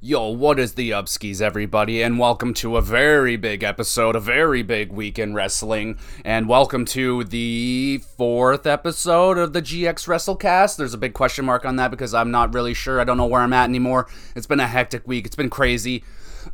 [0.00, 4.62] Yo, what is the upskis, everybody, and welcome to a very big episode, a very
[4.62, 10.76] big week in wrestling, and welcome to the fourth episode of the GX WrestleCast.
[10.76, 13.00] There's a big question mark on that because I'm not really sure.
[13.00, 14.06] I don't know where I'm at anymore.
[14.36, 15.26] It's been a hectic week.
[15.26, 16.04] It's been crazy.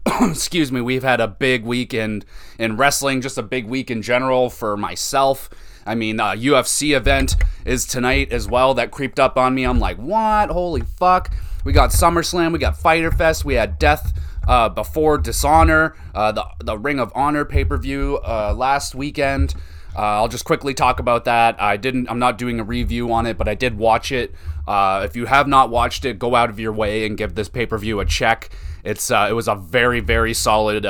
[0.23, 0.81] Excuse me.
[0.81, 2.25] We've had a big weekend
[2.59, 5.51] in wrestling, just a big week in general for myself.
[5.85, 7.37] I mean, uh, UFC event
[7.67, 8.73] is tonight as well.
[8.73, 9.65] That creeped up on me.
[9.65, 10.49] I'm like, what?
[10.49, 11.31] Holy fuck!
[11.65, 14.13] We got SummerSlam, we got Fyter Fest, we had Death
[14.46, 19.54] uh, before Dishonor, uh, the the Ring of Honor pay per view uh, last weekend.
[19.96, 21.61] Uh, I'll just quickly talk about that.
[21.63, 22.11] I didn't.
[22.11, 24.35] I'm not doing a review on it, but I did watch it.
[24.68, 27.49] Uh, if you have not watched it, go out of your way and give this
[27.49, 28.51] pay per view a check.
[28.85, 30.85] It's uh, it was a very very solid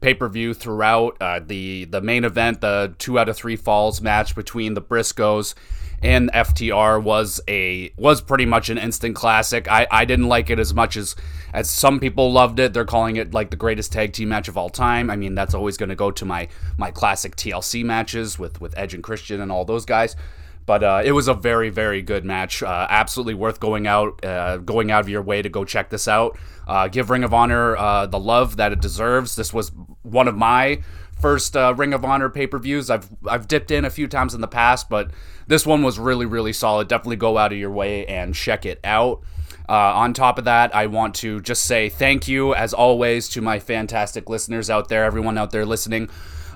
[0.00, 1.18] pay per view throughout.
[1.48, 5.54] The the main event, the two out of three falls match between the Briscoes
[6.02, 9.70] and FTR was a was pretty much an instant classic.
[9.70, 11.16] I, I didn't like it as much as
[11.52, 12.72] as some people loved it.
[12.72, 15.10] They're calling it like the greatest tag team match of all time.
[15.10, 18.76] I mean, that's always going to go to my my classic TLC matches with with
[18.78, 20.14] Edge and Christian and all those guys.
[20.68, 22.62] But uh, it was a very, very good match.
[22.62, 26.06] Uh, absolutely worth going out, uh, going out of your way to go check this
[26.06, 26.38] out.
[26.66, 29.34] Uh, give Ring of Honor uh, the love that it deserves.
[29.34, 30.82] This was one of my
[31.20, 32.90] first uh, Ring of Honor pay per views.
[32.90, 35.10] I've I've dipped in a few times in the past, but
[35.46, 36.88] this one was really, really solid.
[36.88, 39.22] Definitely go out of your way and check it out.
[39.68, 43.58] on top of that, I want to just say thank you, as always, to my
[43.58, 46.08] fantastic listeners out there, everyone out there listening.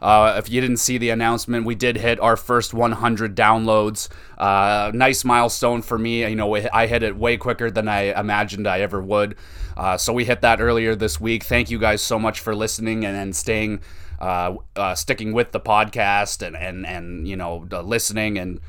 [0.02, 4.08] Uh, if you didn't see the announcement, we did hit our first 100 downloads.
[4.36, 6.28] Uh, nice milestone for me.
[6.28, 9.36] You know, I hit it way quicker than I imagined I ever would.
[9.76, 11.44] Uh, so we hit that earlier this week.
[11.44, 13.80] Thank you guys so much for listening and, and staying,
[14.22, 18.60] uh, uh, sticking with the podcast and and and you know listening and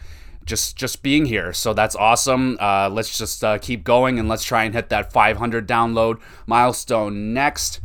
[0.46, 1.54] just just being here.
[1.54, 2.58] So that's awesome.
[2.60, 7.34] Uh, let's just uh, keep going and let's try and hit that 500 download milestone
[7.34, 7.80] next.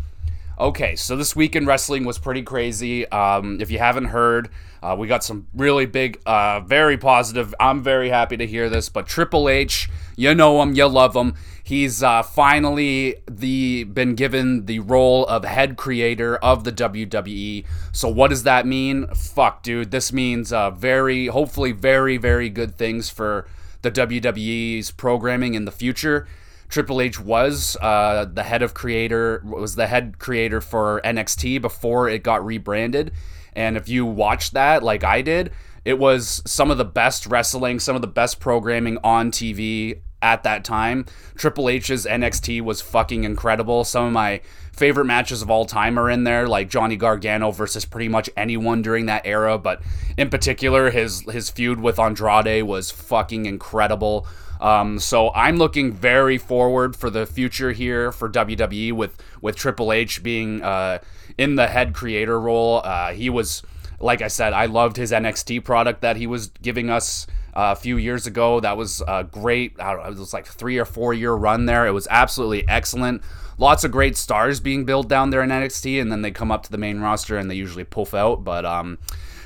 [0.58, 3.06] Okay, so this week in wrestling was pretty crazy.
[3.10, 4.48] Um, if you haven't heard,
[4.82, 7.54] uh, we got some really big, uh, very positive.
[7.60, 8.88] I'm very happy to hear this.
[8.88, 11.34] But Triple H, you know him, you love him.
[11.68, 17.66] He's uh, finally the been given the role of head creator of the WWE.
[17.92, 19.06] So what does that mean?
[19.08, 19.90] Fuck, dude.
[19.90, 23.46] This means uh, very, hopefully, very, very good things for
[23.82, 26.26] the WWE's programming in the future.
[26.70, 32.08] Triple H was uh, the head of creator was the head creator for NXT before
[32.08, 33.12] it got rebranded.
[33.52, 35.52] And if you watched that like I did,
[35.84, 40.42] it was some of the best wrestling, some of the best programming on TV at
[40.42, 41.06] that time.
[41.36, 43.84] Triple H's NXT was fucking incredible.
[43.84, 44.40] Some of my
[44.72, 48.82] favorite matches of all time are in there, like Johnny Gargano versus pretty much anyone
[48.82, 49.82] during that era, but
[50.16, 54.26] in particular his his feud with Andrade was fucking incredible.
[54.60, 59.92] Um, so I'm looking very forward for the future here for WWE with with Triple
[59.92, 60.98] H being uh,
[61.36, 62.80] in the head creator role.
[62.84, 63.62] Uh, he was,
[64.00, 67.26] like I said, I loved his NXT product that he was giving us.
[67.60, 69.72] A few years ago, that was a great.
[69.78, 71.88] it was like three or four year run there.
[71.88, 73.20] It was absolutely excellent.
[73.58, 76.62] Lots of great stars being built down there in NXT, and then they come up
[76.62, 78.44] to the main roster and they usually poof out.
[78.44, 78.98] But um,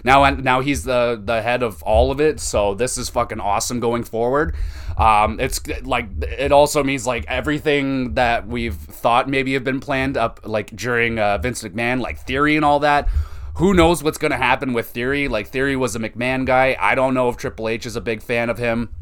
[0.05, 3.81] now now he's the the head of all of it, so this is fucking awesome
[3.81, 4.55] going forward.
[4.99, 10.19] Um, it's like it also means like everything that we've thought maybe have been planned
[10.19, 13.09] up like during uh, Vince McMahon, like Theory and all that.
[13.57, 15.29] Who knows what's going to happen with Theory?
[15.29, 16.77] Like Theory was a McMahon guy.
[16.81, 18.95] I don't know if Triple H is a big fan of him.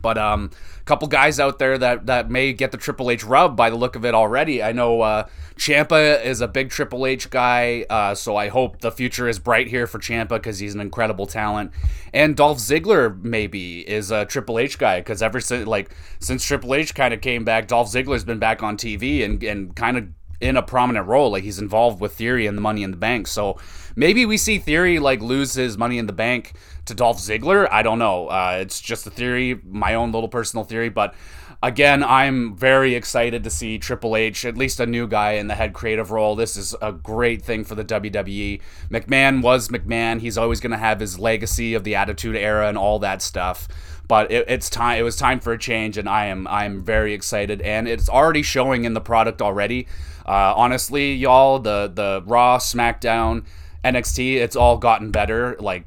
[0.00, 3.56] But um, a couple guys out there that that may get the Triple H rub
[3.56, 4.62] by the look of it already.
[4.62, 5.26] I know uh,
[5.56, 9.68] Ciampa is a big Triple H guy, uh, so I hope the future is bright
[9.68, 11.72] here for Ciampa because he's an incredible talent.
[12.14, 16.74] And Dolph Ziggler maybe is a Triple H guy because ever since like since Triple
[16.74, 20.08] H kind of came back, Dolph Ziggler's been back on TV and and kind of
[20.42, 21.30] in a prominent role.
[21.30, 23.28] Like he's involved with Theory and the Money in the Bank.
[23.28, 23.58] So
[23.94, 26.52] maybe we see Theory like lose his Money in the Bank
[26.86, 27.68] to Dolph Ziggler.
[27.70, 28.26] I don't know.
[28.26, 30.88] Uh, it's just a theory, my own little personal theory.
[30.88, 31.14] But
[31.62, 35.54] again, I'm very excited to see Triple H, at least a new guy in the
[35.54, 36.34] head creative role.
[36.34, 38.60] This is a great thing for the WWE.
[38.90, 40.20] McMahon was McMahon.
[40.20, 43.68] He's always going to have his legacy of the Attitude Era and all that stuff
[44.08, 47.12] but it, it's time it was time for a change and i am i'm very
[47.12, 49.86] excited and it's already showing in the product already.
[50.24, 53.44] Uh, honestly y'all the the raw smackdown
[53.84, 55.84] nxt it's all gotten better like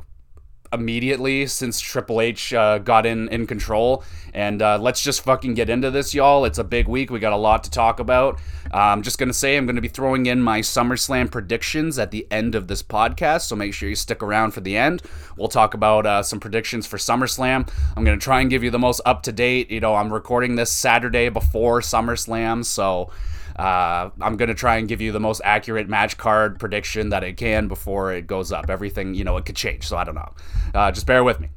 [0.72, 4.04] immediately since Triple H uh, got in in control.
[4.34, 6.44] And uh, let's just fucking get into this, y'all.
[6.44, 7.10] It's a big week.
[7.10, 8.36] We got a lot to talk about.
[8.74, 12.28] Uh, I'm just gonna say I'm gonna be throwing in my SummerSlam predictions at the
[12.30, 15.02] end of this podcast, so make sure you stick around for the end.
[15.38, 17.70] We'll talk about uh, some predictions for SummerSlam.
[17.96, 19.72] I'm gonna try and give you the most up to date.
[19.72, 23.12] You know, I'm recording this Saturday before SummerSlam, so.
[23.56, 27.38] Uh, I'm gonna try and give you the most accurate match card prediction that it
[27.38, 28.70] can before it goes up.
[28.70, 30.34] Everything, you know, it could change, so I don't know.
[30.74, 31.50] Uh, just bear with me.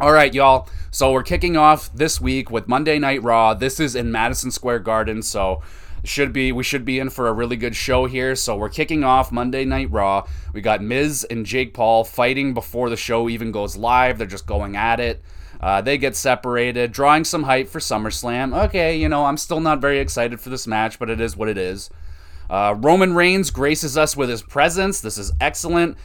[0.00, 0.68] All right, y'all.
[0.90, 3.54] So we're kicking off this week with Monday Night Raw.
[3.54, 5.62] This is in Madison Square Garden, so
[6.04, 8.34] should be we should be in for a really good show here.
[8.34, 10.26] So we're kicking off Monday Night Raw.
[10.52, 14.18] We got Miz and Jake Paul fighting before the show even goes live.
[14.18, 15.22] They're just going at it.
[15.62, 18.64] Uh, they get separated, drawing some hype for SummerSlam.
[18.64, 21.48] Okay, you know I'm still not very excited for this match, but it is what
[21.48, 21.88] it is.
[22.50, 25.00] Uh, Roman Reigns graces us with his presence.
[25.00, 25.96] This is excellent.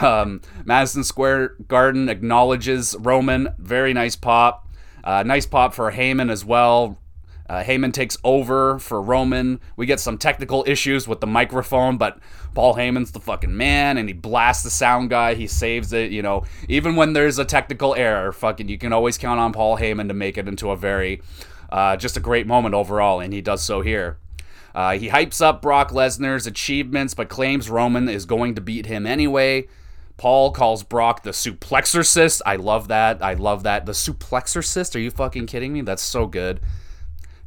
[0.00, 3.48] Um, Madison Square Garden acknowledges Roman.
[3.58, 4.68] Very nice pop.
[5.02, 6.99] Uh, nice pop for Heyman as well.
[7.50, 9.58] Uh, Heyman takes over for Roman.
[9.74, 12.20] We get some technical issues with the microphone, but
[12.54, 15.34] Paul Heyman's the fucking man, and he blasts the sound guy.
[15.34, 16.12] He saves it.
[16.12, 19.78] You know, even when there's a technical error, fucking, you can always count on Paul
[19.78, 21.22] Heyman to make it into a very,
[21.70, 24.18] uh, just a great moment overall, and he does so here.
[24.72, 29.08] Uh, he hypes up Brock Lesnar's achievements, but claims Roman is going to beat him
[29.08, 29.66] anyway.
[30.18, 32.42] Paul calls Brock the suplexorcist.
[32.46, 33.20] I love that.
[33.24, 33.86] I love that.
[33.86, 34.94] The suplexorcist?
[34.94, 35.80] Are you fucking kidding me?
[35.80, 36.60] That's so good.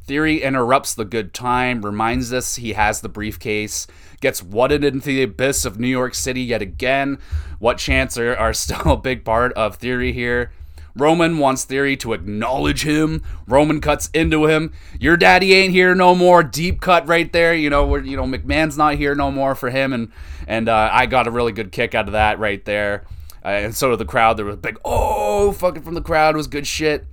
[0.06, 3.86] Theory interrupts the good time, reminds us he has the briefcase,
[4.20, 7.18] gets wutted into the abyss of New York City yet again.
[7.58, 10.52] What chants are, are still a big part of Theory here.
[10.94, 13.22] Roman wants Theory to acknowledge him.
[13.46, 14.72] Roman cuts into him.
[15.00, 16.42] Your daddy ain't here no more.
[16.42, 17.54] Deep cut right there.
[17.54, 20.12] You know, you know McMahon's not here no more for him, and
[20.46, 23.04] and uh, I got a really good kick out of that right there.
[23.44, 24.36] Uh, and so did the crowd.
[24.36, 26.34] There was a big oh fucking from the crowd.
[26.34, 27.06] It was good shit.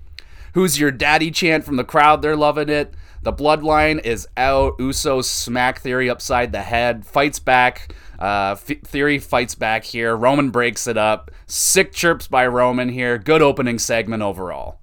[0.53, 2.21] Who's your daddy chant from the crowd?
[2.21, 2.94] They're loving it.
[3.24, 4.77] The bloodline is out.
[4.80, 7.94] Usos smack Theory upside the head, fights back.
[8.19, 10.15] Uh, F- Theory fights back here.
[10.15, 11.31] Roman breaks it up.
[11.45, 13.18] Sick chirps by Roman here.
[13.18, 14.80] Good opening segment overall.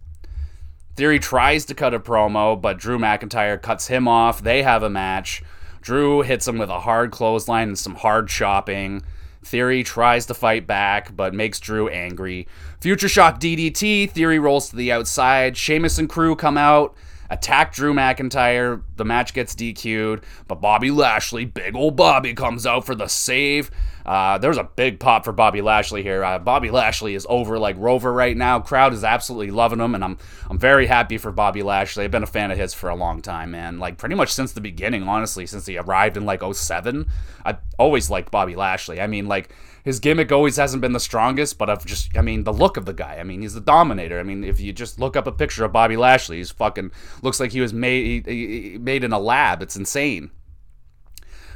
[0.96, 4.42] Theory tries to cut a promo, but Drew McIntyre cuts him off.
[4.42, 5.42] They have a match.
[5.80, 9.02] Drew hits him with a hard clothesline and some hard chopping.
[9.48, 12.46] Theory tries to fight back, but makes Drew angry.
[12.82, 14.10] Future Shock DDT.
[14.10, 15.56] Theory rolls to the outside.
[15.56, 16.94] Sheamus and crew come out,
[17.30, 18.82] attack Drew McIntyre.
[18.96, 23.70] The match gets DQ'd, but Bobby Lashley, big old Bobby, comes out for the save.
[24.08, 26.24] Uh, there's a big pop for Bobby Lashley here.
[26.24, 28.58] Uh, Bobby Lashley is over like Rover right now.
[28.58, 30.16] Crowd is absolutely loving him, and I'm
[30.48, 32.04] I'm very happy for Bobby Lashley.
[32.04, 33.78] I've been a fan of his for a long time, man.
[33.78, 37.06] Like pretty much since the beginning, honestly, since he arrived in like 07.
[37.44, 38.98] I always liked Bobby Lashley.
[38.98, 39.50] I mean, like
[39.88, 42.84] his gimmick always hasn't been the strongest, but I've just, I mean, the look of
[42.84, 43.16] the guy.
[43.16, 44.20] I mean, he's the dominator.
[44.20, 46.90] I mean, if you just look up a picture of Bobby Lashley, he's fucking
[47.22, 49.62] looks like he was made he, he made in a lab.
[49.62, 50.30] It's insane.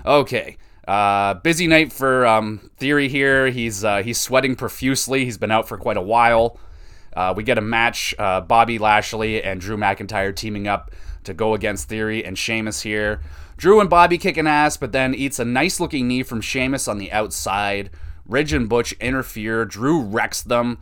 [0.07, 0.57] Okay.
[0.89, 3.49] Uh, busy night for um, Theory here.
[3.49, 5.27] He's uh, he's sweating profusely.
[5.27, 6.59] He's been out for quite a while.
[7.15, 10.91] Uh, we get a match: uh, Bobby Lashley and Drew McIntyre teaming up
[11.25, 13.21] to go against Theory and Sheamus here.
[13.59, 16.97] Drew and Bobby kicking ass, but then eats a nice looking knee from Sheamus on
[16.97, 17.91] the outside.
[18.27, 19.65] Ridge and Butch interfere.
[19.65, 20.79] Drew wrecks them.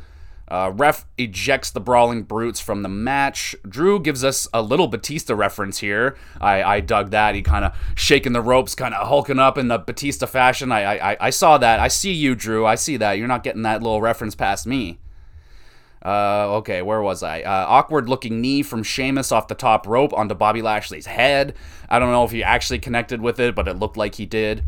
[0.49, 3.55] Uh, ref ejects the Brawling Brutes from the match.
[3.69, 6.17] Drew gives us a little Batista reference here.
[6.41, 7.37] I, I dug that.
[7.37, 10.73] He kind of shaking the ropes, kind of hulking up in the Batista fashion.
[10.73, 11.79] I, I, I saw that.
[11.79, 12.67] I see you, Drew.
[12.67, 13.13] I see that.
[13.13, 14.99] You're not getting that little reference past me.
[16.05, 17.43] Uh, okay, where was I?
[17.43, 21.55] Uh, awkward looking knee from Sheamus off the top rope onto Bobby Lashley's head.
[21.89, 24.65] I don't know if he actually connected with it, but it looked like he did.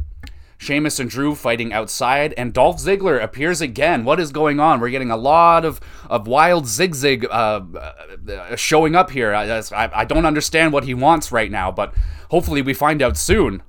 [0.63, 4.05] Sheamus and Drew fighting outside, and Dolph Ziggler appears again.
[4.05, 4.79] What is going on?
[4.79, 9.35] We're getting a lot of, of wild zigzag uh, uh, showing up here.
[9.35, 9.61] I,
[9.93, 11.93] I, don't understand what he wants right now, but
[12.31, 13.65] hopefully we find out soon.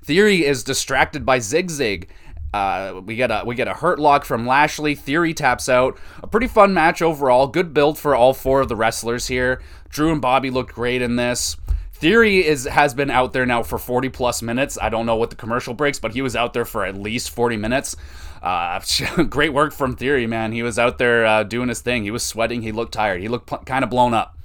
[0.00, 2.08] Theory is distracted by Zigzag.
[2.54, 4.94] Uh, we get a we get a hurt lock from Lashley.
[4.94, 5.98] Theory taps out.
[6.22, 7.48] A pretty fun match overall.
[7.48, 9.60] Good build for all four of the wrestlers here.
[9.90, 11.56] Drew and Bobby looked great in this.
[12.00, 14.78] Theory is has been out there now for 40 plus minutes.
[14.80, 17.30] I don't know what the commercial breaks, but he was out there for at least
[17.30, 17.96] 40 minutes.
[18.40, 18.80] Uh,
[19.28, 20.52] great work from Theory, man.
[20.52, 22.04] He was out there uh, doing his thing.
[22.04, 22.62] He was sweating.
[22.62, 23.20] He looked tired.
[23.20, 24.36] He looked pl- kind of blown up.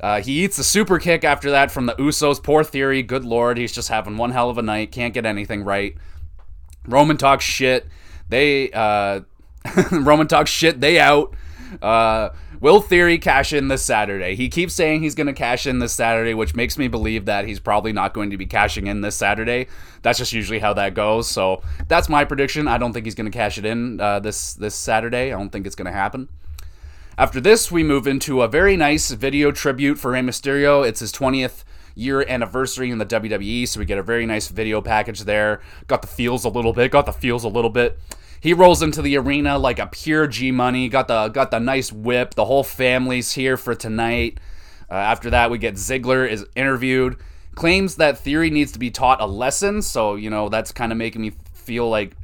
[0.00, 2.40] Uh, he eats a super kick after that from the Usos.
[2.40, 3.02] Poor Theory.
[3.02, 4.92] Good lord, he's just having one hell of a night.
[4.92, 5.96] Can't get anything right.
[6.86, 7.86] Roman talks shit.
[8.28, 9.20] They uh,
[9.90, 10.80] Roman talks shit.
[10.80, 11.34] They out.
[12.62, 14.36] Will Theory cash in this Saturday?
[14.36, 17.44] He keeps saying he's going to cash in this Saturday, which makes me believe that
[17.44, 19.66] he's probably not going to be cashing in this Saturday.
[20.02, 21.28] That's just usually how that goes.
[21.28, 22.68] So that's my prediction.
[22.68, 25.32] I don't think he's going to cash it in uh, this this Saturday.
[25.32, 26.28] I don't think it's going to happen.
[27.18, 30.86] After this, we move into a very nice video tribute for Rey Mysterio.
[30.86, 31.64] It's his 20th
[31.96, 35.60] year anniversary in the WWE, so we get a very nice video package there.
[35.88, 37.98] Got the feels a little bit, got the feels a little bit.
[38.42, 40.88] He rolls into the arena like a pure G Money.
[40.88, 42.34] Got the got the nice whip.
[42.34, 44.40] The whole family's here for tonight.
[44.90, 47.18] Uh, after that, we get Ziggler is interviewed.
[47.54, 49.80] claims that Theory needs to be taught a lesson.
[49.80, 52.16] So you know that's kind of making me feel like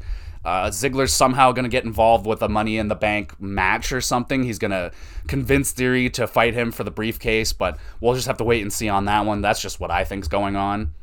[0.45, 4.01] uh, Ziggler's somehow going to get involved with a Money in the Bank match or
[4.01, 4.43] something.
[4.43, 4.91] He's going to
[5.29, 8.73] convince Theory to fight him for the briefcase, but we'll just have to wait and
[8.73, 9.41] see on that one.
[9.41, 10.95] That's just what I think's going on.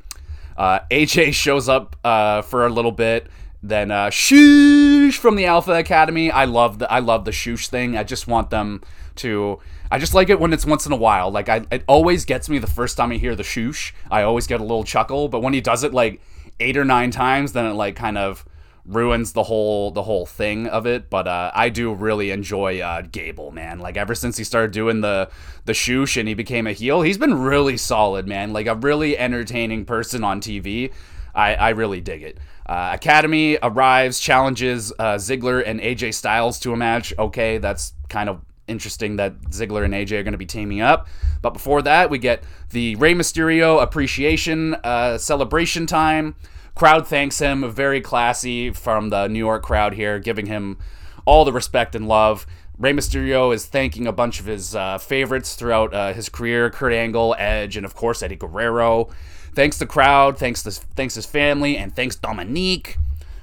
[0.57, 3.27] Uh, AJ shows up uh, for a little bit.
[3.67, 6.29] Then uh, shoosh from the Alpha Academy.
[6.29, 7.97] I love the I love the shoosh thing.
[7.97, 8.81] I just want them
[9.17, 9.59] to.
[9.89, 11.31] I just like it when it's once in a while.
[11.31, 13.91] Like I, it always gets me the first time I hear the shoosh.
[14.11, 15.29] I always get a little chuckle.
[15.29, 16.21] But when he does it like
[16.59, 18.45] eight or nine times, then it like kind of
[18.85, 21.09] ruins the whole the whole thing of it.
[21.09, 23.79] But uh, I do really enjoy uh, Gable, man.
[23.79, 25.27] Like ever since he started doing the
[25.65, 28.53] the shoosh and he became a heel, he's been really solid, man.
[28.53, 30.93] Like a really entertaining person on TV.
[31.33, 32.37] I, I really dig it.
[32.65, 37.13] Uh, Academy arrives, challenges uh, Ziggler and AJ Styles to a match.
[37.17, 41.07] Okay, that's kind of interesting that Ziggler and AJ are going to be teaming up.
[41.41, 46.35] But before that, we get the Rey Mysterio appreciation uh, celebration time.
[46.73, 50.77] Crowd thanks him, very classy from the New York crowd here, giving him
[51.25, 52.45] all the respect and love.
[52.77, 56.91] Rey Mysterio is thanking a bunch of his uh, favorites throughout uh, his career Kurt
[56.91, 59.09] Angle, Edge, and of course Eddie Guerrero.
[59.55, 62.97] Thanks the crowd, thanks the, thanks his family, and thanks Dominik.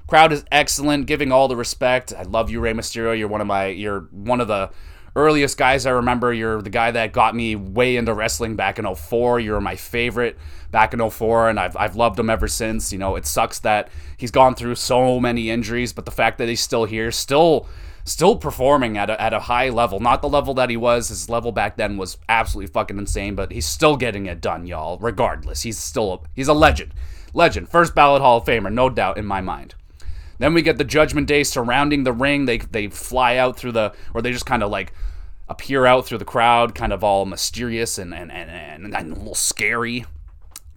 [0.07, 2.12] Crowd is excellent, giving all the respect.
[2.12, 3.19] I love you, Rey Mysterio.
[3.19, 4.71] You're one of my, you're one of the
[5.16, 6.31] earliest guys I remember.
[6.31, 9.40] You're the guy that got me way into wrestling back in 04.
[9.40, 10.37] You're my favorite
[10.71, 12.92] back in 04, and I've, I've loved him ever since.
[12.92, 13.88] You know, it sucks that
[14.19, 17.66] he's gone through so many injuries, but the fact that he's still here, still
[18.04, 20.00] still performing at a, at a high level.
[20.00, 21.09] Not the level that he was.
[21.09, 24.99] His level back then was absolutely fucking insane, but he's still getting it done, y'all.
[24.99, 26.92] Regardless, he's still a, he's a legend.
[27.35, 27.68] Legend.
[27.68, 29.75] First ballot Hall of Famer, no doubt in my mind.
[30.38, 32.47] Then we get the Judgment Day surrounding the ring.
[32.47, 34.92] They they fly out through the, or they just kind of like
[35.49, 39.14] appear out through the crowd, kind of all mysterious and and, and, and, and a
[39.14, 40.04] little scary.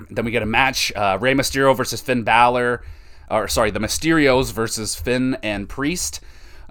[0.10, 2.84] Then we get a match: uh, Rey Mysterio versus Finn Balor,
[3.30, 6.22] or sorry, the Mysterios versus Finn and Priest.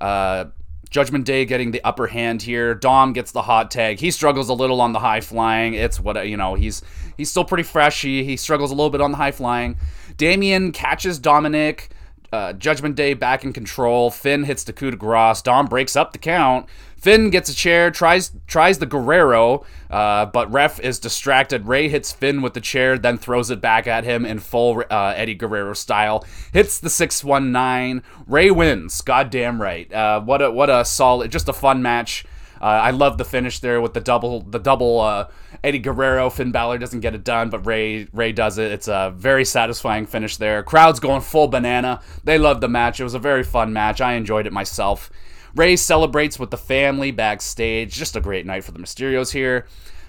[0.04, 0.50] Uh,
[0.90, 2.74] Judgment Day getting the upper hand here.
[2.74, 3.98] Dom gets the hot tag.
[3.98, 5.72] He struggles a little on the high flying.
[5.72, 6.54] It's what you know.
[6.54, 6.82] He's
[7.16, 8.02] he's still pretty fresh.
[8.02, 9.78] He, he struggles a little bit on the high flying.
[10.18, 11.88] Damian catches Dominik.
[12.32, 14.10] Uh, Judgment Day back in control.
[14.10, 15.40] Finn hits the coup de grace.
[15.40, 16.68] Dom breaks up the count.
[17.04, 21.66] Finn gets a chair, tries tries the Guerrero, uh, but ref is distracted.
[21.66, 25.12] Rey hits Finn with the chair, then throws it back at him in full uh,
[25.14, 26.24] Eddie Guerrero style.
[26.54, 28.02] Hits the six one nine.
[28.26, 29.02] Rey wins.
[29.02, 29.92] Goddamn right.
[29.92, 32.24] Uh, what a what a solid, just a fun match.
[32.58, 35.28] Uh, I love the finish there with the double the double uh,
[35.62, 36.30] Eddie Guerrero.
[36.30, 38.72] Finn Balor doesn't get it done, but Rey Rey does it.
[38.72, 40.62] It's a very satisfying finish there.
[40.62, 42.00] Crowd's going full banana.
[42.24, 42.98] They loved the match.
[42.98, 44.00] It was a very fun match.
[44.00, 45.10] I enjoyed it myself.
[45.54, 47.94] Rey celebrates with the family backstage.
[47.94, 49.66] Just a great night for the Mysterios here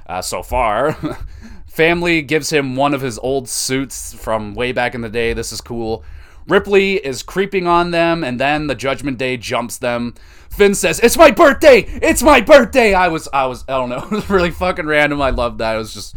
[0.08, 0.98] uh, so far.
[1.68, 5.34] family gives him one of his old suits from way back in the day.
[5.34, 6.04] This is cool.
[6.48, 10.14] Ripley is creeping on them, and then the Judgment Day jumps them.
[10.50, 11.80] Finn says, "It's my birthday!
[12.02, 13.98] It's my birthday!" I was, I was, I don't know.
[14.12, 15.22] It was really fucking random.
[15.22, 15.75] I loved that.
[15.75, 16.16] It was just,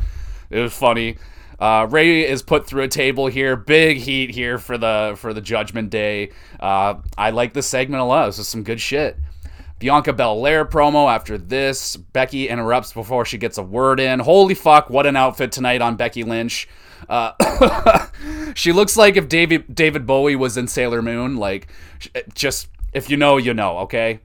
[0.50, 1.16] it was funny.
[1.58, 3.56] Uh, Rey is put through a table here.
[3.56, 6.30] Big heat here for the for the Judgment Day.
[6.60, 8.26] Uh, I like this segment a lot.
[8.26, 9.16] This is some good shit.
[9.78, 11.96] Bianca Belair promo after this.
[11.96, 14.20] Becky interrupts before she gets a word in.
[14.20, 14.90] Holy fuck!
[14.90, 16.68] What an outfit tonight on Becky Lynch.
[17.08, 18.06] Uh,
[18.54, 21.36] she looks like if David David Bowie was in Sailor Moon.
[21.36, 21.68] Like,
[22.34, 23.78] just if you know, you know.
[23.78, 24.20] Okay.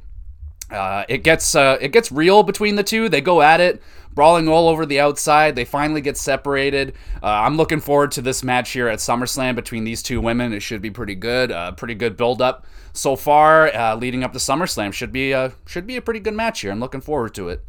[0.73, 3.07] Uh, it gets uh, it gets real between the two.
[3.07, 3.81] They go at it
[4.13, 5.55] brawling all over the outside.
[5.55, 6.93] They finally get separated.
[7.21, 10.53] Uh, I'm looking forward to this match here at SummerSlam between these two women.
[10.53, 11.51] It should be pretty good.
[11.51, 14.93] Uh, pretty good build up so far, uh, leading up to SummerSlam.
[14.93, 16.71] Should be a should be a pretty good match here.
[16.71, 17.63] I'm looking forward to it.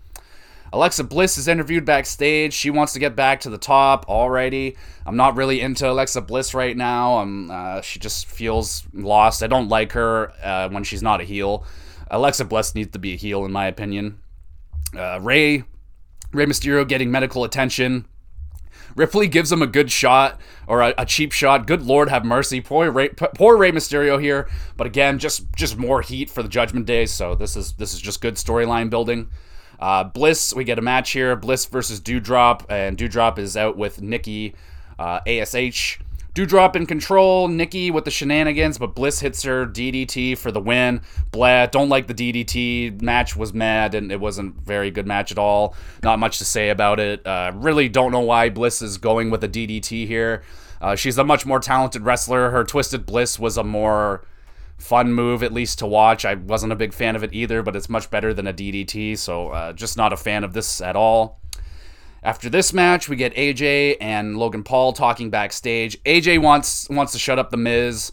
[0.72, 2.52] Alexa Bliss is interviewed backstage.
[2.52, 4.76] She wants to get back to the top already.
[5.06, 7.18] I'm not really into Alexa Bliss right now.
[7.18, 9.44] I'm, uh, she just feels lost.
[9.44, 11.64] I don't like her uh, when she's not a heel.
[12.10, 14.20] Alexa Bliss needs to be a heel, in my opinion.
[14.96, 15.64] Uh, Ray,
[16.32, 18.06] Rey Mysterio getting medical attention.
[18.96, 21.66] Ripley gives him a good shot or a, a cheap shot.
[21.66, 22.60] Good Lord, have mercy.
[22.60, 26.86] Poor Rey, poor Rey Mysterio here, but again, just just more heat for the Judgment
[26.86, 27.06] Day.
[27.06, 29.30] So this is this is just good storyline building.
[29.80, 31.34] Uh, Bliss, we get a match here.
[31.34, 34.54] Bliss versus Doudrop, and Doudrop is out with Nikki
[34.98, 35.98] uh, Ash.
[36.34, 41.00] Doudrop in control, Nikki with the shenanigans, but Bliss hits her DDT for the win.
[41.30, 43.00] Blah, don't like the DDT.
[43.00, 45.76] Match was mad, and it wasn't very good match at all.
[46.02, 47.24] Not much to say about it.
[47.24, 50.42] Uh, really don't know why Bliss is going with a DDT here.
[50.80, 52.50] Uh, she's a much more talented wrestler.
[52.50, 54.26] Her Twisted Bliss was a more
[54.76, 56.24] fun move, at least to watch.
[56.24, 59.16] I wasn't a big fan of it either, but it's much better than a DDT,
[59.18, 61.40] so uh, just not a fan of this at all.
[62.24, 66.02] After this match, we get AJ and Logan Paul talking backstage.
[66.04, 68.12] AJ wants wants to shut up the Miz.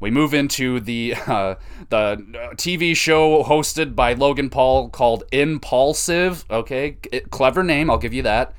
[0.00, 1.54] We move into the uh,
[1.88, 2.16] the
[2.56, 6.44] TV show hosted by Logan Paul called Impulsive.
[6.50, 6.96] Okay,
[7.30, 8.52] clever name, I'll give you that.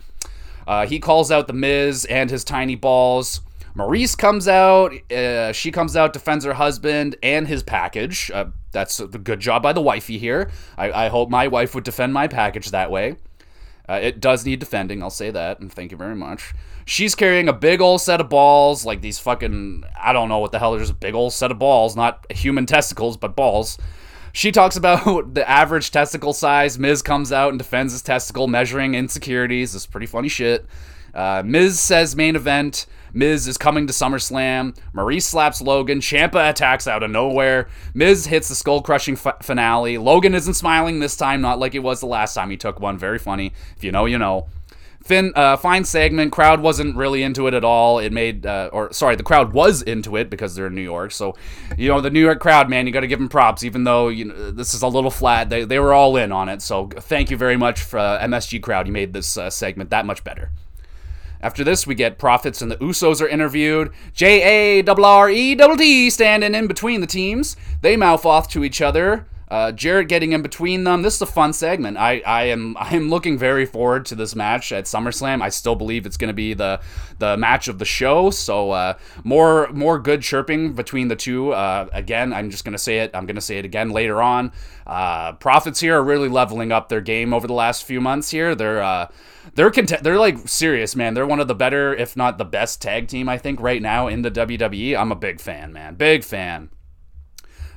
[0.65, 3.41] Uh, he calls out the Miz and his tiny balls.
[3.75, 4.93] Maryse comes out.
[5.11, 8.31] Uh, she comes out, defends her husband and his package.
[8.33, 10.49] Uh, that's a good job by the wifey here.
[10.77, 13.17] I, I hope my wife would defend my package that way.
[13.87, 16.53] Uh, it does need defending, I'll say that, and thank you very much.
[16.85, 20.51] She's carrying a big old set of balls, like these fucking, I don't know what
[20.51, 23.77] the hell, there's a big old set of balls, not human testicles, but balls.
[24.31, 26.79] She talks about the average testicle size.
[26.79, 29.75] Miz comes out and defends his testicle, measuring insecurities.
[29.75, 30.65] Is pretty funny shit.
[31.13, 32.87] Uh, Miz says main event.
[33.13, 34.75] Miz is coming to SummerSlam.
[34.93, 35.99] Maryse slaps Logan.
[35.99, 37.67] Ciampa attacks out of nowhere.
[37.93, 39.97] Miz hits the skull crushing f- finale.
[39.97, 42.97] Logan isn't smiling this time, not like it was the last time he took one.
[42.97, 43.53] Very funny.
[43.77, 44.47] If you know, you know.
[45.03, 46.31] Finn, uh, fine segment.
[46.31, 47.99] Crowd wasn't really into it at all.
[47.99, 51.11] It made, uh, or sorry, the crowd was into it because they're in New York.
[51.11, 51.35] So,
[51.77, 53.65] you know, the New York crowd, man, you got to give them props.
[53.65, 56.47] Even though you know this is a little flat, they they were all in on
[56.47, 56.61] it.
[56.61, 58.87] So, thank you very much for uh, MSG crowd.
[58.87, 60.51] You made this uh, segment that much better.
[61.43, 63.91] After this, we get Profits and the Usos are interviewed.
[64.13, 67.57] J A R R E standing in between the teams.
[67.81, 69.27] They mouth off to each other.
[69.49, 71.01] Uh, Jarrett getting in between them.
[71.01, 71.97] This is a fun segment.
[71.97, 75.41] I, I am I am looking very forward to this match at SummerSlam.
[75.41, 76.79] I still believe it's going to be the
[77.19, 78.29] the match of the show.
[78.29, 78.93] So uh,
[79.25, 81.51] more more good chirping between the two.
[81.51, 83.11] Uh, again, I'm just going to say it.
[83.13, 84.53] I'm going to say it again later on.
[84.87, 88.31] Uh, Profits here are really leveling up their game over the last few months.
[88.31, 89.07] Here, they're uh,
[89.55, 91.13] they're cont- they're like serious, man.
[91.13, 94.07] They're one of the better, if not the best tag team I think right now
[94.07, 94.97] in the WWE.
[94.97, 95.95] I'm a big fan, man.
[95.95, 96.69] Big fan.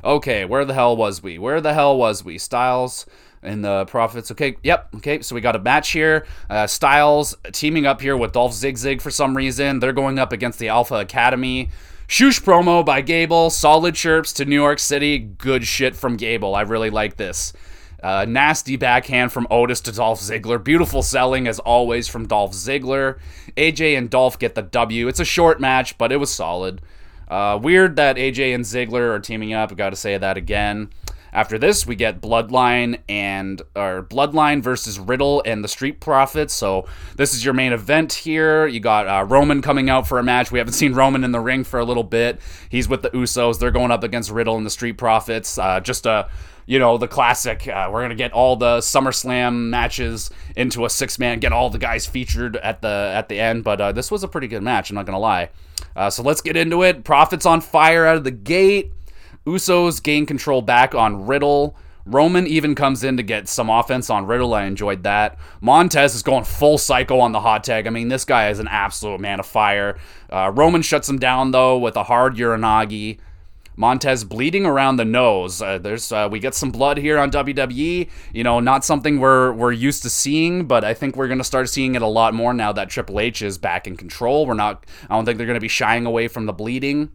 [0.04, 1.38] Okay, where the hell was we?
[1.38, 2.38] Where the hell was we?
[2.38, 3.06] Styles
[3.42, 4.30] and the Profits.
[4.30, 4.88] Okay, yep.
[4.96, 6.26] Okay, so we got a match here.
[6.48, 9.80] Uh, Styles teaming up here with Dolph Ziggler for some reason.
[9.80, 11.70] They're going up against the Alpha Academy.
[12.08, 13.50] Shoosh promo by Gable.
[13.50, 15.18] Solid chirps to New York City.
[15.18, 16.54] Good shit from Gable.
[16.54, 17.52] I really like this.
[18.02, 20.62] Uh, nasty backhand from Otis to Dolph Ziggler.
[20.62, 23.18] Beautiful selling as always from Dolph Ziggler.
[23.56, 25.08] AJ and Dolph get the W.
[25.08, 26.82] It's a short match, but it was solid.
[27.28, 29.74] Uh, weird that AJ and Ziggler are teaming up.
[29.76, 30.90] Got to say that again.
[31.32, 36.54] After this, we get Bloodline and or Bloodline versus Riddle and the Street Profits.
[36.54, 38.66] So this is your main event here.
[38.66, 40.50] You got uh, Roman coming out for a match.
[40.50, 42.40] We haven't seen Roman in the ring for a little bit.
[42.70, 43.58] He's with the Usos.
[43.58, 45.58] They're going up against Riddle and the Street Profits.
[45.58, 46.28] Uh, just a
[46.66, 47.66] you know the classic.
[47.66, 51.38] Uh, we're gonna get all the SummerSlam matches into a six man.
[51.38, 53.64] Get all the guys featured at the at the end.
[53.64, 54.90] But uh, this was a pretty good match.
[54.90, 55.50] I'm not gonna lie.
[55.94, 57.04] Uh, so let's get into it.
[57.04, 58.92] Profits on fire out of the gate.
[59.46, 61.76] Usos gain control back on Riddle.
[62.04, 64.54] Roman even comes in to get some offense on Riddle.
[64.54, 65.38] I enjoyed that.
[65.60, 67.86] Montez is going full psycho on the hot tag.
[67.86, 69.98] I mean, this guy is an absolute man of fire.
[70.30, 73.18] Uh, Roman shuts him down, though, with a hard Uranage.
[73.76, 75.60] Montez bleeding around the nose.
[75.60, 78.08] Uh, there's uh, we get some blood here on WWE.
[78.32, 81.68] You know, not something we're we're used to seeing, but I think we're gonna start
[81.68, 84.46] seeing it a lot more now that Triple H is back in control.
[84.46, 84.86] We're not.
[85.08, 87.10] I don't think they're gonna be shying away from the bleeding.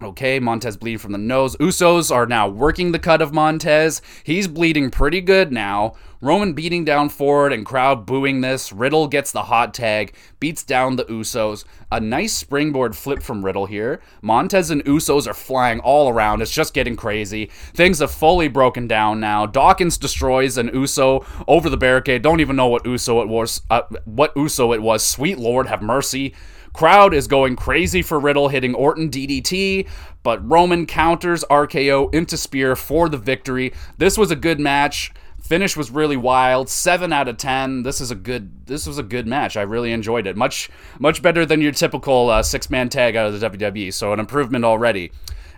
[0.00, 1.56] Okay, Montez bleeding from the nose.
[1.56, 4.00] Usos are now working the cut of Montez.
[4.22, 5.94] He's bleeding pretty good now.
[6.20, 8.72] Roman beating down Ford and crowd booing this.
[8.72, 11.64] Riddle gets the hot tag, beats down the Usos.
[11.90, 14.00] A nice springboard flip from Riddle here.
[14.22, 16.42] Montez and Usos are flying all around.
[16.42, 17.46] It's just getting crazy.
[17.74, 19.46] Things have fully broken down now.
[19.46, 22.22] Dawkins destroys an Uso over the barricade.
[22.22, 23.62] Don't even know what Uso it was.
[23.68, 25.04] Uh, what Uso it was.
[25.04, 26.34] Sweet Lord, have mercy.
[26.78, 29.88] Crowd is going crazy for Riddle hitting Orton DDT,
[30.22, 33.72] but Roman counters RKO into Spear for the victory.
[33.96, 35.12] This was a good match.
[35.40, 36.68] Finish was really wild.
[36.68, 37.82] Seven out of ten.
[37.82, 38.64] This is a good.
[38.68, 39.56] This was a good match.
[39.56, 40.36] I really enjoyed it.
[40.36, 43.92] Much much better than your typical uh, six man tag out of the WWE.
[43.92, 45.10] So an improvement already.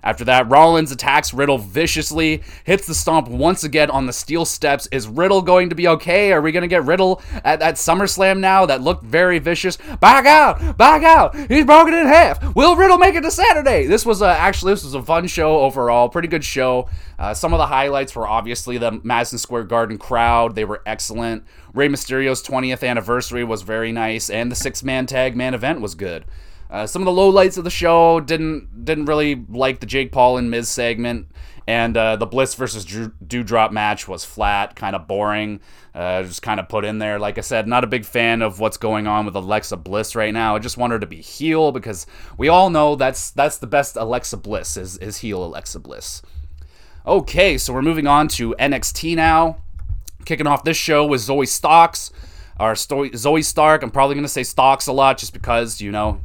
[0.03, 4.89] After that, Rollins attacks Riddle viciously, hits the stomp once again on the steel steps.
[4.93, 6.33] Is Riddle going to be okay?
[6.33, 8.67] Are we going to get Riddle at, at SummerSlam now?
[8.67, 9.77] That looked very vicious.
[10.01, 10.77] Back out!
[10.77, 11.37] Back out!
[11.49, 12.55] He's broken in half.
[12.55, 13.87] Will Riddle make it to Saturday?
[13.87, 16.09] This was a, actually this was a fun show overall.
[16.09, 16.89] Pretty good show.
[17.19, 20.55] Uh, some of the highlights were obviously the Madison Square Garden crowd.
[20.55, 21.45] They were excellent.
[21.75, 25.95] Rey Mysterio's 20th anniversary was very nice, and the six man tag man event was
[25.95, 26.25] good.
[26.71, 30.37] Uh, some of the lowlights of the show didn't didn't really like the Jake Paul
[30.37, 31.27] and Miz segment,
[31.67, 35.61] and uh, the Bliss versus Doudrop match was flat, kind of boring,
[35.97, 37.19] uh, just kind of put in there.
[37.19, 40.33] Like I said, not a big fan of what's going on with Alexa Bliss right
[40.33, 40.55] now.
[40.55, 42.07] I just want her to be heel because
[42.39, 46.23] we all know that's that's the best Alexa Bliss is is heel Alexa Bliss.
[47.05, 49.57] Okay, so we're moving on to NXT now.
[50.25, 52.13] Kicking off this show with Zoe Stocks.
[52.59, 53.83] our Sto- Zoey Stark.
[53.83, 56.21] I'm probably gonna say Stocks a lot just because you know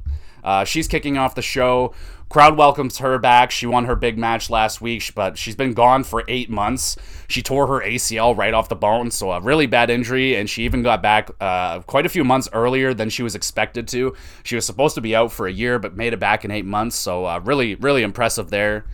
[0.45, 1.93] uh, she's kicking off the show.
[2.29, 3.51] Crowd welcomes her back.
[3.51, 6.95] She won her big match last week, but she's been gone for eight months.
[7.27, 10.63] She tore her ACL right off the bone, so a really bad injury, and she
[10.63, 14.15] even got back uh, quite a few months earlier than she was expected to.
[14.43, 16.65] She was supposed to be out for a year, but made it back in eight
[16.65, 18.85] months, so uh, really, really impressive there.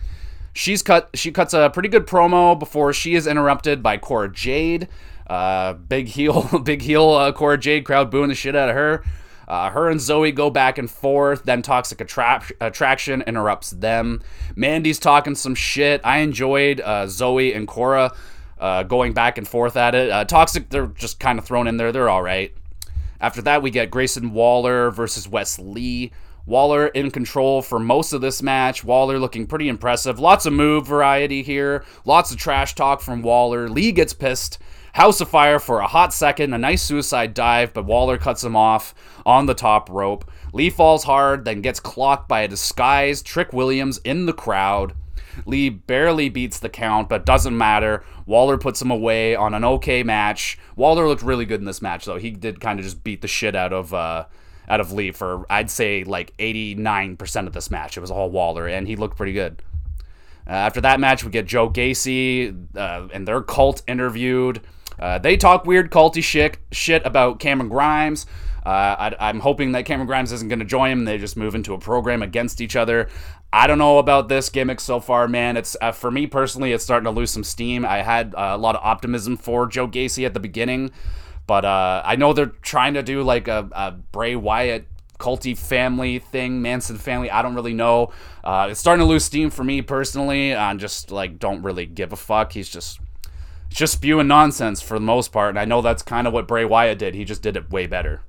[0.54, 1.10] She's cut.
[1.14, 4.88] She cuts a pretty good promo before she is interrupted by Cora Jade.
[5.26, 7.10] Uh, big heel, big heel.
[7.10, 9.02] Uh, Cora Jade crowd booing the shit out of her.
[9.52, 11.42] Uh, her and Zoe go back and forth.
[11.42, 14.22] Then Toxic Attra- Attraction interrupts them.
[14.56, 16.00] Mandy's talking some shit.
[16.04, 18.14] I enjoyed uh, Zoey and Cora
[18.58, 20.08] uh, going back and forth at it.
[20.08, 21.92] Uh, Toxic, they're just kind of thrown in there.
[21.92, 22.54] They're all right.
[23.20, 26.12] After that, we get Grayson Waller versus Wes Lee.
[26.46, 28.82] Waller in control for most of this match.
[28.82, 30.18] Waller looking pretty impressive.
[30.18, 31.84] Lots of move variety here.
[32.06, 33.68] Lots of trash talk from Waller.
[33.68, 34.58] Lee gets pissed.
[34.92, 38.54] House of Fire for a hot second, a nice suicide dive, but Waller cuts him
[38.54, 40.30] off on the top rope.
[40.52, 44.94] Lee falls hard, then gets clocked by a disguised Trick Williams in the crowd.
[45.46, 48.04] Lee barely beats the count, but doesn't matter.
[48.26, 50.58] Waller puts him away on an okay match.
[50.76, 52.18] Waller looked really good in this match, though.
[52.18, 54.26] He did kind of just beat the shit out of uh,
[54.68, 57.96] out of Lee for I'd say like 89% of this match.
[57.96, 59.62] It was all Waller, and he looked pretty good.
[60.46, 64.60] Uh, after that match, we get Joe Gacy uh, and their cult interviewed.
[65.02, 68.24] Uh, they talk weird culty shit, shit about Cameron Grimes.
[68.64, 71.04] Uh, I, am hoping that Cameron Grimes isn't going to join him.
[71.04, 73.08] They just move into a program against each other.
[73.52, 75.56] I don't know about this gimmick so far, man.
[75.56, 77.84] It's uh, for me personally, it's starting to lose some steam.
[77.84, 80.92] I had a lot of optimism for Joe Gacy at the beginning,
[81.48, 84.86] but uh, I know they're trying to do like a, a Bray Wyatt
[85.18, 87.28] culty family thing, Manson family.
[87.28, 88.12] I don't really know.
[88.44, 90.54] Uh, it's starting to lose steam for me personally.
[90.54, 92.52] I just like don't really give a fuck.
[92.52, 93.00] He's just
[93.72, 95.50] just spewing nonsense for the most part.
[95.50, 97.14] And I know that's kind of what Bray Wyatt did.
[97.14, 98.22] He just did it way better.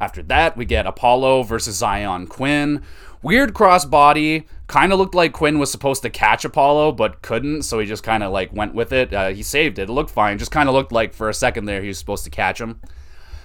[0.00, 2.82] After that, we get Apollo versus Zion Quinn.
[3.22, 4.44] Weird crossbody.
[4.66, 8.02] Kind of looked like Quinn was supposed to catch Apollo, but couldn't, so he just
[8.02, 9.14] kind of like went with it.
[9.14, 9.88] Uh, he saved it.
[9.88, 10.38] It looked fine.
[10.38, 12.80] Just kind of looked like for a second there he was supposed to catch him.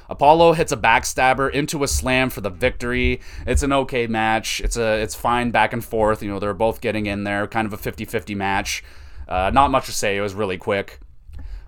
[0.09, 3.21] Apollo hits a backstabber into a slam for the victory.
[3.45, 4.61] It's an okay match.
[4.61, 6.23] It's a it's fine back and forth.
[6.23, 7.45] You know, they're both getting in there.
[7.45, 8.83] Kind of a 50-50 match.
[9.27, 10.17] Uh, not much to say.
[10.17, 10.99] It was really quick.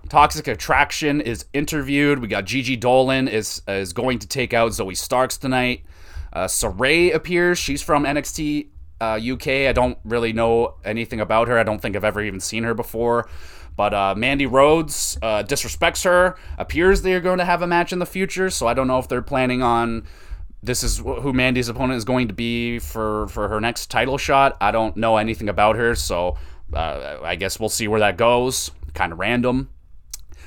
[0.08, 2.18] Toxic Attraction is interviewed.
[2.18, 5.84] We got Gigi Dolan is is going to take out Zoey Starks tonight.
[6.32, 7.58] Uh, Sarray appears.
[7.58, 8.68] She's from NXT
[9.00, 9.48] uh, UK.
[9.68, 11.58] I don't really know anything about her.
[11.58, 13.28] I don't think I've ever even seen her before.
[13.76, 16.36] But uh, Mandy Rose uh, disrespects her.
[16.58, 18.50] Appears they're going to have a match in the future.
[18.50, 20.06] So I don't know if they're planning on
[20.62, 24.56] this is who Mandy's opponent is going to be for for her next title shot.
[24.60, 26.36] I don't know anything about her, so
[26.72, 28.70] uh, I guess we'll see where that goes.
[28.94, 29.70] Kind of random.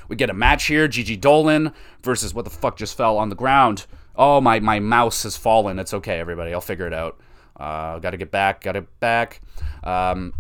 [0.08, 3.36] We get a match here Gigi Dolan versus what the fuck just fell on the
[3.36, 3.86] ground.
[4.16, 5.80] Oh, my, my mouse has fallen.
[5.80, 6.54] It's okay, everybody.
[6.54, 7.20] I'll figure it out.
[7.56, 8.62] Uh, gotta get back.
[8.62, 9.42] Got it back.
[9.84, 10.34] Um,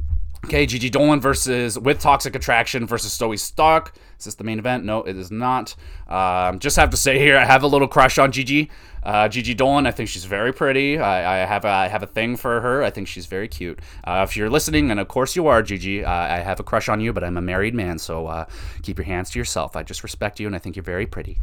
[0.45, 3.95] okay, Gigi Dolan versus with Toxic Attraction versus Zoey Stark.
[4.19, 4.83] Is this the main event?
[4.83, 5.75] No, it is not.
[6.07, 8.69] Um, just have to say here, I have a little crush on Gigi.
[9.03, 10.97] Uh, Gigi Dolan, I think she's very pretty.
[10.97, 12.83] I, I, have a, I have a thing for her.
[12.83, 13.79] I think she's very cute.
[14.03, 16.89] Uh, if you're listening, and of course you are, Gigi, uh, I have a crush
[16.89, 18.45] on you, but I'm a married man, so uh,
[18.81, 19.75] keep your hands to yourself.
[19.75, 21.37] I just respect you, and I think you're very pretty.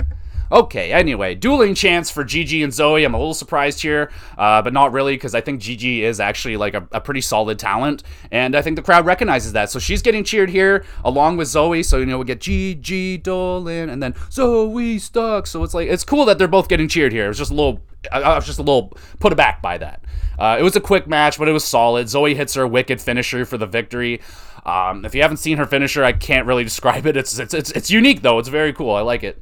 [0.53, 3.05] Okay, anyway, dueling chance for Gigi and Zoe.
[3.05, 6.57] I'm a little surprised here, uh, but not really because I think Gigi is actually
[6.57, 9.71] like a, a, pretty solid talent, and I think the crowd recognizes that.
[9.71, 11.85] So she's getting cheered here along with Zoe.
[11.85, 15.47] So you know we get Gigi Dolan and then Zoey Stuck.
[15.47, 17.27] So it's like it's cool that they're both getting cheered here.
[17.27, 20.05] It was just a little, I was just a little put aback by that.
[20.37, 22.09] Uh, it was a quick match, but it was solid.
[22.09, 24.21] Zoe hits her wicked finisher for the victory.
[24.67, 27.17] Um, if you haven't seen her finisher, I can't really describe it.
[27.17, 28.41] It's, it's it's it's unique though.
[28.41, 28.97] It's very cool.
[28.97, 29.41] I like it.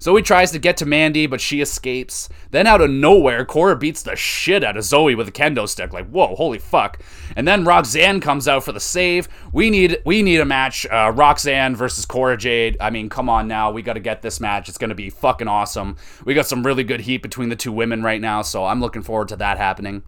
[0.00, 2.28] Zoey tries to get to Mandy, but she escapes.
[2.50, 5.92] Then out of nowhere, Cora beats the shit out of Zoe with a kendo stick.
[5.92, 7.00] Like, whoa, holy fuck!
[7.34, 9.28] And then Roxanne comes out for the save.
[9.52, 10.86] We need we need a match.
[10.86, 12.76] Uh, Roxanne versus Cora Jade.
[12.80, 14.68] I mean, come on now, we got to get this match.
[14.68, 15.96] It's gonna be fucking awesome.
[16.24, 19.02] We got some really good heat between the two women right now, so I'm looking
[19.02, 20.02] forward to that happening.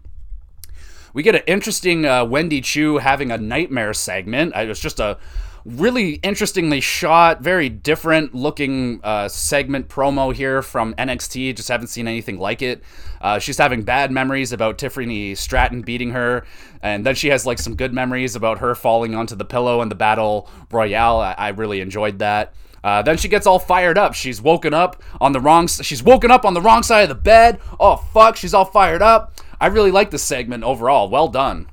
[1.13, 4.55] We get an interesting uh, Wendy Choo having a nightmare segment.
[4.55, 5.17] It was just a
[5.65, 11.55] really interestingly shot, very different looking uh, segment promo here from NXT.
[11.55, 12.83] Just haven't seen anything like it.
[13.21, 16.45] Uh, she's having bad memories about Tiffany Stratton beating her,
[16.81, 19.89] and then she has like some good memories about her falling onto the pillow in
[19.89, 21.19] the battle royale.
[21.19, 22.53] I, I really enjoyed that.
[22.83, 24.13] Uh, then she gets all fired up.
[24.13, 25.67] She's woken up on the wrong.
[25.67, 27.59] She's woken up on the wrong side of the bed.
[27.79, 28.35] Oh fuck!
[28.35, 29.33] She's all fired up.
[29.59, 31.09] I really like this segment overall.
[31.09, 31.67] Well done.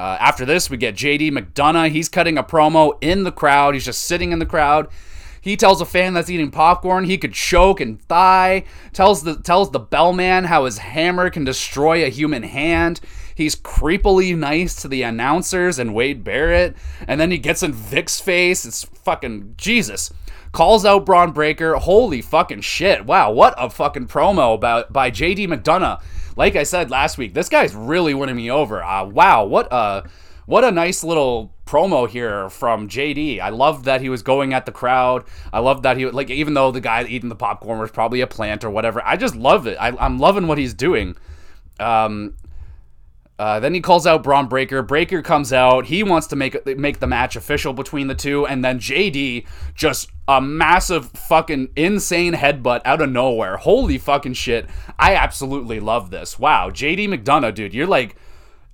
[0.00, 1.90] Uh, after this, we get JD McDonagh.
[1.90, 3.74] He's cutting a promo in the crowd.
[3.74, 4.88] He's just sitting in the crowd.
[5.42, 8.64] He tells a fan that's eating popcorn he could choke and die.
[8.94, 13.00] Tells the tells the bellman how his hammer can destroy a human hand.
[13.34, 18.20] He's creepily nice to the announcers and Wade Barrett, and then he gets in Vic's
[18.20, 18.64] face.
[18.64, 20.10] It's fucking Jesus.
[20.52, 21.74] Calls out Bron Breakker.
[21.74, 23.04] Holy fucking shit!
[23.04, 26.00] Wow, what a fucking promo about by JD McDonagh.
[26.36, 28.82] Like I said last week, this guy's really winning me over.
[28.82, 30.08] Uh, wow, what a
[30.46, 33.40] what a nice little promo here from JD.
[33.40, 35.24] I loved that he was going at the crowd.
[35.52, 38.26] I loved that he like even though the guy eating the popcorn was probably a
[38.26, 39.00] plant or whatever.
[39.04, 39.76] I just love it.
[39.76, 41.16] I, am loving what he's doing.
[41.78, 42.34] Um,
[43.40, 44.82] uh, then he calls out Bron Breakker.
[44.82, 45.86] Breakker comes out.
[45.86, 50.10] He wants to make make the match official between the two, and then JD just
[50.28, 53.56] a massive fucking insane headbutt out of nowhere.
[53.56, 54.68] Holy fucking shit!
[54.98, 56.38] I absolutely love this.
[56.38, 58.14] Wow, JD McDonagh, dude, you're like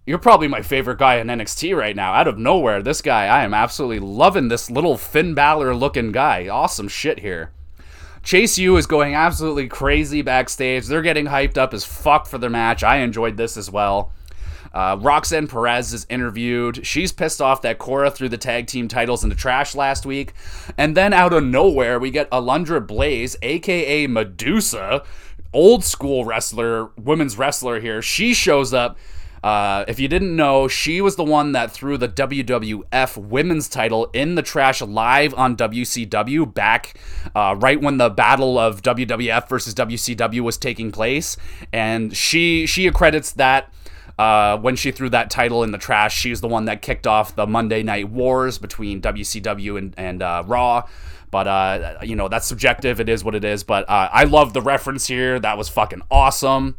[0.05, 2.15] you're probably my favorite guy in NXT right now.
[2.15, 6.49] Out of nowhere, this guy, I am absolutely loving this little Finn Balor looking guy.
[6.49, 7.53] Awesome shit here.
[8.25, 10.87] Chase U is going absolutely crazy backstage.
[10.87, 12.83] They're getting hyped up as fuck for their match.
[12.83, 14.13] I enjoyed this as well.
[14.77, 16.87] Uh, Roxanne Perez is interviewed.
[16.87, 20.35] She's pissed off that Cora threw the tag team titles in the trash last week.
[20.77, 25.03] And then out of nowhere, we get Alundra Blaze, aka Medusa,
[25.55, 28.03] old school wrestler, women's wrestler here.
[28.03, 28.99] She shows up
[29.47, 34.11] uh, if you didn't know, she was the one that threw the WWF Women's title
[34.13, 36.99] in the trash live on WCW back
[37.33, 41.37] uh, right when the battle of WWF versus WCW was taking place,
[41.73, 43.73] and she she accredits that.
[44.19, 47.37] Uh, when she threw that title in the trash, she's the one that kicked off
[47.37, 50.89] the Monday Night Wars between WCW and, and uh, Raw.
[51.31, 52.99] But uh, you know that's subjective.
[53.01, 53.63] It is what it is.
[53.63, 55.39] But uh, I love the reference here.
[55.39, 56.77] That was fucking awesome.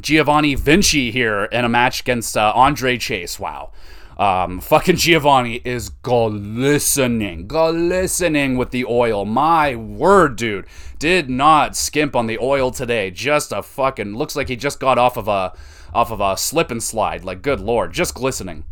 [0.00, 3.40] Giovanni Vinci here in a match against uh, Andre Chase.
[3.40, 3.72] Wow.
[4.16, 9.24] Um, fucking Giovanni is glistening, glistening with the oil.
[9.24, 10.66] My word, dude.
[10.98, 13.10] Did not skimp on the oil today.
[13.10, 15.52] Just a fucking looks like he just got off of a
[15.94, 17.24] off of a slip and slide.
[17.24, 18.64] Like, good lord, just glistening.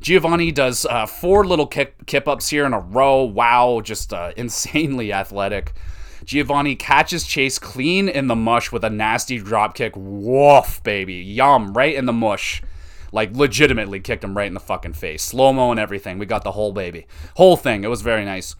[0.00, 3.22] Giovanni does uh, four little kip, kip ups here in a row.
[3.22, 5.72] Wow, just uh, insanely athletic.
[6.24, 9.92] Giovanni catches Chase clean in the mush with a nasty drop kick.
[9.96, 11.14] Woof, baby.
[11.14, 12.62] Yum, right in the mush.
[13.12, 15.22] Like, legitimately kicked him right in the fucking face.
[15.22, 16.18] Slow mo and everything.
[16.18, 17.06] We got the whole baby.
[17.36, 17.84] Whole thing.
[17.84, 18.56] It was very nice.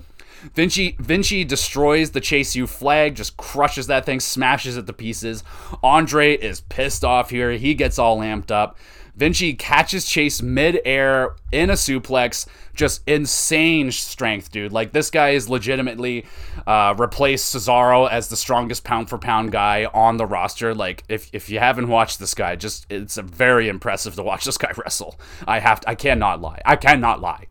[0.55, 5.44] Vinci Vinci destroys the Chase U flag, just crushes that thing, smashes it to pieces.
[5.83, 7.53] Andre is pissed off here.
[7.53, 8.77] He gets all amped up.
[9.16, 12.47] Vinci catches Chase mid-air in a suplex.
[12.75, 14.73] Just insane strength, dude.
[14.73, 16.27] Like this guy is legitimately
[16.66, 20.75] uh, replaced Cesaro as the strongest pound for pound guy on the roster.
[20.75, 24.59] Like if if you haven't watched this guy, just it's very impressive to watch this
[24.59, 25.18] guy wrestle.
[25.47, 26.61] I have to, I cannot lie.
[26.64, 27.47] I cannot lie.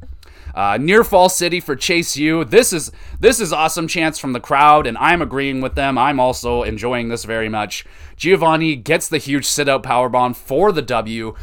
[0.54, 2.46] Uh, near Fall City for Chase U.
[2.46, 5.98] This is this is awesome chance from the crowd, and I'm agreeing with them.
[5.98, 7.86] I'm also enjoying this very much.
[8.16, 11.36] Giovanni gets the huge sit out powerbomb for the W.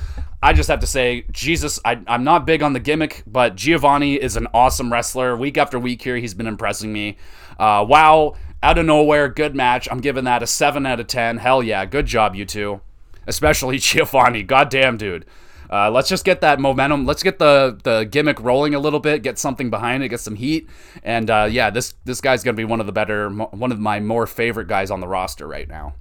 [0.42, 4.14] I just have to say, Jesus, I, am not big on the gimmick, but Giovanni
[4.14, 5.36] is an awesome wrestler.
[5.36, 7.18] Week after week here, he's been impressing me.
[7.58, 9.86] Uh, wow, out of nowhere, good match.
[9.90, 11.38] I'm giving that a 7 out of 10.
[11.38, 12.80] Hell yeah, good job, you two.
[13.26, 14.42] Especially Giovanni.
[14.42, 15.26] Goddamn, dude.
[15.70, 17.06] Uh, let's just get that momentum.
[17.06, 19.22] Let's get the the gimmick rolling a little bit.
[19.22, 20.08] Get something behind it.
[20.08, 20.68] Get some heat.
[21.04, 24.00] And uh, yeah, this this guy's gonna be one of the better, one of my
[24.00, 25.94] more favorite guys on the roster right now.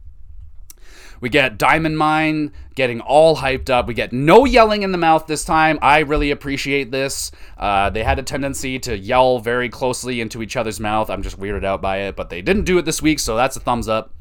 [1.22, 3.88] We get Diamond Mine getting all hyped up.
[3.88, 5.78] We get no yelling in the mouth this time.
[5.82, 7.32] I really appreciate this.
[7.58, 11.10] Uh, they had a tendency to yell very closely into each other's mouth.
[11.10, 13.58] I'm just weirded out by it, but they didn't do it this week, so that's
[13.58, 14.14] a thumbs up.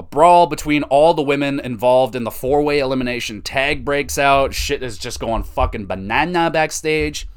[0.00, 4.54] A brawl between all the women involved in the four way elimination tag breaks out.
[4.54, 7.28] Shit is just going fucking banana backstage.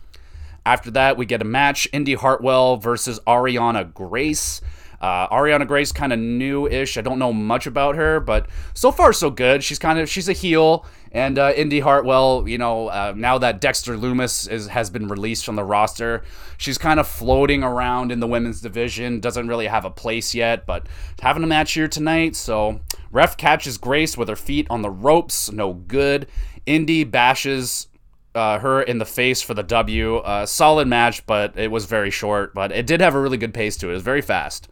[0.65, 4.61] After that, we get a match Indi Hartwell versus Arianna Grace.
[5.01, 6.97] Uh, Arianna Grace kind of new-ish.
[6.97, 9.61] I don't know much about her, but so far so good.
[9.61, 12.47] She's kind of she's a heel, and uh, Indi Hartwell.
[12.47, 16.23] You know, uh, now that Dexter Lumis is, has been released from the roster,
[16.57, 19.19] she's kind of floating around in the women's division.
[19.19, 20.87] Doesn't really have a place yet, but
[21.21, 22.35] having a match here tonight.
[22.35, 25.51] So ref catches Grace with her feet on the ropes.
[25.51, 26.27] No good.
[26.65, 27.87] Indi bashes
[28.35, 30.17] uh, her in the face for the W.
[30.17, 32.53] Uh, solid match, but it was very short.
[32.53, 33.91] But it did have a really good pace to it.
[33.91, 34.67] It was very fast.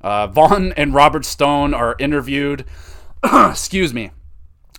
[0.00, 2.64] Uh, Von and Robert Stone are interviewed.
[3.24, 4.12] Excuse me.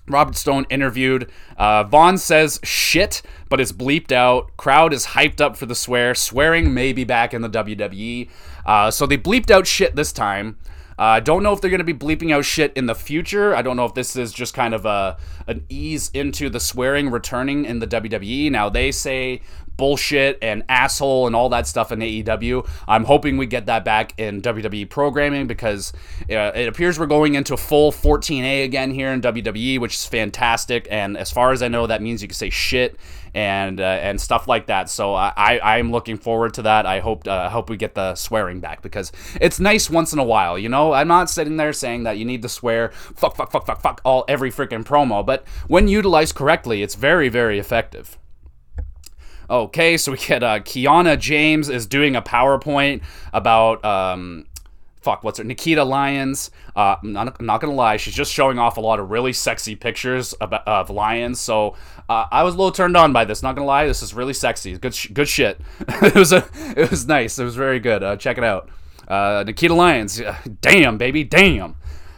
[0.08, 1.30] Robert Stone interviewed.
[1.58, 4.56] Uh, Von says shit, but it's bleeped out.
[4.58, 6.16] Crowd is hyped up for the swear.
[6.16, 8.30] Swearing may be back in the WWE.
[8.66, 10.58] Uh, so they bleeped out shit this time.
[11.00, 13.56] I uh, don't know if they're going to be bleeping out shit in the future.
[13.56, 17.12] I don't know if this is just kind of a an ease into the swearing
[17.12, 18.50] returning in the WWE.
[18.50, 19.42] Now they say
[19.78, 22.68] bullshit and asshole and all that stuff in AEW.
[22.88, 25.94] I'm hoping we get that back in WWE programming because
[26.30, 30.88] uh, it appears we're going into full 14A again here in WWE, which is fantastic.
[30.90, 32.98] And as far as I know, that means you can say shit
[33.34, 34.90] and uh, and stuff like that.
[34.90, 36.86] So I I'm looking forward to that.
[36.86, 40.24] I hope uh, hope we get the swearing back because it's nice once in a
[40.24, 40.58] while.
[40.58, 43.66] You know, I'm not sitting there saying that you need to swear fuck fuck fuck
[43.66, 48.18] fuck fuck all every freaking promo, but when utilized correctly, it's very very effective.
[49.50, 54.46] Okay, so we get uh, Kiana James is doing a PowerPoint about um,
[55.00, 56.52] fuck, what's her Nikita Lyons.
[56.76, 59.32] Uh, I'm, not, I'm not gonna lie, she's just showing off a lot of really
[59.32, 61.40] sexy pictures of, of Lyons.
[61.40, 61.76] So
[62.10, 63.42] uh, I was a little turned on by this.
[63.42, 64.78] Not gonna lie, this is really sexy.
[64.78, 65.62] Good, sh- good shit.
[65.80, 67.40] it was a, it was nice.
[67.40, 68.04] It was very good.
[68.04, 68.70] Uh, check it out.
[69.08, 70.22] Uh, Nikita Lyons,
[70.60, 71.78] damn baby, damn.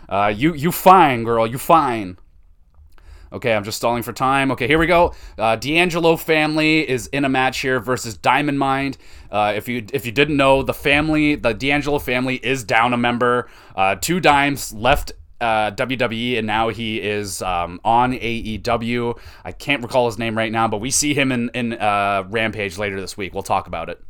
[0.10, 1.46] Uh, you, you fine, girl.
[1.46, 2.18] You fine.
[3.32, 4.52] Okay, I'm just stalling for time.
[4.52, 5.14] Okay, here we go.
[5.38, 8.96] Uh, D'Angelo family is in a match here versus Diamond Mine.
[9.32, 12.98] Uh, if you if you didn't know, the family, the D'Angelo family, is down a
[12.98, 13.48] member.
[13.76, 19.20] Uh, two dimes left uh, WWE, and now he is um, on AEW.
[19.46, 22.78] I can't recall his name right now, but we see him in in uh, Rampage
[22.78, 23.34] later this week.
[23.34, 24.02] We'll talk about it.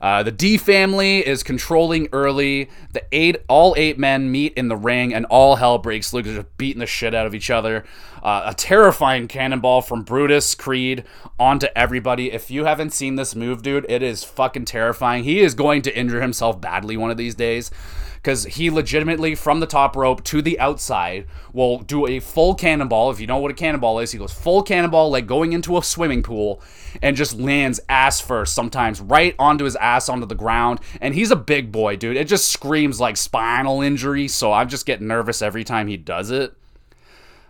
[0.00, 2.70] Uh, the D family is controlling early.
[2.92, 6.24] The eight, all eight men meet in the ring, and all hell breaks loose.
[6.24, 7.84] They're just beating the shit out of each other.
[8.26, 11.04] Uh, a terrifying cannonball from Brutus Creed
[11.38, 12.32] onto everybody.
[12.32, 15.22] If you haven't seen this move, dude, it is fucking terrifying.
[15.22, 17.70] He is going to injure himself badly one of these days
[18.16, 23.12] because he legitimately from the top rope to the outside will do a full cannonball.
[23.12, 25.82] If you know what a cannonball is, he goes full cannonball like going into a
[25.84, 26.60] swimming pool
[27.00, 30.80] and just lands ass first, sometimes right onto his ass onto the ground.
[31.00, 32.16] And he's a big boy, dude.
[32.16, 36.32] It just screams like spinal injury, so I'm just getting nervous every time he does
[36.32, 36.56] it.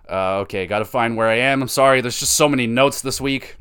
[0.09, 1.63] Uh, okay, gotta find where I am.
[1.63, 3.57] I'm sorry, there's just so many notes this week.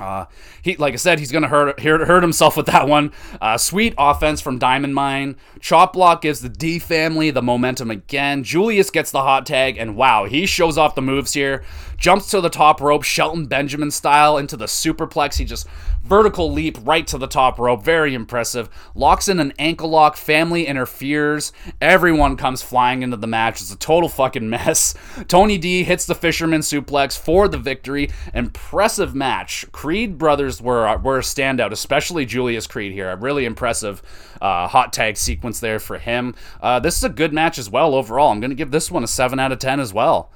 [0.00, 0.24] Uh,
[0.62, 3.12] he, like I said, he's gonna hurt hurt himself with that one.
[3.40, 5.36] Uh, sweet offense from Diamond Mine.
[5.60, 8.42] Chop block gives the D family the momentum again.
[8.42, 11.64] Julius gets the hot tag, and wow, he shows off the moves here.
[11.96, 15.38] Jumps to the top rope, Shelton Benjamin style into the superplex.
[15.38, 15.66] He just
[16.02, 18.68] vertical leap right to the top rope, very impressive.
[18.94, 20.16] Locks in an ankle lock.
[20.16, 21.52] Family interferes.
[21.80, 23.60] Everyone comes flying into the match.
[23.60, 24.94] It's a total fucking mess.
[25.28, 28.10] Tony D hits the fisherman suplex for the victory.
[28.32, 29.66] Impressive match.
[29.72, 33.10] Creed brothers were were a standout, especially Julius Creed here.
[33.10, 34.02] A really impressive
[34.40, 36.34] uh, hot tag sequence there for him.
[36.60, 38.30] Uh, this is a good match as well overall.
[38.30, 40.30] I'm going to give this one a 7 out of 10 as well.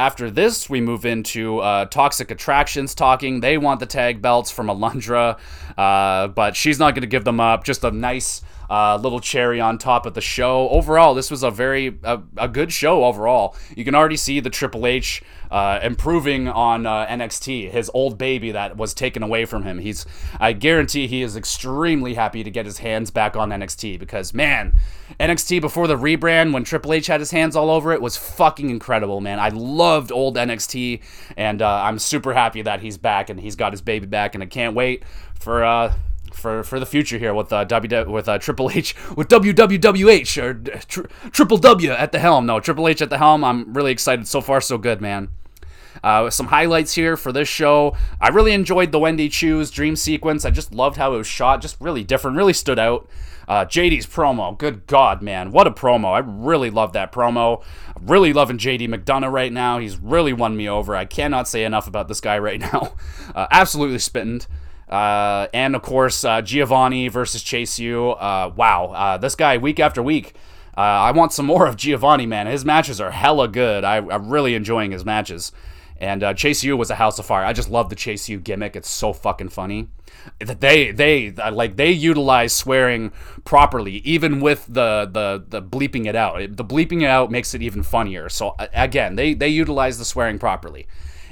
[0.00, 3.40] After this, we move into uh, Toxic Attractions talking.
[3.40, 5.38] They want the tag belts from Alundra,
[5.76, 7.64] uh, but she's not going to give them up.
[7.64, 10.68] Just a nice uh, little cherry on top of the show.
[10.68, 13.04] Overall, this was a very a, a good show.
[13.04, 18.16] Overall, you can already see the Triple H uh, improving on uh, NXT, his old
[18.16, 19.80] baby that was taken away from him.
[19.80, 20.06] He's
[20.38, 24.76] I guarantee he is extremely happy to get his hands back on NXT because man,
[25.18, 28.70] NXT before the rebrand when Triple H had his hands all over it was fucking
[28.70, 29.40] incredible, man.
[29.40, 31.02] I loved old NXT,
[31.36, 34.44] and uh, I'm super happy that he's back and he's got his baby back, and
[34.44, 35.02] I can't wait
[35.34, 35.92] for uh,
[36.32, 40.54] for for the future here with uh, W with uh, Triple H with WWWH or
[40.54, 42.46] tri- Triple W at the helm.
[42.46, 43.44] No, Triple H at the helm.
[43.44, 44.26] I'm really excited.
[44.28, 45.28] So far, so good, man.
[46.02, 47.96] Uh, some highlights here for this show.
[48.20, 50.44] I really enjoyed the Wendy Choo's dream sequence.
[50.44, 51.60] I just loved how it was shot.
[51.60, 52.36] Just really different.
[52.36, 53.08] Really stood out.
[53.48, 54.56] Uh, JD's promo.
[54.56, 55.50] Good God, man.
[55.50, 56.12] What a promo.
[56.12, 57.64] I really love that promo.
[58.00, 59.78] Really loving JD McDonagh right now.
[59.78, 60.94] He's really won me over.
[60.94, 62.94] I cannot say enough about this guy right now.
[63.34, 64.42] Uh, absolutely spitting.
[64.90, 68.10] Uh, and of course, uh, Giovanni versus Chase U.
[68.10, 70.34] Uh, wow, uh, this guy week after week.
[70.76, 72.46] Uh, I want some more of Giovanni, man.
[72.46, 73.84] His matches are hella good.
[73.84, 75.52] I, am really enjoying his matches.
[75.98, 77.44] And uh, Chase U was a house of fire.
[77.44, 78.74] I just love the Chase U gimmick.
[78.74, 79.88] It's so fucking funny.
[80.38, 83.12] They they like they utilize swearing
[83.44, 86.38] properly, even with the the the bleeping it out.
[86.56, 88.30] The bleeping it out makes it even funnier.
[88.30, 90.86] So again, they they utilize the swearing properly.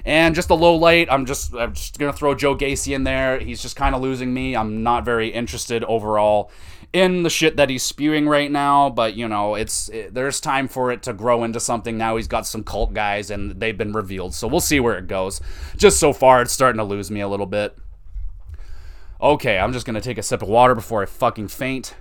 [0.08, 3.38] And just a low light, I'm just I'm just gonna throw Joe Gacy in there.
[3.38, 4.56] He's just kind of losing me.
[4.56, 6.50] I'm not very interested overall
[6.94, 10.66] in the shit that he's spewing right now, but you know, it's it, there's time
[10.66, 11.98] for it to grow into something.
[11.98, 14.32] Now he's got some cult guys and they've been revealed.
[14.32, 15.42] So we'll see where it goes.
[15.76, 17.76] Just so far it's starting to lose me a little bit.
[19.20, 21.94] Okay, I'm just going to take a sip of water before I fucking faint.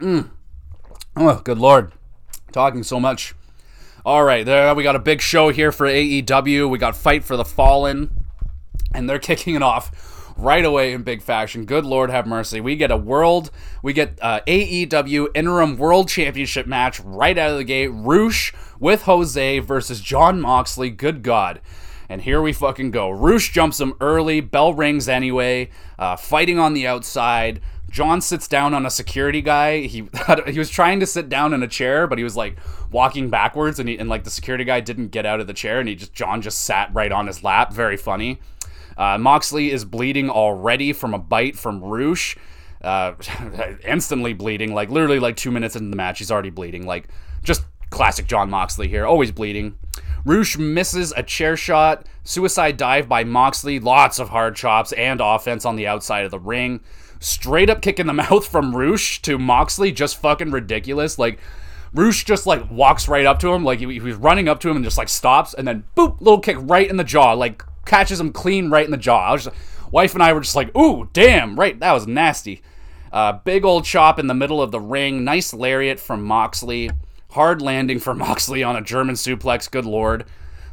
[0.00, 0.28] Mm.
[1.16, 1.92] Oh, good lord.
[2.52, 3.34] Talking so much.
[4.06, 6.70] All right, there we got a big show here for AEW.
[6.70, 8.24] We got Fight for the Fallen,
[8.94, 11.64] and they're kicking it off right away in big fashion.
[11.64, 12.60] Good Lord have mercy.
[12.60, 13.50] We get a world,
[13.82, 17.88] we get uh, AEW interim world championship match right out of the gate.
[17.88, 20.90] Rush with Jose versus Jon Moxley.
[20.90, 21.60] Good God.
[22.08, 23.10] And here we fucking go.
[23.10, 24.40] Rush jumps him early.
[24.40, 25.70] Bell rings anyway.
[25.98, 27.60] Uh, fighting on the outside.
[27.90, 29.82] Jon sits down on a security guy.
[29.82, 30.08] He
[30.46, 32.58] he was trying to sit down in a chair, but he was like
[32.90, 35.80] walking backwards, and he, and like the security guy didn't get out of the chair,
[35.80, 37.72] and he just Jon just sat right on his lap.
[37.72, 38.40] Very funny.
[38.96, 42.36] Uh, Moxley is bleeding already from a bite from Rush.
[42.82, 43.14] Uh,
[43.84, 46.86] instantly bleeding, like literally like two minutes into the match, he's already bleeding.
[46.86, 47.08] Like
[47.42, 49.78] just classic Jon Moxley here, always bleeding.
[50.24, 55.64] Rush misses a chair shot, suicide dive by Moxley, lots of hard chops and offense
[55.64, 56.80] on the outside of the ring.
[57.20, 61.18] Straight up kick in the mouth from Rush to Moxley, just fucking ridiculous.
[61.18, 61.38] Like,
[61.92, 64.84] Rush just like walks right up to him, like he, running up to him and
[64.84, 68.32] just like stops, and then boop, little kick right in the jaw, like catches him
[68.32, 69.28] clean right in the jaw.
[69.28, 69.56] I was just,
[69.90, 72.62] wife and I were just like, ooh, damn, right, that was nasty.
[73.12, 76.90] Uh, big old chop in the middle of the ring, nice lariat from Moxley.
[77.30, 80.26] Hard landing for Moxley on a German suplex, good lord.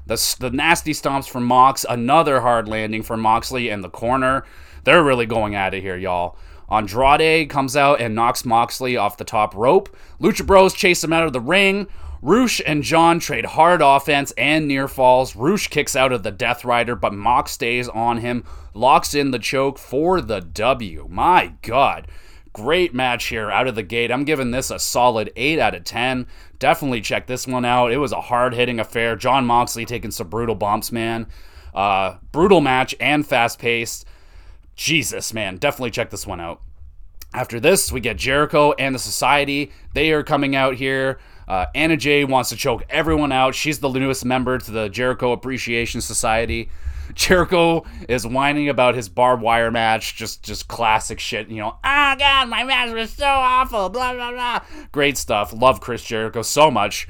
[0.06, 4.44] The, the nasty stomps from Mox, another hard landing for Moxley in the corner.
[4.84, 6.38] They're really going at it here, y'all.
[6.70, 9.96] Andrade comes out and knocks Moxley off the top rope.
[10.20, 11.88] Lucha Bros chase him out of the ring.
[12.22, 15.36] Rush and Jon trade hard offense and near falls.
[15.36, 19.40] Rush kicks out of the Death Rider, but Mox stays on him, locks in the
[19.40, 21.06] choke for the W.
[21.10, 22.08] My God.
[22.54, 24.12] Great match here out of the gate.
[24.12, 26.28] I'm giving this a solid 8 out of 10.
[26.60, 27.92] Definitely check this one out.
[27.92, 29.16] It was a hard hitting affair.
[29.16, 31.28] Jon Moxley taking some brutal bumps, man.
[31.74, 34.06] Uh, brutal match and fast paced.
[34.76, 35.58] Jesus, man.
[35.58, 36.62] Definitely check this one out.
[37.34, 39.72] After this, we get Jericho and the Society.
[39.94, 41.20] They are coming out here.
[41.48, 43.56] Uh, Anna Jay wants to choke everyone out.
[43.56, 46.70] She's the newest member to the Jericho Appreciation Society.
[47.16, 51.50] Jericho is whining about his barbed wire match, just just classic shit.
[51.50, 53.90] You know, oh god, my match was so awful.
[53.90, 54.62] Blah blah blah.
[54.92, 55.54] Great stuff.
[55.54, 57.08] Love Chris Jericho so much.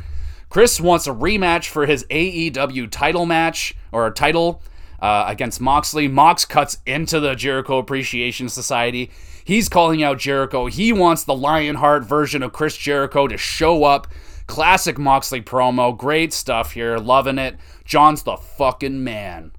[0.49, 4.61] Chris wants a rematch for his AEW title match or a title
[5.03, 6.07] uh, against Moxley.
[6.07, 9.11] Mox cuts into the Jericho Appreciation Society.
[9.43, 10.67] He's calling out Jericho.
[10.67, 14.07] He wants the Lionheart version of Chris Jericho to show up.
[14.47, 15.95] Classic Moxley promo.
[15.95, 16.97] Great stuff here.
[16.97, 17.57] Loving it.
[17.83, 19.51] Jon's the fucking man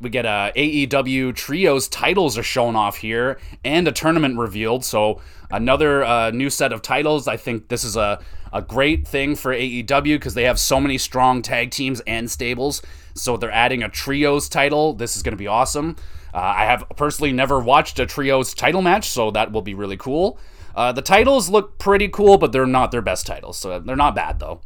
[0.00, 4.84] we get a AEW trios titles are shown off here and a tournament revealed.
[4.84, 5.20] So
[5.50, 7.26] another uh, new set of titles.
[7.26, 8.20] I think this is a,
[8.52, 12.82] a great thing for AEW because they have so many strong tag teams and stables.
[13.14, 14.92] So they're adding a trios title.
[14.92, 15.96] This is going to be awesome.
[16.34, 19.96] Uh, I have personally never watched a trios title match, so that will be really
[19.96, 20.38] cool.
[20.74, 24.14] Uh, the titles look pretty cool, but they're not their best titles, so they're not
[24.14, 24.60] bad though.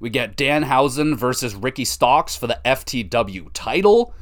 [0.00, 4.14] We get Danhausen versus Ricky Starks for the FTW title.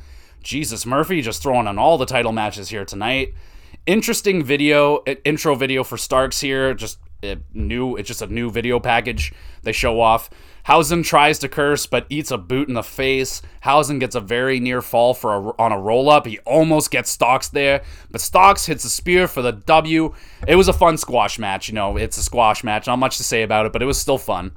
[0.42, 3.34] Jesus Murphy just throwing on all the title matches here tonight.
[3.86, 6.74] Interesting video, intro video for Starks here.
[6.74, 10.28] Just uh, new, it's just a new video package they show off.
[10.64, 13.42] Hausen tries to curse but eats a boot in the face.
[13.62, 16.26] Hausen gets a very near fall for a, on a roll up.
[16.26, 20.14] He almost gets Starks there, but Starks hits a spear for the W.
[20.46, 21.68] It was a fun squash match.
[21.68, 22.86] You know, it's a squash match.
[22.86, 24.52] Not much to say about it, but it was still fun.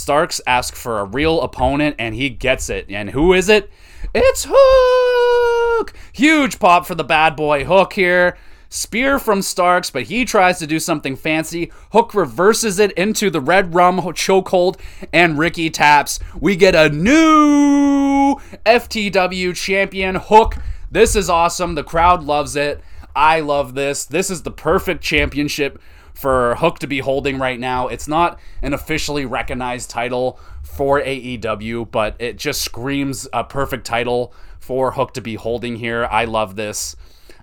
[0.00, 2.86] Starks asks for a real opponent and he gets it.
[2.88, 3.70] And who is it?
[4.14, 5.92] It's Hook!
[6.12, 8.36] Huge pop for the bad boy Hook here.
[8.72, 11.72] Spear from Starks, but he tries to do something fancy.
[11.92, 14.78] Hook reverses it into the red rum chokehold,
[15.12, 16.20] and Ricky taps.
[16.38, 20.56] We get a new FTW champion, Hook.
[20.88, 21.74] This is awesome.
[21.74, 22.80] The crowd loves it.
[23.16, 24.04] I love this.
[24.04, 25.80] This is the perfect championship
[26.20, 27.88] for Hook to be holding right now.
[27.88, 34.34] It's not an officially recognized title for AEW, but it just screams a perfect title
[34.58, 36.06] for Hook to be holding here.
[36.10, 36.94] I love this.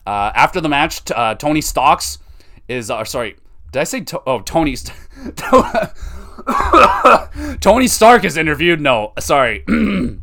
[0.06, 2.20] Uh, after the match, t- uh, Tony Stocks
[2.68, 3.36] is, uh, sorry,
[3.72, 4.76] did I say, to- oh, Tony,
[7.60, 8.80] Tony Stark is interviewed?
[8.80, 9.64] No, sorry.
[9.68, 10.20] oh,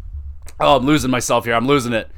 [0.61, 1.55] I'm losing myself here.
[1.55, 2.09] I'm losing it.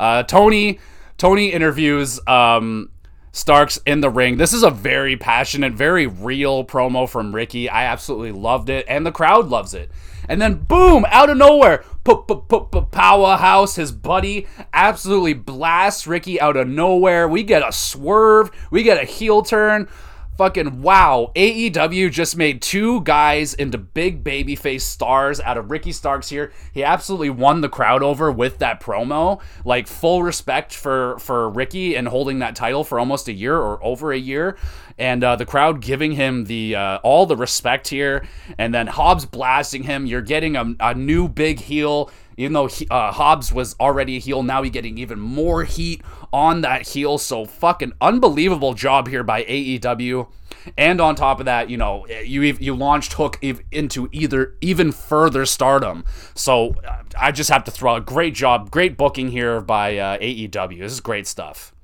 [0.00, 0.80] Uh, Tony,
[1.18, 2.88] Tony interviews um,
[3.32, 4.36] Starks in the ring.
[4.36, 7.68] This is a very passionate, very real promo from Ricky.
[7.68, 9.90] I absolutely loved it, and the crowd loves it.
[10.28, 17.26] And then, boom, out of nowhere, powerhouse, his buddy, absolutely blasts Ricky out of nowhere.
[17.26, 19.88] We get a swerve, we get a heel turn
[20.36, 21.30] fucking wow.
[21.36, 26.52] AEW just made two guys into big babyface stars out of Ricky Starks here.
[26.72, 29.40] He absolutely won the crowd over with that promo.
[29.64, 33.82] Like full respect for for Ricky and holding that title for almost a year or
[33.84, 34.56] over a year.
[34.98, 38.26] And uh, the crowd giving him the uh, all the respect here,
[38.58, 40.06] and then Hobbs blasting him.
[40.06, 44.20] You're getting a, a new big heel Even though he, uh, Hobbs was already a
[44.20, 46.02] heel, now he's getting even more heat
[46.32, 47.18] on that heel.
[47.18, 50.28] So fucking unbelievable job here by AEW.
[50.76, 55.44] And on top of that, you know, you you launched Hook into either even further
[55.44, 56.04] stardom.
[56.34, 56.74] So
[57.18, 60.78] I just have to throw a great job, great booking here by uh, AEW.
[60.78, 61.74] This is great stuff.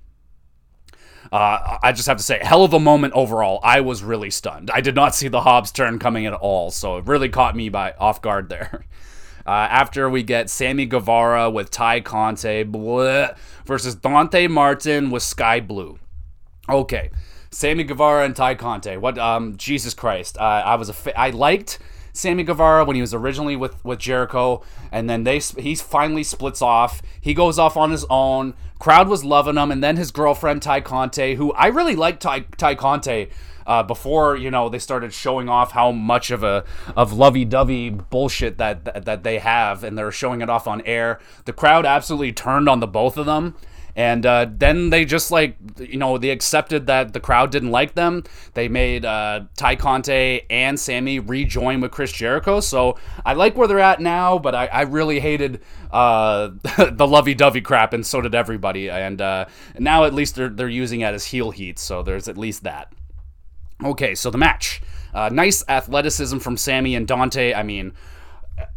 [1.31, 3.61] Uh, I just have to say, hell of a moment overall.
[3.63, 4.71] I was really stunned.
[4.71, 7.69] I did not see the Hobbs turn coming at all, so it really caught me
[7.69, 8.85] by off guard there.
[9.49, 13.35] Uh, after we get Sammy Guevara with Tay Conti bleh,
[13.65, 15.99] versus Dante Martin with Skye Blue.
[16.69, 17.09] Okay,
[17.51, 18.99] Sammy Guevara and Tay Conti.
[18.99, 19.17] What?
[19.17, 20.37] Um, Jesus Christ!
[20.37, 21.79] Uh, I was a fa- I liked
[22.13, 26.61] Sammy Guevara when he was originally with with Jericho, and then they he finally splits
[26.61, 27.01] off.
[27.19, 28.53] He goes off on his own.
[28.79, 32.41] Crowd was loving him, and then his girlfriend Tay Conti, who I really like Ty,
[32.59, 33.31] Tay Conti.
[33.69, 36.65] Uh, before you know they started showing off how much of a
[36.97, 41.21] of lovey-dovey bullshit that, that that they have and they're showing it off on air
[41.45, 43.55] the crowd absolutely turned on the both of them
[43.99, 47.95] and uh, then they just like, you know, they accepted that the crowd didn't like
[47.97, 48.23] them.
[48.55, 52.61] They made uh, Tay Conti and Sammy rejoin with Chris Jericho.
[52.61, 52.97] So
[53.27, 56.51] I like where they're at now, but I, I really hated uh,
[56.93, 58.89] the lovey dovey crap, and so did everybody.
[58.89, 59.47] And uh,
[59.81, 61.81] now at least they're, they're using it as heel heat.
[61.81, 62.93] So there's at least that.
[63.85, 64.81] Okay, so the match.
[65.15, 67.55] Uh, nice athleticism from Sammy and Dante.
[67.55, 67.93] I mean,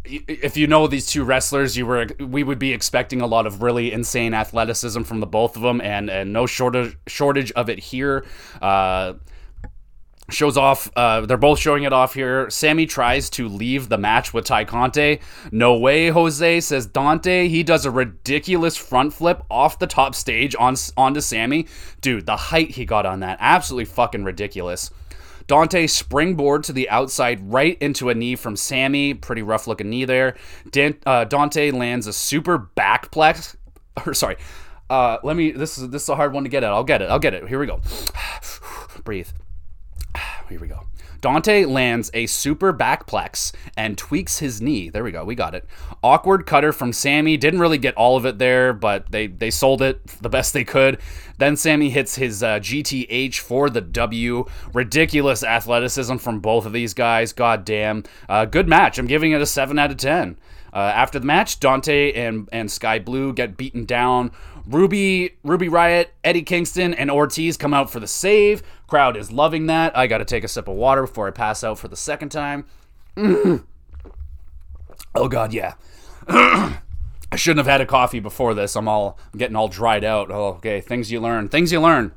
[0.06, 3.62] if you know these two wrestlers, you were we would be expecting a lot of
[3.62, 7.80] really insane athleticism from the both of them, and and no shortage shortage of it
[7.80, 8.26] here.
[8.62, 9.14] Uh,
[10.32, 10.92] shows off.
[10.96, 12.50] Uh, they're both showing it off here.
[12.50, 15.20] Sammy tries to leave the match with Ty Conti.
[15.52, 17.48] No way, Jose says Dante.
[17.48, 21.68] He does a ridiculous front flip off the top stage on onto Sammy.
[22.02, 24.90] Dude, the height he got on that, absolutely fucking ridiculous.
[25.48, 29.14] Dante springboard to the outside right into a knee from Sammy.
[29.14, 30.36] Pretty rough looking knee there.
[30.70, 33.56] Dan- uh, Dante lands a super backplex.
[34.06, 34.38] Or sorry.
[34.90, 35.52] Uh, let me.
[35.52, 36.72] This is this is a hard one to get at.
[36.72, 37.10] I'll get it.
[37.10, 37.46] I'll get it.
[37.46, 37.82] Here we go.
[39.04, 39.28] Breathe.
[40.50, 40.82] Here we go.
[41.22, 44.90] Dante lands a super backplex and tweaks his knee.
[44.90, 45.24] There we go.
[45.24, 45.68] We got it.
[46.04, 47.38] Awkward cutter from Sammy.
[47.38, 50.64] Didn't really get all of it there, but they, they sold it the best they
[50.64, 51.00] could.
[51.38, 54.46] Then Sammy hits his uh, GTH for the W.
[54.74, 57.34] Ridiculous athleticism from both of these guys.
[57.34, 58.04] God damn.
[58.28, 58.98] Uh, good match.
[58.98, 60.38] I'm giving it a 7 out of 10.
[60.74, 64.32] Uh, after the match, Dante and, and Skye Blue get beaten down.
[64.66, 68.64] Ruby, Ruby Riott, Eddie Kingston, and Ortiz come out for the save.
[68.88, 69.98] Crowd is loving that.
[69.98, 72.30] I got to take a sip of water before I pass out for the second
[72.30, 72.66] time.
[75.14, 75.74] Oh God, yeah.
[76.28, 78.76] I shouldn't have had a coffee before this.
[78.76, 80.32] I'm all I'm getting all dried out.
[80.32, 81.50] Oh, okay, things you learn.
[81.50, 82.14] Things you learn.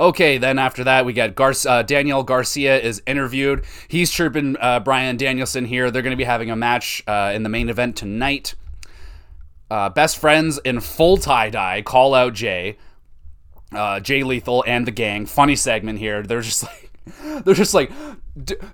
[0.00, 3.66] Okay, then after that, we got Gar- uh, Daniel Garcia is interviewed.
[3.86, 5.90] He's chirping uh, Bryan Danielson here.
[5.90, 8.54] They're going to be having a match uh, in the main event tonight.
[9.70, 12.78] Uh, best friends in full tie dye call out Jay,
[13.72, 15.26] uh, Jay Lethal, and the gang.
[15.26, 16.22] Funny segment here.
[16.22, 16.62] They're just
[17.22, 17.92] like, they're just like,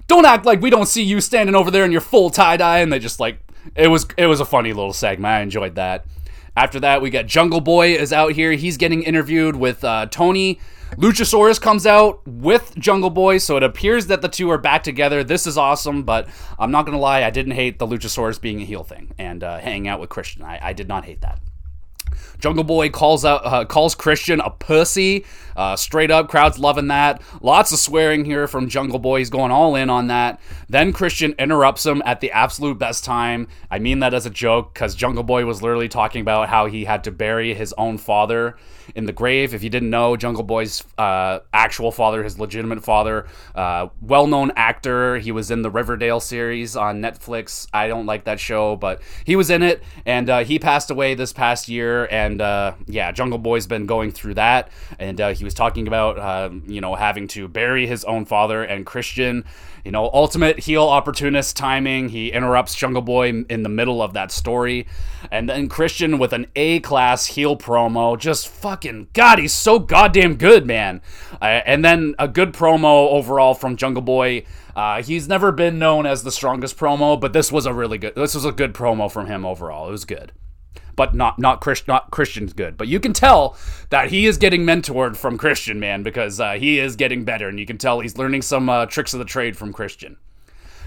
[0.07, 2.79] don't act like we don't see you standing over there in your full tie dye.
[2.79, 3.41] And they just like,
[3.74, 5.33] it was it was a funny little segment.
[5.33, 6.07] I enjoyed that.
[6.57, 8.53] After that, we got Jungle Boy is out here.
[8.53, 10.61] He's getting interviewed with uh, Tony
[10.97, 15.22] Luchasaurus comes out with Jungle Boy, so it appears that the two are back together.
[15.22, 16.26] This is awesome, but
[16.59, 19.59] I'm not gonna lie, I didn't hate the Luchasaurus being a heel thing and uh,
[19.59, 20.42] hanging out with Christian.
[20.42, 21.38] I, I did not hate that.
[22.39, 25.24] Jungle Boy calls out uh, calls Christian a pussy.
[25.57, 27.22] Uh, straight up, crowd's loving that.
[27.41, 29.18] Lots of swearing here from Jungle Boy.
[29.18, 30.39] He's going all in on that.
[30.68, 33.49] Then Christian interrupts him at the absolute best time.
[33.70, 36.84] I mean that as a joke because Jungle Boy was literally talking about how he
[36.84, 38.57] had to bury his own father
[38.95, 39.55] in the grave.
[39.55, 44.53] If you didn't know, Jungle Boy's uh, actual father, his legitimate father, uh, well known
[44.57, 45.18] actor.
[45.18, 47.66] He was in the Riverdale series on Netflix.
[47.72, 51.14] I don't like that show, but he was in it, and uh, he passed away
[51.14, 52.07] this past year.
[52.11, 56.18] And uh, yeah, Jungle Boy's been going through that, and uh, he was talking about
[56.18, 59.45] uh, you know having to bury his own father and Christian
[59.87, 62.09] you know, ultimate heel opportunist timing.
[62.09, 64.89] He interrupts Jungle Boy in the middle of that story.
[65.31, 68.18] And then Christian with an A class heel promo.
[68.18, 71.03] Just fucking, God, he's so goddamn good, man.
[71.41, 74.43] Uh, and then a good promo overall from Jungle Boy.
[74.74, 78.16] Uh, he's never been known as the strongest promo, but this was a really good,
[78.16, 79.87] this was a good promo from him overall.
[79.87, 80.33] It was good
[80.97, 82.76] but not not not Christian's good.
[82.76, 83.57] But you can tell
[83.90, 87.61] that he is getting mentored from Christian, man, because uh, he is getting better, and
[87.61, 90.16] you can tell he's learning some uh, tricks of the trade from Christian.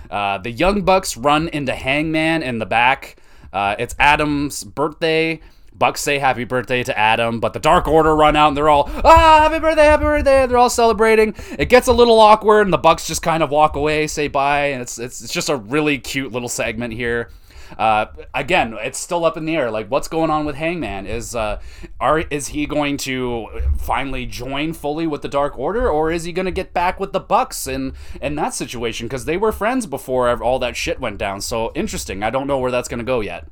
[0.10, 3.18] Uh, the Young Bucks run into Hangman in the back.
[3.54, 5.40] Uh, it's Adam's birthday.
[5.74, 8.90] Bucks say happy birthday to Adam, but the Dark Order run out and they're all,
[9.06, 10.46] ah, happy birthday, happy birthday.
[10.46, 11.34] They're all celebrating.
[11.58, 14.72] It gets a little awkward and the Bucks just kind of walk away, say bye,
[14.72, 17.30] and it's, it's, it's just a really cute little segment here.
[17.78, 19.72] Uh, again, it's still up in the air.
[19.72, 21.06] Like, what's going on with Hangman?
[21.06, 21.62] Is uh,
[22.00, 23.48] are is he going to
[23.78, 27.14] finally join fully with the Dark Order, or is he going to get back with
[27.14, 29.08] the Bucks in in that situation?
[29.08, 31.42] Because they were friends before all that shit went down.
[31.42, 32.24] So interesting.
[32.24, 33.48] I don't know where that's going to go yet.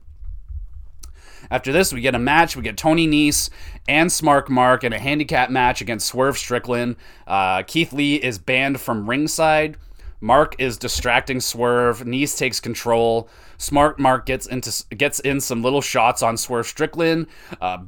[1.49, 2.55] After this, we get a match.
[2.55, 3.49] We get Tony Nese
[3.87, 6.97] and Smart Mark in a handicap match against Swerve Strickland.
[7.25, 9.77] Uh, Keith Lee is banned from ringside.
[10.19, 12.03] Mark is distracting Swerve.
[12.03, 13.29] Nese takes control.
[13.57, 17.27] Smart Mark gets into gets in some little shots on Swerve Strickland.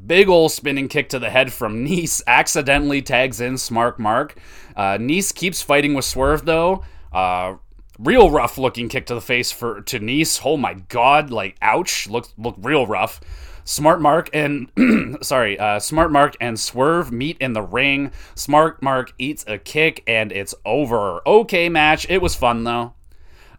[0.05, 4.35] Big ol' spinning kick to the head from Nese accidentally tags in Smart Mark.
[4.75, 6.83] Uh, Nese keeps fighting with Swerve though.
[7.11, 7.55] Uh,
[7.97, 10.41] real rough looking kick to the face for to Nese.
[10.45, 13.19] Oh my god, like ouch, look look real rough.
[13.63, 14.69] Smart Mark and
[15.21, 18.11] sorry, uh, Smart Mark and Swerve meet in the ring.
[18.35, 21.21] Smart Mark eats a kick and it's over.
[21.27, 22.09] Okay, match.
[22.09, 22.93] It was fun though.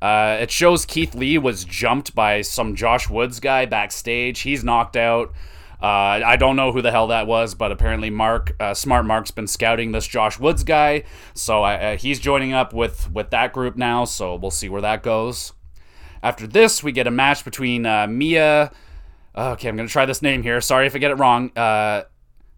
[0.02, 4.40] Uh, it shows Keith Lee was jumped by some Josh Woods guy backstage.
[4.40, 5.32] He's knocked out.
[5.82, 9.30] Uh, I don't know who the hell that was, but apparently Mark, uh, Smart Mark's
[9.30, 13.76] been scouting this Josh Woods guy, so uh, he's joining up with with that group
[13.76, 14.04] now.
[14.04, 15.54] So we'll see where that goes.
[16.22, 18.72] After this, we get a match between uh, Mia
[19.36, 20.60] okay, I'm gonna try this name here.
[20.60, 21.50] Sorry if I get it wrong.
[21.56, 22.02] Uh,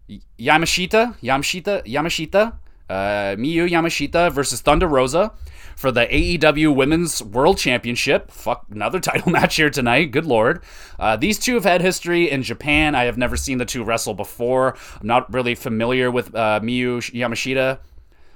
[0.09, 2.53] Yamashita, Yamashita, Yamashita,
[2.89, 5.31] uh, Miyu Yamashita versus Thunder Rosa
[5.75, 8.31] for the AEW Women's World Championship.
[8.31, 10.11] Fuck, another title match here tonight.
[10.11, 10.63] Good lord.
[10.99, 12.95] Uh, these two have had history in Japan.
[12.95, 14.75] I have never seen the two wrestle before.
[14.99, 17.79] I'm not really familiar with uh, Miyu Yamashita.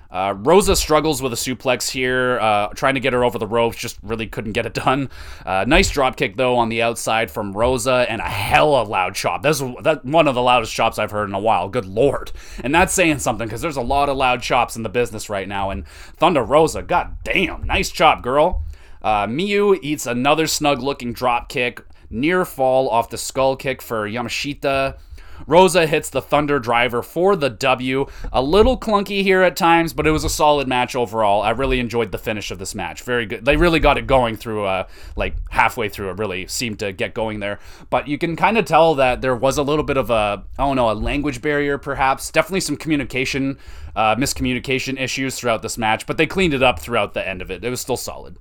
[0.10, 3.78] Uh, Rosa struggles with a suplex here, uh, trying to get her over the ropes,
[3.78, 5.10] just really couldn't get it done.
[5.46, 9.44] Uh, nice drop kick though on the outside from Rosa, and a hella loud chop.
[9.44, 11.70] That's that one of the loudest chops I've heard in a while.
[11.70, 12.32] Good lord,
[12.64, 15.48] and that's saying something because there's a lot of loud chops in the business right
[15.48, 15.70] now.
[15.70, 18.64] And Thunder Rosa, god damn, nice chop, girl.
[19.02, 24.10] Uh, Miyu eats another snug looking drop kick, near fall off the skull kick for
[24.10, 24.98] Yamashita.
[25.46, 28.06] Rosa hits the Thunder Driver for the W.
[28.32, 31.42] A little clunky here at times, but it was a solid match overall.
[31.42, 33.04] I really enjoyed the finish of this match.
[33.04, 33.46] Very good.
[33.46, 36.10] They really got it going through, uh, like halfway through.
[36.10, 37.60] It really seemed to get going there.
[37.90, 40.66] But you can kind of tell that there was a little bit of a, I
[40.66, 42.32] don't know, a language barrier perhaps.
[42.32, 43.60] Definitely some communication,
[43.96, 47.52] uh, miscommunication issues throughout this match, but they cleaned it up throughout the end of
[47.52, 47.64] it.
[47.64, 48.38] It was still solid.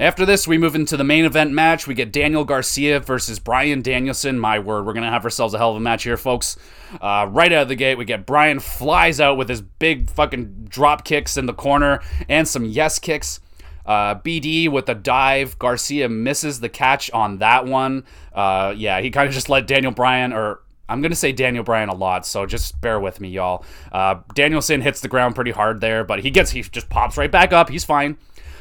[0.00, 1.86] After this, we move into the main event match.
[1.86, 4.38] We get Daniel Garcia versus Bryan Danielson.
[4.38, 6.56] My word, we're going to have ourselves a hell of a match here, folks.
[7.02, 10.68] Uh, right out of the gate, we get Brian flies out with his big fucking
[10.70, 13.40] drop kicks in the corner and some yes kicks.
[13.84, 15.58] Uh, BD with a dive.
[15.58, 18.06] Garcia misses the catch on that one.
[18.32, 21.62] Uh, yeah, he kind of just let Daniel Bryan, or I'm going to say Daniel
[21.62, 23.66] Bryan a lot, so just bear with me, y'all.
[23.92, 27.30] Uh, Danielson hits the ground pretty hard there, but he gets, he just pops right
[27.30, 27.68] back up.
[27.68, 28.16] He's fine.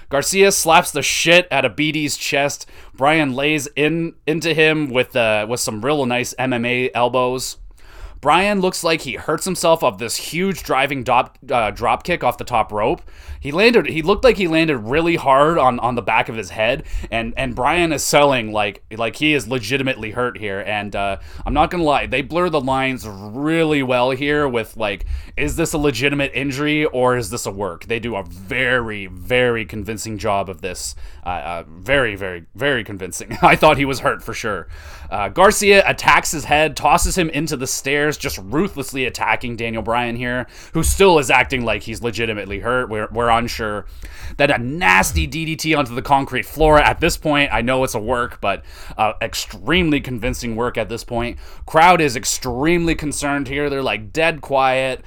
[0.09, 2.65] Garcia slaps the shit out of BD's chest.
[2.95, 7.57] Bryan lays in into him with uh, with some real nice MMA elbows.
[8.21, 12.37] Bryan looks like he hurts himself off this huge driving drop, uh, drop kick off
[12.37, 13.01] the top rope.
[13.39, 13.87] He landed.
[13.87, 17.33] He looked like he landed really hard on, on the back of his head, and
[17.37, 20.59] and Bryan is selling like like he is legitimately hurt here.
[20.59, 24.47] And uh, I'm not gonna lie, they blur the lines really well here.
[24.47, 25.05] With like,
[25.37, 27.85] is this a legitimate injury or is this a work?
[27.85, 30.95] They do a very very convincing job of this.
[31.25, 33.37] Uh, uh very very very convincing.
[33.41, 34.67] I thought he was hurt for sure.
[35.09, 40.15] Uh, Garcia attacks his head, tosses him into the stairs, just ruthlessly attacking Daniel Bryan
[40.15, 42.89] here, who still is acting like he's legitimately hurt.
[42.89, 43.85] We're, we're unsure.
[44.37, 46.79] Then a nasty DDT onto the concrete floor.
[46.79, 48.63] At this point, I know it's a work, but
[48.97, 51.37] uh, extremely convincing work at this point.
[51.65, 53.69] Crowd is extremely concerned here.
[53.69, 55.03] They're like dead quiet,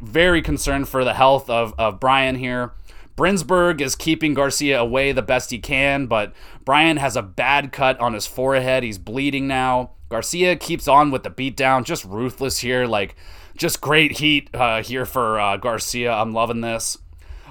[0.00, 2.72] very concerned for the health of, of Bryan here.
[3.16, 6.32] Remsburg is keeping Garcia away the best he can, but
[6.64, 8.82] Bryan has a bad cut on his forehead.
[8.82, 9.92] He's bleeding now.
[10.08, 12.86] Garcia keeps on with the beatdown, just ruthless here.
[12.86, 13.14] Like,
[13.56, 16.12] just great heat uh, here for uh, Garcia.
[16.12, 16.98] I'm loving this.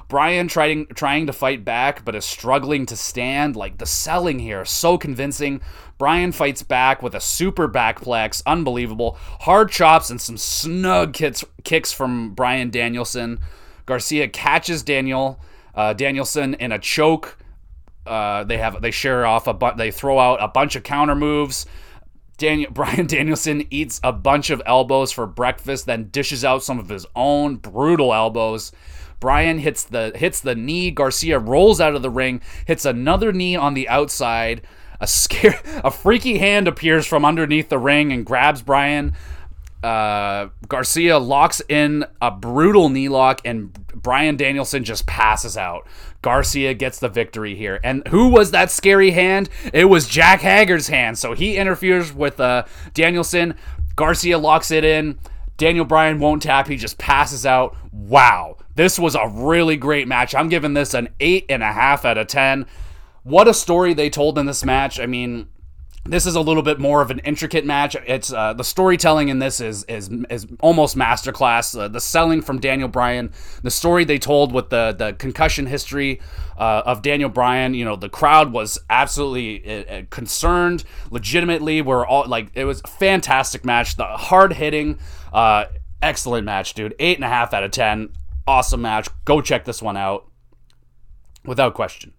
[0.08, 3.56] Bryan trying trying to fight back, but is struggling to stand.
[3.56, 5.62] Like the selling here, so convincing.
[5.98, 9.18] Bryan fights back with a super backplex, unbelievable.
[9.42, 13.40] Hard chops and some snug kicks, kicks from Bryan Danielson.
[13.86, 15.40] Garcia catches Daniel
[15.76, 17.38] uh, Danielson in a choke.
[18.06, 21.16] Uh, they have they share off a bu- they throw out a bunch of counter
[21.16, 21.66] moves.
[22.38, 26.90] Daniel Bryan Danielson eats a bunch of elbows for breakfast, then dishes out some of
[26.90, 28.72] his own brutal elbows.
[29.24, 30.92] Bryan hits the hits the knee.
[30.92, 34.64] Garcia rolls out of the ring, hits another knee on the outside.
[35.00, 39.14] A scare, a freaky hand appears from underneath the ring and grabs Bryan.
[39.82, 45.88] uh, Garcia locks in a brutal knee lock, and Bryan Danielson just passes out.
[46.22, 47.80] Garcia gets the victory here.
[47.82, 49.50] And who was that scary hand?
[49.72, 51.18] It was Jack Hager's hand.
[51.18, 53.56] So he interferes with uh, Danielson.
[53.96, 55.18] Garcia locks it in.
[55.56, 56.68] Daniel Bryan won't tap.
[56.68, 57.78] He just passes out.
[57.94, 58.58] Wow.
[58.76, 60.34] This was a really great match.
[60.34, 62.66] I'm giving this an 8.5 out of 10.
[63.24, 65.00] What a story they told in this match.
[65.00, 65.48] I mean,
[66.06, 67.96] this is a little bit more of an intricate match.
[68.06, 71.80] It's uh, the storytelling in this is is is almost masterclass.
[71.80, 76.20] Uh, the selling from Daniel Bryan, the story they told with the the concussion history
[76.58, 77.74] uh, of Daniel Bryan.
[77.74, 81.82] You know, the crowd was absolutely uh, uh, concerned, legitimately.
[81.82, 83.96] We're all like, it was a fantastic match.
[83.96, 85.00] The hard hitting,
[85.32, 85.66] uh,
[86.02, 86.96] excellent match, dude.
[87.00, 88.10] Eight and a half out of ten.
[88.46, 89.08] Awesome match.
[89.26, 90.30] Go check this one out,
[91.46, 92.14] without question.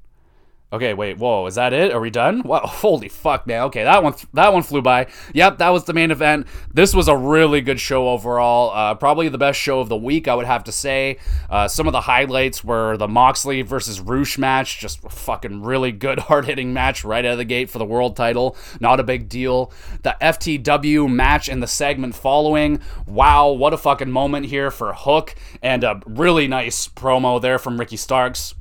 [0.74, 1.92] Okay, wait, whoa, is that it?
[1.92, 2.42] Are we done?
[2.42, 3.62] Wow, holy fuck, man.
[3.64, 5.06] Okay, that one, that one flew by.
[5.32, 6.48] Yep, that was the main event.
[6.72, 8.72] This was a really good show overall.
[8.74, 11.18] Uh, probably the best show of the week, I would have to say.
[11.48, 16.18] Uh, some of the highlights were the Moxley versus Rush match, just fucking really good,
[16.28, 18.56] hard hitting match right out of the gate for the world title.
[18.80, 19.72] Not a big deal.
[20.02, 22.80] The FTW match and the segment following.
[23.06, 27.78] Wow, what a fucking moment here for Hook, and a really nice promo there from
[27.78, 28.54] Ricky Starks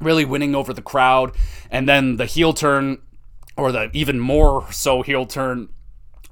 [0.00, 1.32] really winning over the crowd.
[1.70, 2.98] And then the heel turn,
[3.56, 5.68] or the even more so heel turn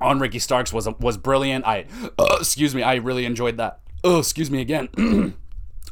[0.00, 1.66] on Ricky Starks was was brilliant.
[1.66, 1.86] I
[2.18, 3.80] uh, excuse me, I really enjoyed that.
[4.02, 4.88] Oh, excuse me again.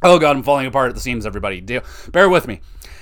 [0.03, 1.27] oh god, I'm falling apart at the seams.
[1.27, 1.61] Everybody,
[2.11, 2.61] bear with me.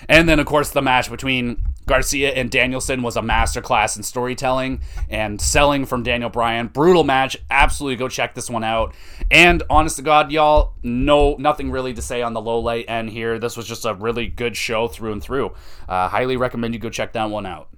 [0.09, 4.81] And then, of course, the match between Garcia and Danielson was a masterclass in storytelling
[5.09, 6.69] and selling from Daniel Bryan.
[6.69, 7.37] Brutal match.
[7.51, 8.95] Absolutely go check this one out.
[9.29, 13.11] And honest to God, y'all, no nothing really to say on the low light end
[13.11, 13.41] here.
[13.41, 15.53] This was just a really good show through and through.
[15.89, 17.69] Uh, highly recommend you go check that one out.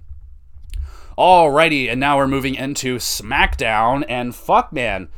[1.16, 4.04] Alrighty, and now we're moving into SmackDown.
[4.10, 5.08] And fuck, man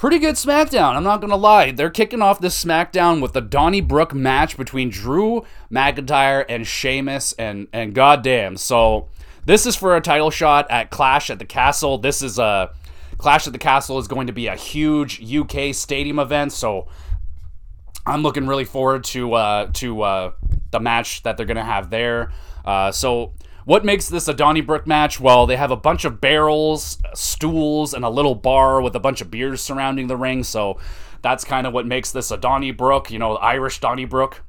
[0.00, 0.96] pretty good SmackDown.
[0.96, 1.72] I'm not gonna lie.
[1.72, 7.68] They're kicking off this SmackDown with the Donnybrook match between Drew McIntyre and Sheamus, and
[7.70, 9.08] and goddamn, so
[9.44, 11.98] this is for a title shot at Clash at the Castle.
[11.98, 12.72] This is a
[13.18, 16.88] Clash at the Castle is going to be a huge UK stadium event, so
[18.06, 20.32] I'm looking really forward to uh, to uh,
[20.70, 22.32] the match that they're gonna have there.
[22.64, 23.34] Uh, so
[23.64, 25.20] what makes this a Donnybrook match?
[25.20, 29.20] Well, they have a bunch of barrels, stools, and a little bar with a bunch
[29.20, 30.42] of beers surrounding the ring.
[30.42, 30.78] So
[31.22, 34.42] that's kind of what makes this a Donnybrook, you know, Irish Donnybrook.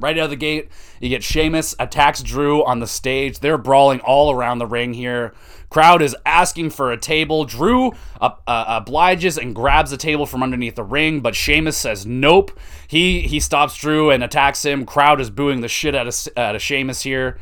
[0.00, 0.68] Right out of the gate,
[1.00, 3.40] you get Sheamus attacks Drew on the stage.
[3.40, 5.34] They're brawling all around the ring here.
[5.70, 7.44] Crowd is asking for a table.
[7.44, 12.06] Drew uh, uh, obliges and grabs a table from underneath the ring, but Sheamus says
[12.06, 12.56] nope.
[12.86, 14.86] He he stops Drew and attacks him.
[14.86, 17.38] Crowd is booing the shit out of, out of Sheamus here.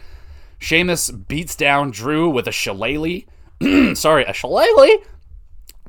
[0.58, 3.24] Sheamus beats down Drew with a shillelagh.
[3.94, 5.02] Sorry, a shillelagh?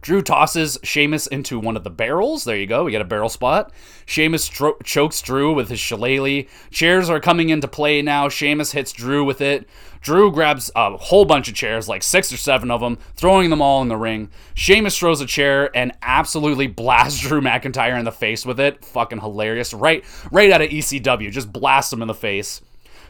[0.02, 2.44] Drew tosses Sheamus into one of the barrels.
[2.44, 2.84] There you go.
[2.84, 3.74] We get a barrel spot.
[4.06, 6.46] Sheamus tro- chokes Drew with his shillelagh.
[6.70, 8.30] Chairs are coming into play now.
[8.30, 9.68] Sheamus hits Drew with it.
[10.02, 13.62] Drew grabs a whole bunch of chairs, like six or seven of them, throwing them
[13.62, 14.30] all in the ring.
[14.54, 18.86] Sheamus throws a chair and absolutely blasts Drew McIntyre in the face with it.
[18.86, 19.74] Fucking hilarious.
[19.74, 21.32] Right, right out of ECW.
[21.32, 22.62] Just blasts him in the face.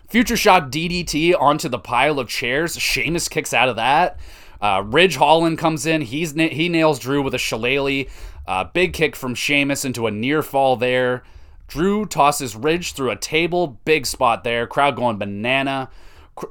[0.07, 2.79] Future Shock DDT onto the pile of chairs.
[2.79, 4.17] Sheamus kicks out of that.
[4.61, 6.01] Uh, Ridge Holland comes in.
[6.01, 8.07] He's he nails Drew with a shillelagh.
[8.47, 11.23] Uh, big kick from Sheamus into a near fall there.
[11.67, 13.79] Drew tosses Ridge through a table.
[13.83, 14.65] Big spot there.
[14.65, 15.89] Crowd going banana.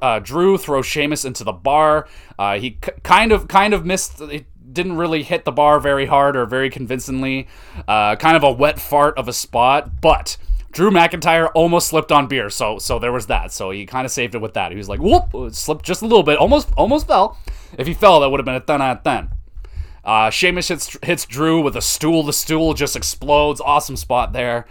[0.01, 2.07] Uh, Drew throws Sheamus into the bar.
[2.37, 2.71] Uh, he
[3.03, 4.21] kind of kind of missed.
[4.21, 7.47] It didn't really hit the bar very hard or very convincingly.
[7.87, 10.37] Uh, kind of a wet fart of a spot, but
[10.77, 13.51] Drew McIntyre almost slipped on beer, so so there was that.
[13.51, 14.71] So he kind of saved it with that.
[14.71, 17.35] He was like, whoop, slipped just a little bit, almost almost fell.
[17.79, 19.29] If he fell, that would have been a ten out of ten.
[20.05, 22.21] Uh, Sheamus hits, hits Drew with a stool.
[22.21, 23.59] The stool just explodes.
[23.59, 24.67] Awesome spot there.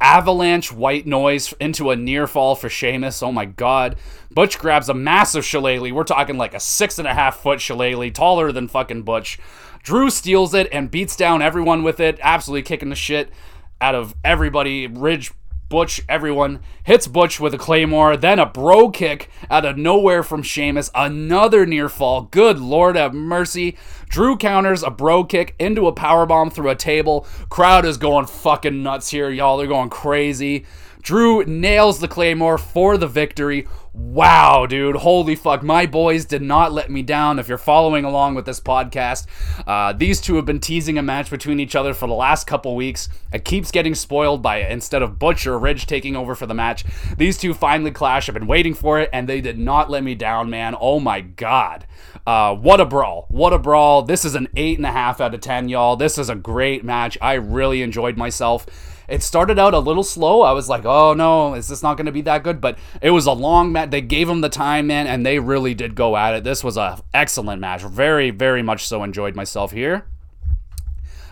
[0.00, 3.20] Avalanche white noise into a near fall for Sheamus.
[3.20, 3.96] Oh my god.
[4.30, 5.92] Butch grabs a massive shillelagh.
[5.92, 9.40] We're talking like a six and a half foot shillelagh, taller than fucking Butch.
[9.82, 13.32] Drew steals it and beats down everyone with it, absolutely kicking the shit
[13.80, 14.86] out of everybody.
[14.86, 15.32] Ridge
[15.68, 20.42] Butch, everyone hits Butch with a claymore, then a bro kick out of nowhere from
[20.42, 22.22] Sheamus, another near fall.
[22.22, 23.76] Good Lord have mercy.
[24.08, 27.26] Drew counters a bro kick into a power bomb through a table.
[27.50, 29.58] Crowd is going fucking nuts here, y'all.
[29.58, 30.64] They're going crazy.
[31.02, 33.66] Drew nails the Claymore for the victory.
[33.98, 34.94] Wow, dude.
[34.94, 35.64] Holy fuck.
[35.64, 37.40] My boys did not let me down.
[37.40, 39.26] If you're following along with this podcast,
[39.66, 42.76] uh, these two have been teasing a match between each other for the last couple
[42.76, 43.08] weeks.
[43.32, 44.70] It keeps getting spoiled by it.
[44.70, 46.84] Instead of Butcher Ridge taking over for the match,
[47.16, 48.28] these two finally clash.
[48.28, 50.76] I've been waiting for it, and they did not let me down, man.
[50.80, 51.84] Oh my god.
[52.24, 53.26] Uh, what a brawl.
[53.30, 54.02] What a brawl.
[54.02, 55.96] This is an 8.5 out of 10, y'all.
[55.96, 57.18] This is a great match.
[57.20, 58.64] I really enjoyed myself.
[59.08, 60.42] It started out a little slow.
[60.42, 62.60] I was like, oh no, is this not going to be that good?
[62.60, 63.90] But it was a long match.
[63.90, 66.44] They gave them the time, man, and they really did go at it.
[66.44, 67.82] This was a excellent match.
[67.82, 70.06] Very, very much so enjoyed myself here.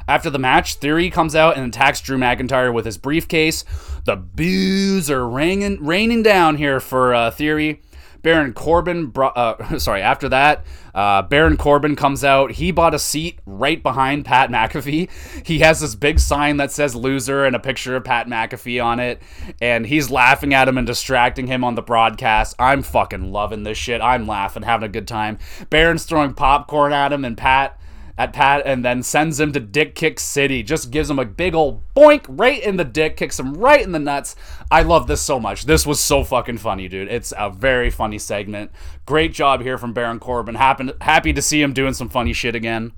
[0.09, 3.65] After the match, Theory comes out and attacks Drew McIntyre with his briefcase.
[4.05, 7.83] The boos are raining, raining down here for uh, Theory.
[8.27, 10.67] Baron Corbin, brought, uh, sorry, after that,
[10.97, 12.51] uh, Baron Corbin comes out.
[12.51, 15.47] He bought a seat right behind Pat McAfee.
[15.47, 18.99] He has this big sign that says loser and a picture of Pat McAfee on
[18.99, 19.23] it.
[19.63, 22.57] And he's laughing at him and distracting him on the broadcast.
[22.59, 24.01] I'm fucking loving this shit.
[24.01, 25.39] I'm laughing, having a good time.
[25.71, 27.79] Baron's throwing popcorn at him, and Pat
[28.19, 30.63] at Pat and then sends him to Dick Kick City.
[30.63, 33.93] Just gives him a big old boink right in the dick, kicks him right in
[33.93, 34.37] the nuts.
[34.71, 35.67] I love this so much.
[35.67, 37.09] This was so fucking funny, dude.
[37.09, 38.71] It's a very funny segment.
[39.05, 40.55] Great job here from Baron Corbin.
[40.55, 42.93] Happy, happy to see him doing some funny shit again.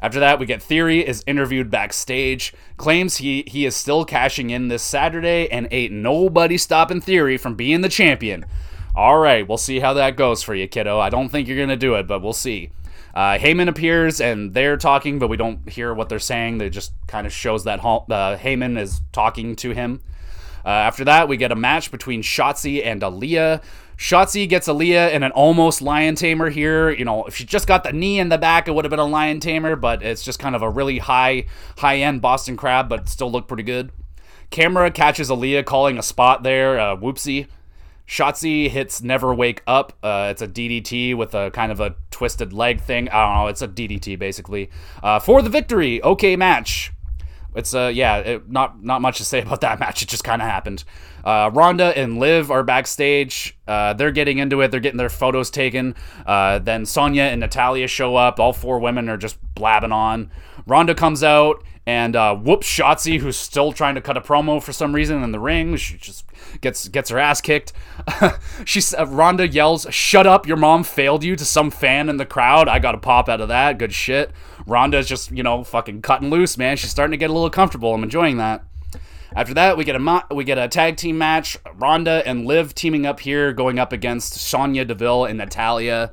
[0.00, 4.66] After that, we get Theory is interviewed backstage, claims he he is still cashing in
[4.66, 8.44] this Saturday, and ain't nobody stopping Theory from being the champion.
[8.96, 10.98] All right, we'll see how that goes for you, kiddo.
[10.98, 12.72] I don't think you're gonna do it, but we'll see.
[13.14, 16.58] Uh, Heyman appears and they're talking, but we don't hear what they're saying.
[16.58, 20.00] They just kind of shows that uh, Heyman is talking to him.
[20.64, 23.62] Uh, after that, we get a match between Shotzi and Aliyah.
[23.98, 26.90] Shotzi gets Aliyah in an almost lion tamer here.
[26.90, 28.98] You know, if she just got the knee in the back, it would have been
[28.98, 31.46] a lion tamer, but it's just kind of a really high,
[31.78, 33.90] high end Boston crab, but still look pretty good.
[34.50, 36.78] Camera catches Aliyah calling a spot there.
[36.78, 37.46] Uh, whoopsie.
[38.12, 39.94] Shotzi hits Never Wake Up.
[40.02, 43.08] Uh, it's a DDT with a kind of a twisted leg thing.
[43.08, 43.46] I don't know.
[43.46, 44.68] It's a DDT basically
[45.02, 46.02] uh, for the victory.
[46.02, 46.92] Okay, match.
[47.54, 50.02] It's uh yeah, it, not not much to say about that match.
[50.02, 50.84] It just kind of happened.
[51.24, 53.56] Uh, Ronda and Liv are backstage.
[53.66, 54.70] Uh, they're getting into it.
[54.70, 55.94] They're getting their photos taken.
[56.26, 58.38] Uh, then Sonya and Natalya show up.
[58.38, 60.30] All four women are just blabbing on.
[60.66, 64.72] Ronda comes out and uh, whoops Shotzi, who's still trying to cut a promo for
[64.72, 65.76] some reason in the ring.
[65.76, 66.24] She just
[66.60, 67.72] gets gets her ass kicked.
[68.64, 70.46] she uh, Ronda yells, "Shut up!
[70.46, 72.68] Your mom failed you!" to some fan in the crowd.
[72.68, 73.78] I got a pop out of that.
[73.78, 74.30] Good shit.
[74.66, 76.76] Ronda's just you know fucking cutting loose, man.
[76.76, 77.94] She's starting to get a little comfortable.
[77.94, 78.64] I'm enjoying that.
[79.34, 81.58] After that, we get a we get a tag team match.
[81.74, 86.12] Ronda and Liv teaming up here, going up against Sonya Deville and Natalya.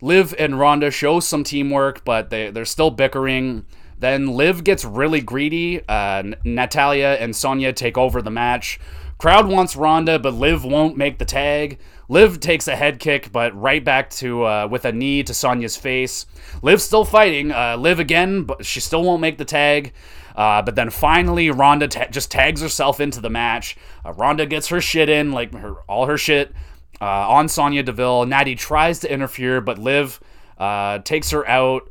[0.00, 3.66] Liv and Ronda show some teamwork, but they they're still bickering.
[4.00, 5.86] Then Liv gets really greedy.
[5.86, 8.80] Uh, Natalya and Sonya take over the match.
[9.18, 11.78] Crowd wants Ronda, but Liv won't make the tag.
[12.08, 15.76] Liv takes a head kick, but right back to uh, with a knee to Sonya's
[15.76, 16.24] face.
[16.62, 17.52] Liv still fighting.
[17.52, 19.92] Uh, Liv again, but she still won't make the tag.
[20.34, 23.76] Uh, but then finally, Ronda ta- just tags herself into the match.
[24.04, 26.52] Uh, Ronda gets her shit in, like her all her shit
[27.00, 28.24] uh, on Sonya Deville.
[28.24, 30.18] Natty tries to interfere, but Liv
[30.56, 31.90] uh, takes her out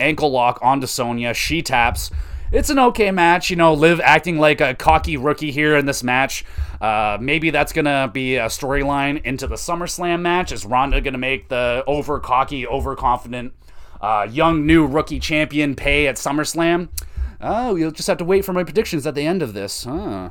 [0.00, 1.34] ankle lock onto Sonya.
[1.34, 2.10] She taps.
[2.50, 3.74] It's an okay match, you know.
[3.74, 6.44] Liv acting like a cocky rookie here in this match.
[6.80, 10.50] Uh, maybe that's gonna be a storyline into the SummerSlam match.
[10.50, 13.52] Is Ronda gonna make the over cocky, overconfident,
[14.00, 16.88] uh, young new rookie champion pay at SummerSlam?
[17.40, 19.84] Oh, you'll just have to wait for my predictions at the end of this.
[19.84, 20.30] Huh.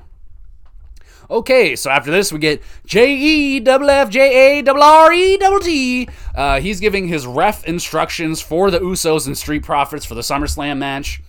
[1.30, 5.38] Okay, so after this, we get J E double F J A double R E
[5.38, 6.08] double T.
[6.34, 10.78] Uh, he's giving his ref instructions for the Usos and Street Profits for the SummerSlam
[10.78, 11.22] match.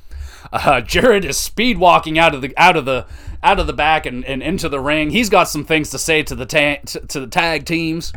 [0.53, 3.07] Uh, Jarrett is speed walking out of the out of the
[3.43, 5.11] out of the back and, and into the ring.
[5.11, 8.13] He's got some things to say to the ta- to, the tag teams.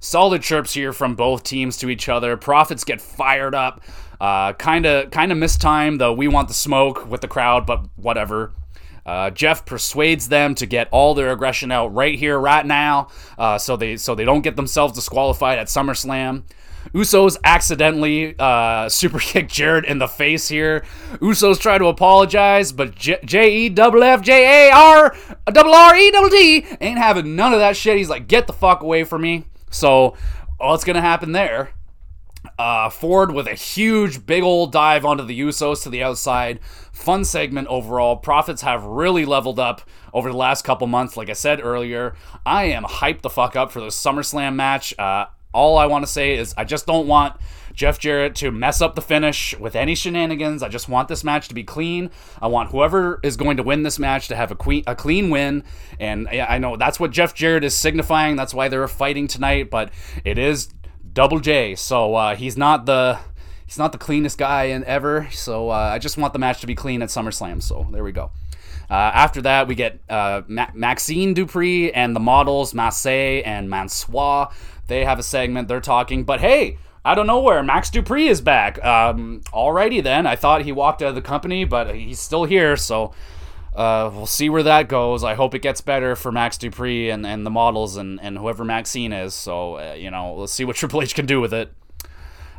[0.00, 2.36] Solid chirps here from both teams to each other.
[2.36, 3.82] Profits get fired up.
[4.20, 6.12] Kind of kind of missed time though.
[6.12, 8.52] We want the smoke with the crowd, but whatever.
[9.06, 13.58] Uh, Jeff persuades them to get all their aggression out right here, right now, uh,
[13.58, 16.44] so they so they don't get themselves disqualified at SummerSlam.
[16.92, 20.84] Usos accidentally uh, super kick Jarrett in the face here.
[21.14, 26.10] Usos try to apologize, but J E double F J A R double R E
[26.10, 27.96] double D ain't having none of that shit.
[27.96, 29.44] He's like, get the fuck away from me.
[29.70, 30.16] So,
[30.58, 31.70] what's gonna happen there?
[32.58, 36.60] Uh, Ford with a huge, big old dive onto the Usos to the outside.
[36.92, 38.16] Fun segment overall.
[38.16, 39.82] Profits have really leveled up
[40.12, 41.16] over the last couple months.
[41.16, 42.14] Like I said earlier,
[42.46, 44.96] I am hyped the fuck up for the SummerSlam match.
[44.98, 47.36] Uh, all I want to say is I just don't want
[47.74, 50.62] Jeff Jarrett to mess up the finish with any shenanigans.
[50.62, 52.10] I just want this match to be clean.
[52.40, 55.30] I want whoever is going to win this match to have a, queen, a clean
[55.30, 55.64] win.
[55.98, 58.36] And I know that's what Jeff Jarrett is signifying.
[58.36, 59.70] That's why they're fighting tonight.
[59.70, 59.90] But
[60.24, 60.68] it is
[61.14, 63.18] Double J, so uh, he's not the
[63.64, 65.28] he's not the cleanest guy in ever.
[65.30, 67.62] So uh, I just want the match to be clean at SummerSlam.
[67.62, 68.32] So there we go.
[68.90, 74.48] Uh, after that, we get uh, Ma- Maxxine Dupri and the models Massey and Mansoor.
[74.88, 75.68] They have a segment.
[75.68, 78.82] They're talking, but hey, out of nowhere, Max Dupri is back.
[78.84, 80.26] Um, alrighty then.
[80.26, 83.12] I thought he walked out of the company, but he's still here, so
[83.74, 85.24] uh, we'll see where that goes.
[85.24, 88.64] I hope it gets better for Max Dupri and, and the models and, and whoever
[88.64, 89.34] Maxxine is.
[89.34, 91.72] So, uh, you know, let's see what Triple H can do with it.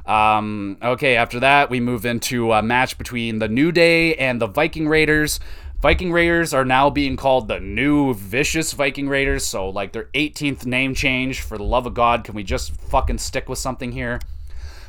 [0.05, 4.47] Um, okay, after that, we move into a match between the New Day and the
[4.47, 5.39] Viking Raiders.
[5.81, 10.65] Viking Raiders are now being called the new vicious Viking Raiders, so like their 18th
[10.65, 11.41] name change.
[11.41, 14.19] For the love of God, can we just fucking stick with something here?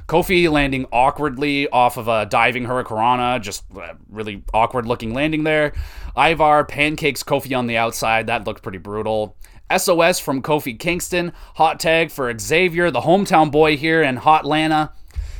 [0.07, 3.64] Kofi landing awkwardly off of a diving hurricanrana, just
[4.09, 5.72] really awkward looking landing there.
[6.16, 8.28] Ivar pancakes Kofi on the outside.
[8.28, 9.36] That looked pretty brutal.
[9.76, 11.32] SOS from Kofi Kingston.
[11.57, 14.92] Hot tag for Xavier, the hometown boy here in Hotlanta.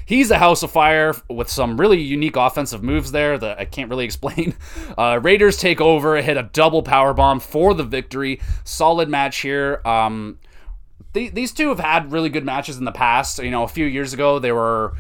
[0.05, 3.91] He's a house of fire with some really unique offensive moves there that I can't
[3.91, 4.55] really explain.
[4.97, 8.41] Uh, Raiders take over, hit a double power bomb for the victory.
[8.65, 9.81] Solid match here.
[9.85, 10.39] Um,
[11.17, 13.39] these two have had really good matches in the past.
[13.39, 14.95] You know, a few years ago they were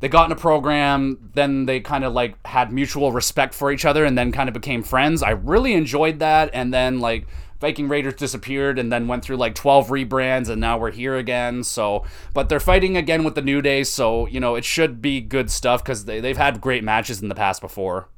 [0.00, 3.84] they got in a program, then they kind of like had mutual respect for each
[3.84, 5.22] other and then kind of became friends.
[5.22, 7.26] I really enjoyed that and then like
[7.60, 11.62] Viking Raiders disappeared and then went through like 12 rebrands and now we're here again.
[11.62, 15.20] So, but they're fighting again with the New Day, so, you know, it should be
[15.20, 18.08] good stuff cuz they they've had great matches in the past before.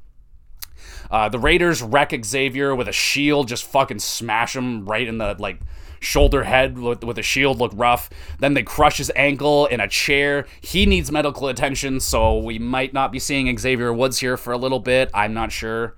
[1.11, 5.35] Uh, the Raiders wreck Xavier with a shield, just fucking smash him right in the
[5.37, 5.59] like
[6.03, 8.09] shoulder head with, with a shield look rough.
[8.39, 10.45] Then they crush his ankle in a chair.
[10.61, 14.57] He needs medical attention, so we might not be seeing Xavier Woods here for a
[14.57, 15.09] little bit.
[15.13, 15.95] I'm not sure.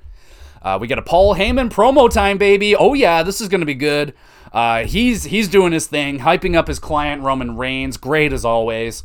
[0.61, 2.75] Uh, we get a Paul Heyman promo time, baby.
[2.75, 4.13] Oh yeah, this is gonna be good.
[4.51, 7.97] Uh, he's he's doing his thing, hyping up his client Roman Reigns.
[7.97, 9.03] Great as always.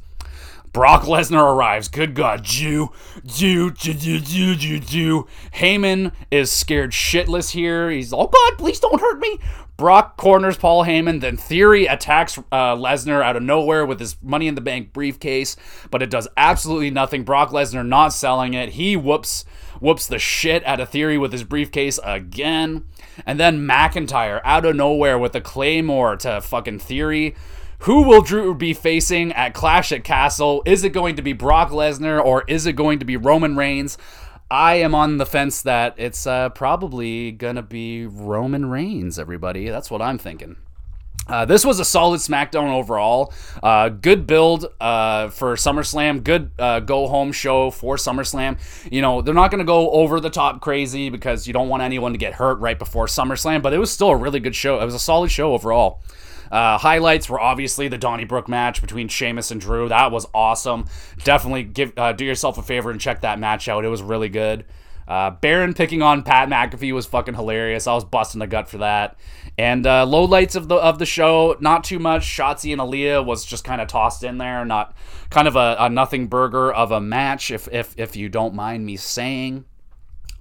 [0.72, 1.88] Brock Lesnar arrives.
[1.88, 2.92] Good God, Jew,
[3.26, 5.26] Jew, Jew, Jew, Jew, Jew, Jew.
[5.54, 7.90] Heyman is scared shitless here.
[7.90, 9.40] He's, oh God, please don't hurt me.
[9.80, 14.46] Brock corners Paul Heyman, then Theory attacks uh, Lesnar out of nowhere with his Money
[14.46, 15.56] in the Bank briefcase,
[15.90, 17.24] but it does absolutely nothing.
[17.24, 18.72] Brock Lesnar not selling it.
[18.72, 19.46] He whoops
[19.80, 22.84] whoops the shit out of Theory with his briefcase again,
[23.24, 27.34] and then McIntyre out of nowhere with a Claymore to fucking Theory.
[27.84, 30.62] Who will Drew be facing at Clash at Castle?
[30.66, 33.96] Is it going to be Brock Lesnar or is it going to be Roman Reigns?
[34.50, 39.18] I am on the fence that it's uh, probably gonna be Roman Reigns.
[39.18, 40.56] Everybody, that's what I'm thinking.
[41.28, 43.32] Uh, this was a solid SmackDown overall.
[43.62, 46.24] Uh, good build uh, for SummerSlam.
[46.24, 48.58] Good uh, go home show for SummerSlam.
[48.90, 51.84] You know, they're not going to go over the top crazy because you don't want
[51.84, 54.80] anyone to get hurt right before SummerSlam, but it was still a really good show.
[54.80, 56.02] It was a solid show overall.
[56.50, 59.88] Uh, highlights were obviously the Donnybrook match between Sheamus and Drew.
[59.88, 60.86] That was awesome.
[61.22, 63.84] Definitely give uh, do yourself a favor and check that match out.
[63.84, 64.64] It was really good.
[65.10, 67.88] Uh, Baron picking on Pat McAfee was fucking hilarious.
[67.88, 69.18] I was busting the gut for that.
[69.58, 72.22] And uh, low lights of the of the show, not too much.
[72.22, 74.94] Shotzi and Aliyah was just kind of tossed in there, not
[75.28, 78.86] kind of a, a nothing burger of a match, if if if you don't mind
[78.86, 79.64] me saying.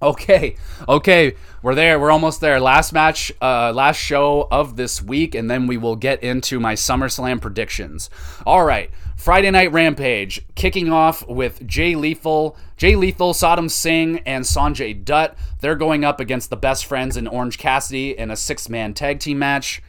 [0.02, 0.56] Okay,
[0.88, 2.00] okay, we're there.
[2.00, 2.58] We're almost there.
[2.58, 6.72] Last match, uh, last show of this week, and then we will get into my
[6.72, 8.08] SummerSlam predictions.
[8.46, 14.46] All right, Friday Night Rampage, kicking off with Jay Lethal, Jay Lethal, Satnam Singh, and
[14.46, 15.36] Sanjay Dutt.
[15.60, 19.38] They're going up against the best friends in Orange Cassidy in a six-man tag team
[19.38, 19.82] match.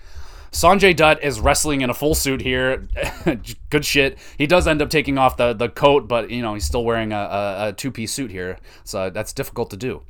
[0.52, 2.88] Sanjay Dutt is wrestling in a full suit here.
[3.70, 4.18] Good shit.
[4.38, 7.14] He does end up taking off the, the coat, but you know he's still wearing
[7.14, 10.04] a, a, a two piece suit here, so that's difficult to do.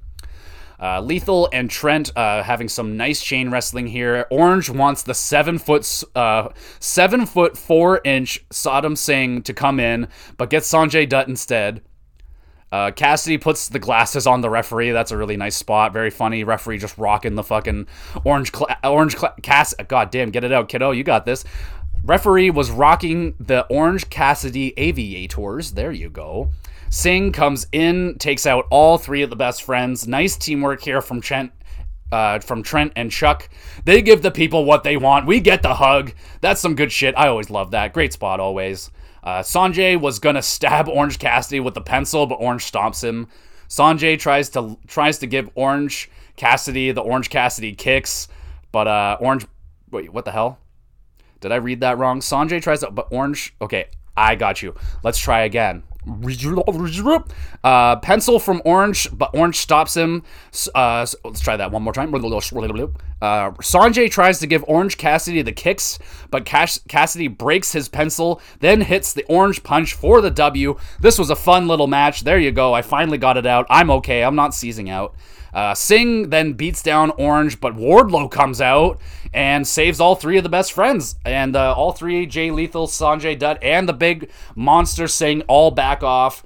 [0.82, 4.26] Uh, Lethal and Trent uh, having some nice chain wrestling here.
[4.32, 10.08] Orange wants the seven foot, uh, seven foot four inch Satnam Singh to come in,
[10.38, 11.84] but gets Sanjay Dutt instead.
[12.72, 14.92] Uh, Cassidy puts the glasses on the referee.
[14.92, 15.92] That's a really nice spot.
[15.92, 16.44] Very funny.
[16.44, 17.88] Referee just rocking the fucking
[18.24, 19.74] orange, cla- orange cla- Cass.
[19.88, 20.92] God damn, get it out, kiddo.
[20.92, 21.44] You got this.
[22.04, 25.74] Referee was rocking the Orange Cassidy aviators.
[25.74, 26.52] There you go.
[26.90, 30.08] Singh comes in, takes out all three of the best friends.
[30.08, 31.52] Nice teamwork here from Trent.
[32.12, 33.48] Uh, from Trent and Chuck.
[33.86, 35.26] They give the people what they want.
[35.26, 36.12] We get the hug.
[36.42, 37.16] That's some good shit.
[37.16, 37.94] I always love that.
[37.94, 38.92] Great spot, always.
[39.24, 43.28] Uh, Sanjay was gonna stab Orange Cassidy with the pencil, but Orange stomps him.
[43.70, 48.28] Sanjay tries to tries to give Orange Cassidy the Orange Cassidy kicks,
[48.72, 49.46] but uh, Orange,
[49.92, 50.60] wait, what the hell?
[51.40, 52.20] Did I read that wrong?
[52.20, 53.54] Sanjay tries to, but Orange.
[53.62, 54.76] Okay, I got you.
[55.04, 55.84] Let's try again.
[57.64, 60.24] Uh, pencil from Orange, but Orange stops him.
[60.74, 62.12] Uh, let's try that one more time.
[63.22, 66.00] Uh, Sanjay tries to give Orange Cassidy the kicks,
[66.32, 70.78] but Cash- Cassidy breaks his pencil, then hits the Orange punch for the W.
[71.00, 72.24] This was a fun little match.
[72.24, 72.74] There you go.
[72.74, 73.68] I finally got it out.
[73.70, 74.24] I'm okay.
[74.24, 75.16] I'm not seizing out.
[75.54, 79.00] Uh, Singh then beats down Orange, but Wardlow comes out
[79.34, 81.16] and saves all three of the best friends.
[81.26, 86.04] And uh, all three, Jay Lethal, Sanjay Dutt, and the big monster Singh, all back
[86.04, 86.44] off.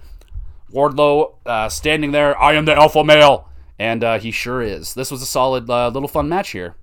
[0.74, 3.48] Wardlow uh, standing there, I am the alpha male.
[3.78, 4.94] And uh, he sure is.
[4.94, 6.76] This was a solid uh, little fun match here.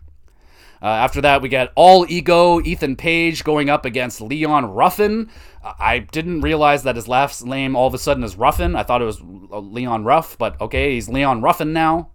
[0.83, 5.31] Uh, after that, we get All Ego Ethan Page going up against Leon Ruffin.
[5.63, 8.75] I didn't realize that his last name all of a sudden is Ruffin.
[8.75, 12.11] I thought it was Leon Ruff, but okay, he's Leon Ruffin now.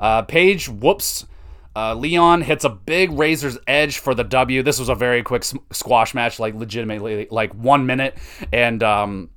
[0.00, 1.24] Uh, Page whoops.
[1.76, 4.62] Uh, Leon hits a big razor's edge for the W.
[4.62, 8.16] This was a very quick squash match, like legitimately like one minute,
[8.52, 9.30] and um,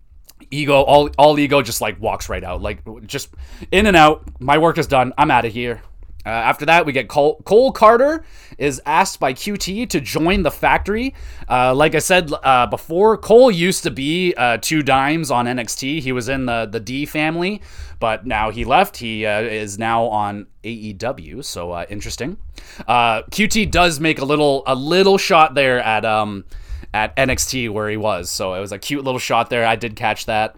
[0.52, 3.30] ego all all ego just like walks right out, like just
[3.72, 4.24] in and out.
[4.40, 5.14] My work is done.
[5.18, 5.82] I'm out of here.
[6.28, 8.22] Uh, after that, we get Cole, Cole, Karter
[8.58, 11.14] is asked by QT to join the factory.
[11.48, 16.02] Uh, like I said uh, before, Cole used to be uh, two dimes on NXT.
[16.02, 17.62] He was in the the D family,
[18.02, 18.98] but now he left.
[18.98, 21.46] He uh, is now on AEW.
[21.46, 22.36] So uh, interesting.
[22.90, 26.44] QT does make a little a little shot there at um
[26.94, 28.30] at NXT where he was.
[28.30, 29.66] So it was a cute little shot there.
[29.66, 30.56] I did catch that.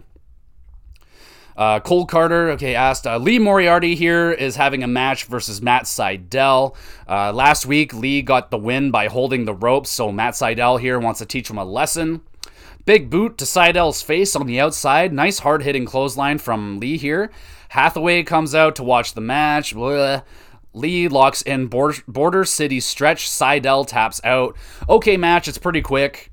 [1.56, 5.84] Uh, Cole Karter, okay, asked uh, Lee Moriarty here is having a match versus Matt
[5.84, 6.74] Sydal.
[7.06, 10.98] Uh, last week, Lee got the win by holding the ropes, so Matt Sydal here
[10.98, 12.22] wants to teach him a lesson.
[12.86, 15.12] Big boot to Sydal's face on the outside.
[15.12, 17.30] Nice hard hitting clothesline from Lee here.
[17.68, 19.74] Hathaway comes out to watch the match.
[19.74, 20.22] Blah.
[20.72, 23.28] Lee locks in border, border City stretch.
[23.28, 24.56] Sydal taps out.
[24.88, 25.48] Okay, match.
[25.48, 26.30] It's pretty quick.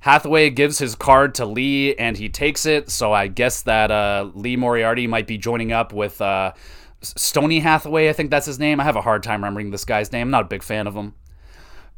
[0.00, 2.90] Hathaway gives his card to Lee and he takes it.
[2.90, 6.52] So I guess that uh, Lee Moriarty might be joining up with uh,
[7.00, 8.08] Stony Hathaway.
[8.08, 8.80] I think that's his name.
[8.80, 10.28] I have a hard time remembering this guy's name.
[10.28, 11.14] I'm not a big fan of him.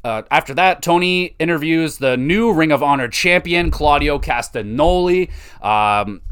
[0.02, 5.30] Uh, after that, Tony interviews the new Ring of Honor champion, Claudio Castagnoli.
[5.62, 6.22] Um,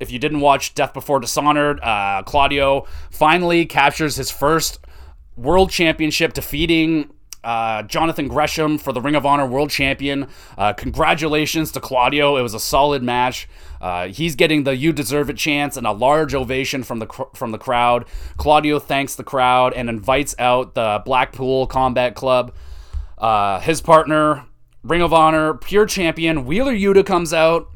[0.00, 4.78] if you didn't watch Death Before Dishonored, uh, Claudio finally captures his first
[5.36, 7.10] world championship, defeating
[7.44, 10.26] uh, Jonathan Gresham for the Ring of Honor World Champion.
[10.56, 12.36] Uh, congratulations to Claudio.
[12.36, 13.48] It was a solid match.
[13.80, 17.34] Uh, he's getting the "You Deserve It" chance and a large ovation from the cr-
[17.34, 18.06] from the crowd.
[18.36, 22.52] Claudio thanks the crowd and invites out the Blackpool Combat Club.
[23.16, 24.44] Uh, his partner,
[24.82, 27.70] Ring of Honor Pure Champion Wheeler Yuta comes out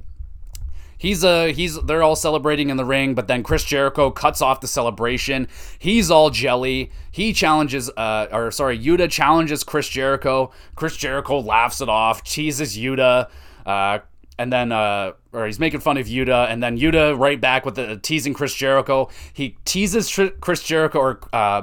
[1.03, 4.41] He's a uh, he's they're all celebrating in the ring, but then Chris Jericho cuts
[4.41, 5.49] off the celebration.
[5.77, 6.93] He's all jelly.
[7.11, 10.53] He challenges uh or sorry, Yuta challenges Chris Jericho.
[10.77, 13.29] Chris Jericho laughs it off, teases Yuta.
[13.67, 13.99] Uh
[14.39, 17.75] and then uh or he's making fun of Yuta and then Yuta right back with
[17.75, 19.11] the teasing Chris Jericho.
[19.33, 20.09] He teases
[20.41, 21.63] Chris Jericho or uh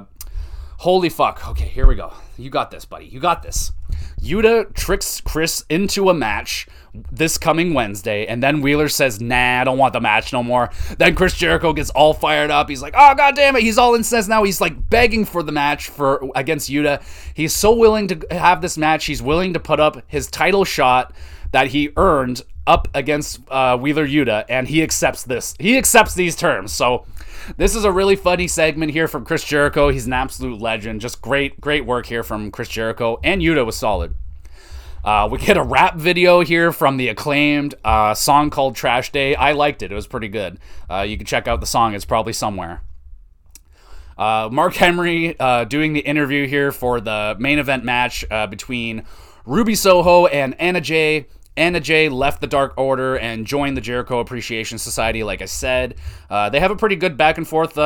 [0.79, 1.47] holy fuck.
[1.47, 2.11] Okay, here we go.
[2.39, 3.05] You got this, buddy.
[3.05, 3.71] You got this.
[4.21, 6.67] Yuta tricks Chris into a match
[7.11, 10.69] this coming Wednesday, and then Wheeler says, "Nah, I don't want the match no more."
[10.97, 12.69] Then Chris Jericho gets all fired up.
[12.69, 14.43] He's like, "Oh god damn it!" He's all in incensed now.
[14.43, 17.01] He's like begging for the match for against Yuta.
[17.33, 19.05] He's so willing to have this match.
[19.05, 21.13] He's willing to put up his title shot
[21.51, 25.55] that he earned up against uh, Wheeler Yuta, and he accepts this.
[25.59, 26.71] He accepts these terms.
[26.71, 27.05] So
[27.57, 29.89] this is a really funny segment here from Chris Jericho.
[29.89, 31.01] He's an absolute legend.
[31.01, 34.13] Just great, great work here from Chris Jericho, and Yuta was solid.
[35.03, 39.33] Uh, we get a rap video here from the acclaimed uh, song called Trash Day.
[39.33, 40.59] I liked it, it was pretty good.
[40.89, 42.81] Uh, you can check out the song, it's probably somewhere.
[44.17, 49.05] Uh, Mark Henry uh, doing the interview here for the main event match uh, between
[49.45, 51.27] Ruby Soho and Anna Jay.
[51.59, 55.95] Anna Jay left the Dark Order and joined the Jericho Appreciation Society, like I said.
[56.29, 57.77] they have a pretty good back and forth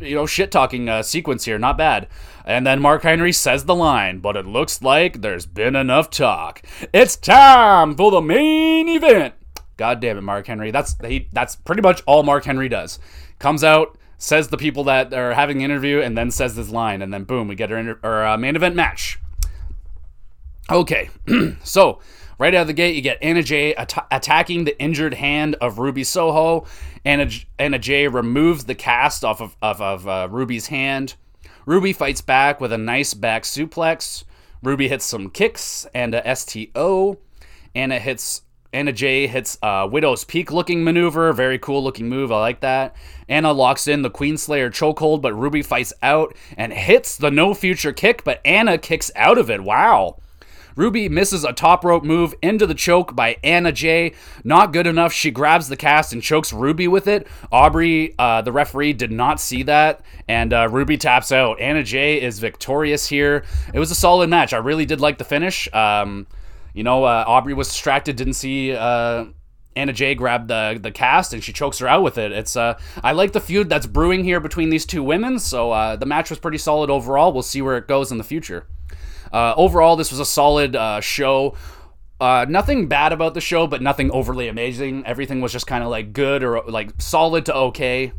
[0.00, 1.58] you know, shit talking uh, sequence here.
[1.58, 2.08] Not bad.
[2.44, 6.62] And then Mark Henry says the line, but it looks like there's been enough talk.
[6.92, 9.34] It's time for the main event.
[9.76, 10.70] God damn it, Mark Henry.
[10.70, 11.28] That's he.
[11.32, 12.98] That's pretty much all Mark Henry does.
[13.38, 17.02] Comes out, says the people that are having the interview, and then says this line,
[17.02, 19.18] and then boom, we get our, inter- our uh, main event match.
[20.70, 21.10] Okay,
[21.62, 22.00] so
[22.38, 25.78] right out of the gate, you get Anna Jay at- attacking the injured hand of
[25.78, 26.66] Ruby Soho,
[27.04, 31.14] Anna, Anna Jay removes the cast off of, of, of uh, Ruby's hand.
[31.64, 34.24] Ruby fights back with a nice back suplex.
[34.62, 37.18] Ruby hits some kicks and a STO.
[37.74, 38.42] Anna hits
[38.72, 41.32] Anna Jay hits a Widow's Peak looking maneuver.
[41.32, 42.30] Very cool looking move.
[42.30, 42.94] I like that.
[43.28, 47.92] Anna locks in the Queenslayer chokehold, but Ruby fights out and hits the no future
[47.92, 49.62] kick, but Anna kicks out of it.
[49.62, 50.18] Wow.
[50.76, 54.12] Ruby misses a top rope move into the choke by Anna Jay.
[54.44, 55.12] Not good enough.
[55.12, 57.26] She grabs the cast and chokes Ruby with it.
[57.50, 61.60] Aubrey, uh, the referee, did not see that, and uh, Ruby taps out.
[61.60, 63.44] Anna Jay is victorious here.
[63.72, 64.52] It was a solid match.
[64.52, 65.72] I really did like the finish.
[65.72, 66.26] Um,
[66.74, 69.24] you know, uh, Aubrey was distracted, didn't see uh,
[69.76, 72.32] Anna Jay grabbed the the cast and she chokes her out with it.
[72.32, 75.38] It's uh, I like the feud that's brewing here between these two women.
[75.38, 77.32] So uh, the match was pretty solid overall.
[77.32, 78.66] We'll see where it goes in the future.
[79.32, 81.54] Uh, overall, this was a solid uh, show.
[82.20, 85.04] Uh, nothing bad about the show, but nothing overly amazing.
[85.04, 88.12] Everything was just kind of like good or like solid to okay.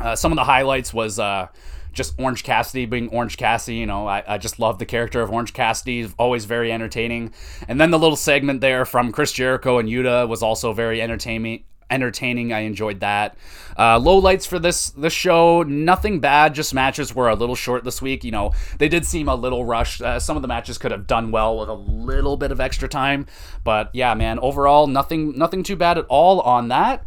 [0.00, 1.48] Uh, some of the highlights was uh,
[1.92, 3.78] just Orange Cassidy being Orange Cassidy.
[3.78, 6.08] You know, I, I just love the character of Orange Cassidy.
[6.18, 7.32] Always very entertaining.
[7.68, 11.64] And then the little segment there from Chris Jericho and Yuta was also very entertaining.
[11.90, 13.36] Entertaining, I enjoyed that.
[13.78, 16.54] Uh, low lights for this this show, nothing bad.
[16.54, 18.24] Just matches were a little short this week.
[18.24, 20.00] You know, they did seem a little rushed.
[20.00, 22.88] Uh, some of the matches could have done well with a little bit of extra
[22.88, 23.26] time,
[23.64, 24.38] but yeah, man.
[24.38, 27.06] Overall, nothing nothing too bad at all on that.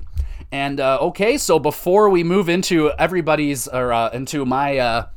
[0.52, 5.08] And uh, okay, so before we move into everybody's or uh, into my uh,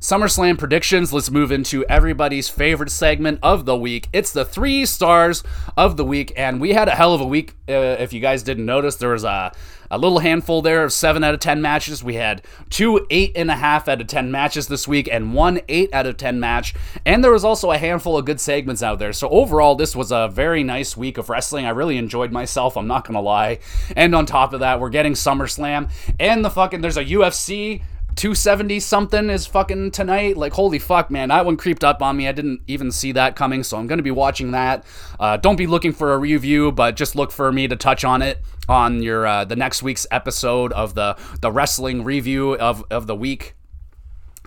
[0.00, 4.08] SummerSlam predictions, let's move into everybody's favorite segment of the week.
[4.14, 5.44] It's the three stars
[5.76, 7.54] of the week, and we had a hell of a week.
[7.68, 9.52] Uh, if you guys didn't notice, there was a
[9.90, 12.02] a little handful there of 7 out of 10 matches.
[12.02, 16.16] We had two 8.5 out of 10 matches this week and one 8 out of
[16.16, 16.74] 10 match.
[17.04, 19.12] And there was also a handful of good segments out there.
[19.12, 21.66] So overall, this was a very nice week of wrestling.
[21.66, 23.58] I really enjoyed myself, I'm not to lie.
[23.96, 25.90] And on top of that, we're getting SummerSlam
[26.20, 27.82] and the fucking, there's a UFC
[28.16, 30.36] 270 something is fucking tonight.
[30.36, 31.28] Like, holy fuck, man.
[31.28, 32.28] That one creeped up on me.
[32.28, 34.84] I didn't even see that coming, so I'm going to be watching that.
[35.18, 38.22] Uh, don't be looking for a review, but just look for me to touch on
[38.22, 38.38] it
[38.68, 43.16] on your uh, the next week's episode of the, the wrestling review of, of the
[43.16, 43.54] week.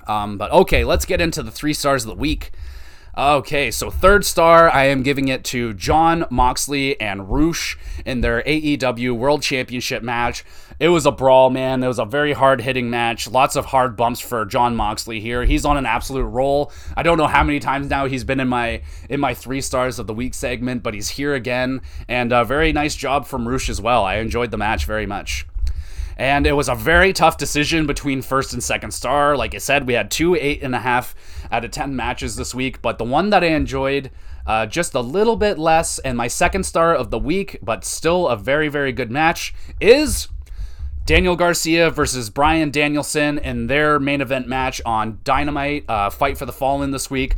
[0.07, 2.51] Um, but okay, let's get into the three stars of the week.
[3.15, 7.77] Okay, so third star, I am giving it to Jon Moxley and Rush
[8.07, 10.43] in their AEW World Championship match.
[10.79, 11.83] It was a brawl, man.
[11.83, 13.27] It was a very hard hitting match.
[13.27, 15.45] Lots of hard bumps for Jon Moxley here.
[15.45, 16.71] He's on an absolute roll.
[16.97, 19.99] I don't know how many times now he's been in my in my three stars
[19.99, 23.69] of the week segment, but he's here again, and a very nice job from Rush
[23.69, 24.03] as well.
[24.03, 25.45] I enjoyed the match very much.
[26.15, 29.35] And it was a very tough decision between first and second star.
[29.35, 31.15] Like I said, we had two eight and a half
[31.51, 34.11] out of 10 matches this week, but the one that I enjoyed
[34.45, 38.27] uh, just a little bit less, and my second star of the week, but still
[38.27, 40.27] a very, very good match, is
[41.05, 46.45] Daniel Garcia versus Bryan Danielson in their main event match on Dynamite uh, Fight for
[46.45, 47.35] the Fallen this week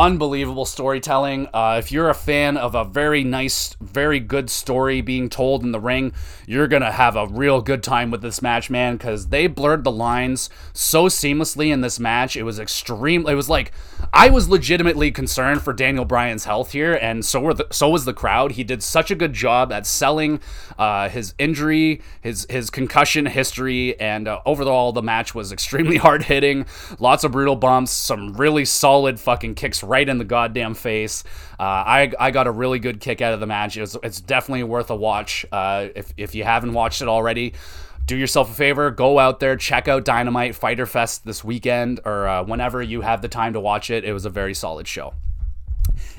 [0.00, 1.46] unbelievable storytelling.
[1.52, 5.72] Uh, if you're a fan of a very nice, very good story being told in
[5.72, 6.10] the ring,
[6.46, 9.84] you're going to have a real good time with this match, man, because they blurred
[9.84, 12.34] the lines so seamlessly in this match.
[12.34, 13.26] It was extreme.
[13.28, 13.72] It was like
[14.14, 18.06] I was legitimately concerned for Daniel Bryan's health here, and so were the, so was
[18.06, 18.52] the crowd.
[18.52, 20.40] He did such a good job at selling
[20.78, 26.22] uh, his injury, his his concussion history, and uh, overall the match was extremely hard
[26.22, 26.64] hitting.
[26.98, 31.24] Lots of brutal bumps, some really solid fucking kicks right in the goddamn face.
[31.58, 33.76] Uh, I, I got a really good kick out of the match.
[33.76, 37.54] It's, it's definitely worth a watch uh, if, if you haven't watched it already.
[38.06, 42.26] Do yourself a favor, go out there, check out Dynamite Fyter Fest this weekend or
[42.26, 44.04] uh, whenever you have the time to watch it.
[44.04, 45.14] It was a very solid show.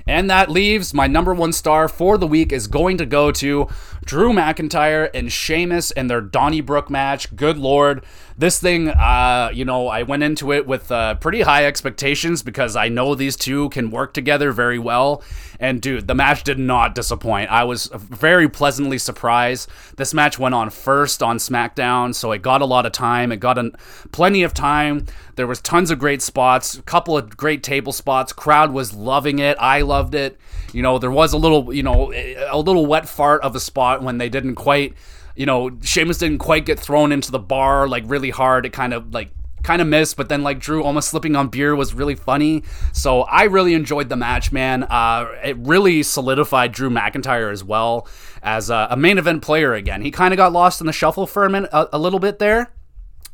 [0.07, 3.67] And that leaves my number one star for the week is going to go to
[4.05, 7.35] Drew McIntyre and Sheamus and their Donnybrook match.
[7.35, 8.03] Good lord,
[8.37, 12.75] this thing, uh, you know, I went into it with uh, pretty high expectations because
[12.75, 15.23] I know these two can work together very well.
[15.59, 17.51] And dude, the match did not disappoint.
[17.51, 19.69] I was very pleasantly surprised.
[19.97, 23.31] This match went on first on SmackDown, so it got a lot of time.
[23.31, 23.75] It got an,
[24.11, 25.05] plenty of time.
[25.35, 28.33] There was tons of great spots, a couple of great table spots.
[28.33, 29.55] Crowd was loving it.
[29.59, 30.39] I loved it.
[30.73, 34.01] You know, there was a little, you know, a little wet fart of a spot
[34.01, 34.95] when they didn't quite
[35.41, 38.63] you know, Sheamus didn't quite get thrown into the bar like really hard.
[38.63, 39.31] It kind of like
[39.63, 42.63] kind of missed, but then like Drew almost slipping on beer was really funny.
[42.93, 44.83] So I really enjoyed the match, man.
[44.83, 48.07] Uh, it really solidified Drew McIntyre as well
[48.43, 50.03] as a, a main event player again.
[50.03, 52.37] He kind of got lost in the shuffle for a minute, a, a little bit
[52.37, 52.71] there,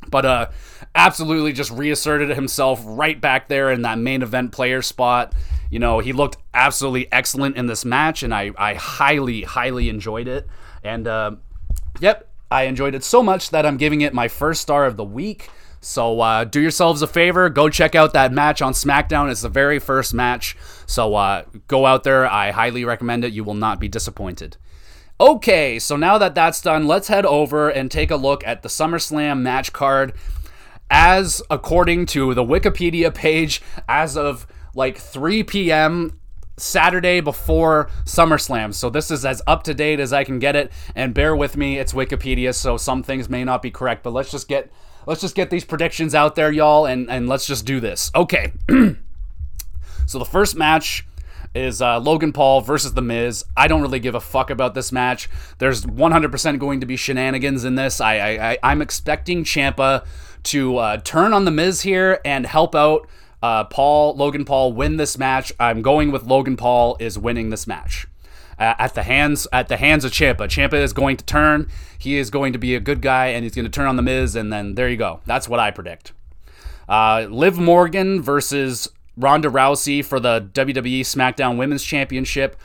[0.10, 0.48] but uh,
[0.96, 5.34] absolutely just reasserted himself right back there in that main event player spot.
[5.70, 10.30] You know, he looked absolutely excellent in this match, and I, I highly, highly enjoyed
[10.30, 10.48] it.
[10.86, 11.32] And uh,
[12.00, 15.04] Yep, I enjoyed it so much that I'm giving it my first star of the
[15.04, 15.50] week.
[15.80, 19.30] So uh, do yourselves a favor, go check out that match on SmackDown.
[19.30, 20.58] It's the very first match.
[20.86, 22.26] So uh, go out there.
[22.26, 23.34] I highly recommend it.
[23.34, 24.58] You will not be disappointed.
[25.20, 28.70] Okay, so now that that's done, let's head over and take a look at the
[28.70, 30.14] SummerSlam match card.
[30.90, 36.20] As according to the Wikipedia page, as of like 3 p.m
[36.58, 38.74] Saturday before SummerSlam.
[38.74, 40.72] So this is as up to date as I can get it.
[40.96, 44.04] And bear with me, it's Wikipedia, so some things may not be correct.
[44.04, 44.72] But let's just get
[45.06, 48.12] let's just get these predictions out there, y'all, and and let's just do this.
[48.16, 48.54] Okay.
[50.06, 51.06] so the first match
[51.56, 53.46] is uh, Logan Paul versus The Miz.
[53.56, 55.30] I don't really give a fuck about this match.
[55.58, 58.00] There's 100% going to be shenanigans in this.
[58.02, 60.06] I, I, I I'm expecting Ciampa
[60.44, 63.08] to uh, turn on The Miz here and help out
[63.42, 65.52] uh, Paul Logan Paul win this match.
[65.60, 68.08] I'm going with Logan Paul is winning this match.
[68.60, 70.48] Uh, at the hands at the hands of Ciampa.
[70.48, 71.70] Ciampa is going to turn.
[71.98, 74.02] He is going to be a good guy, and he's going to turn on the
[74.02, 75.20] Miz, and then there you go.
[75.26, 76.14] That's what I predict.
[76.90, 82.56] Uh, Liv Morgan versus Ronda Rousey for the WWE SmackDown Women's Championship.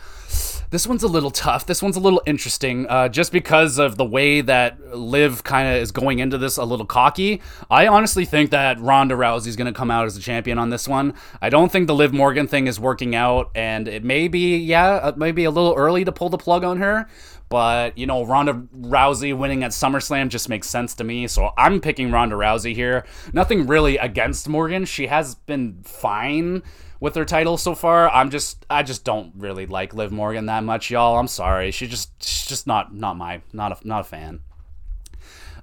[0.73, 1.66] This one's a little tough.
[1.66, 5.74] This one's a little interesting, uh, just because of the way that Liv kind of
[5.74, 7.43] is going into this a little cocky.
[7.70, 10.70] I honestly think that Ronda Rousey is going to come out as a champion on
[10.70, 11.12] this one.
[11.43, 15.09] I don't think the Liv Morgan thing is working out, and it may be, yeah,
[15.11, 17.07] it may be a little early to pull the plug on her.
[17.51, 21.27] But, you know, Ronda Rousey winning at SummerSlam just makes sense to me.
[21.27, 23.05] So I'm picking Ronda Rousey here.
[23.35, 24.86] Nothing really against Morgan.
[24.86, 26.62] She has been fine
[27.03, 28.09] with her title so far.
[28.11, 31.19] I'm just I just don't really like Liv Morgan that much, y'all.
[31.19, 31.73] I'm sorry.
[31.73, 34.41] She just she's just not not my not a not a fan.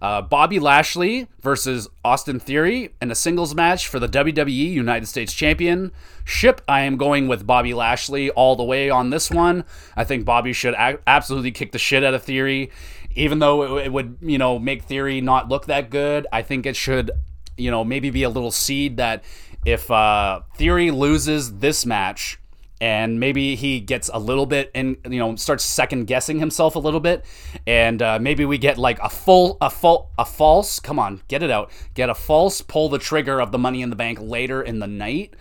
[0.01, 5.33] Uh, Bobby Lashley versus Austin Theory in a singles match for the WWE United States
[5.33, 6.61] Championship.
[6.67, 9.63] I am going with Bobby Lashley all the way on this one.
[9.95, 12.69] I think Bobby should a- absolutely kick the shit out of Theory,
[13.15, 16.27] even though it, it would you know make Theory not look that good.
[16.33, 17.11] I think it should
[17.55, 19.23] you know maybe be a little seed that
[19.65, 22.39] if uh, Theory loses this match
[22.81, 26.79] and maybe he gets a little bit and you know starts second guessing himself a
[26.79, 27.25] little bit
[27.67, 31.43] and uh, maybe we get like a full a full a false come on get
[31.43, 34.61] it out get a false pull the trigger of the money in the bank later
[34.61, 35.35] in the night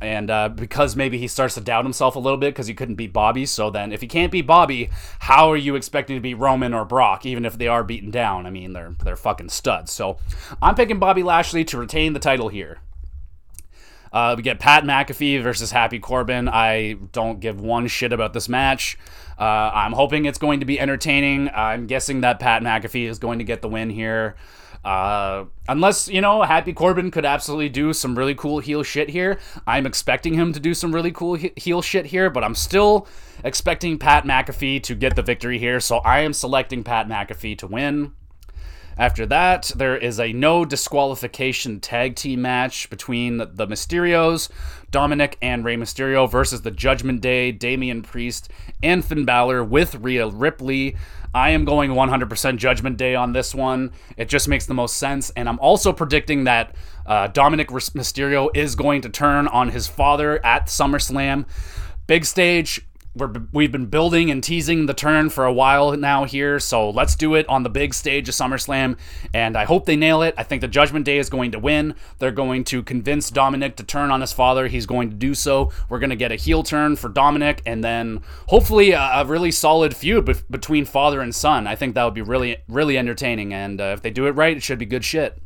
[0.00, 2.96] and uh, because maybe he starts to doubt himself a little bit because he couldn't
[2.96, 3.46] beat Bobby.
[3.46, 4.90] So then, if he can't beat Bobby,
[5.20, 8.44] how are you expecting to beat Roman or Brock, even if they are beaten down?
[8.44, 9.92] I mean, they're they're fucking studs.
[9.92, 10.18] So
[10.60, 12.80] I'm picking Bobby Lashley to retain the title here.
[14.14, 16.48] Uh, we get Pat McAfee versus Happy Corbin.
[16.48, 18.96] I don't give one shit about this match.
[19.36, 19.42] Uh,
[19.74, 21.50] I'm hoping it's going to be entertaining.
[21.52, 24.36] I'm guessing that Pat McAfee is going to get the win here.
[24.84, 29.40] Uh, unless, you know, Happy Corbin could absolutely do some really cool heel shit here.
[29.66, 33.08] I'm expecting him to do some really cool heel shit here, but I'm still
[33.42, 35.80] expecting Pat McAfee to get the victory here.
[35.80, 38.12] So I am selecting Pat McAfee to win.
[38.96, 44.48] After that, there is a no disqualification tag team match between the Mysterios,
[44.92, 48.50] Dominik and Rey Mysterio versus the Judgment Day, Damian Priest,
[48.82, 50.96] and Finn Balor with Rhea Ripley.
[51.34, 53.90] I am going 100% Judgment Day on this one.
[54.16, 55.30] It just makes the most sense.
[55.30, 56.76] And I'm also predicting that
[57.06, 61.46] uh, Dominik Mysterio is going to turn on his father at SummerSlam.
[62.06, 66.58] Big stage, we're, we've been building and teasing the turn for a while now here,
[66.58, 68.96] so let's do it on the big stage of SummerSlam,
[69.32, 70.34] and I hope they nail it.
[70.36, 71.94] I think the Judgment Day is going to win.
[72.18, 74.66] They're going to convince Dominik to turn on his father.
[74.66, 75.70] He's going to do so.
[75.88, 79.52] We're going to get a heel turn for Dominik, and then hopefully a, a really
[79.52, 81.66] solid feud be- between father and son.
[81.66, 84.56] I think that would be really, really entertaining, and uh, if they do it right,
[84.56, 85.40] it should be good shit.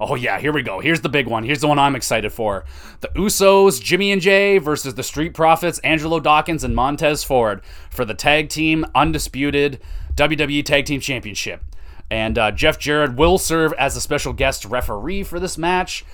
[0.00, 0.80] Oh, yeah, here we go.
[0.80, 1.44] Here's the big one.
[1.44, 2.64] Here's the one I'm excited for.
[3.00, 8.04] The Usos, Jimmy and Jay versus the Street Profits, Angelo Dawkins and Montez Ford for
[8.04, 9.80] the tag team undisputed
[10.14, 11.62] WWE Tag Team Championship.
[12.10, 16.04] And uh, Jeff Jarrett will serve as a special guest referee for this match.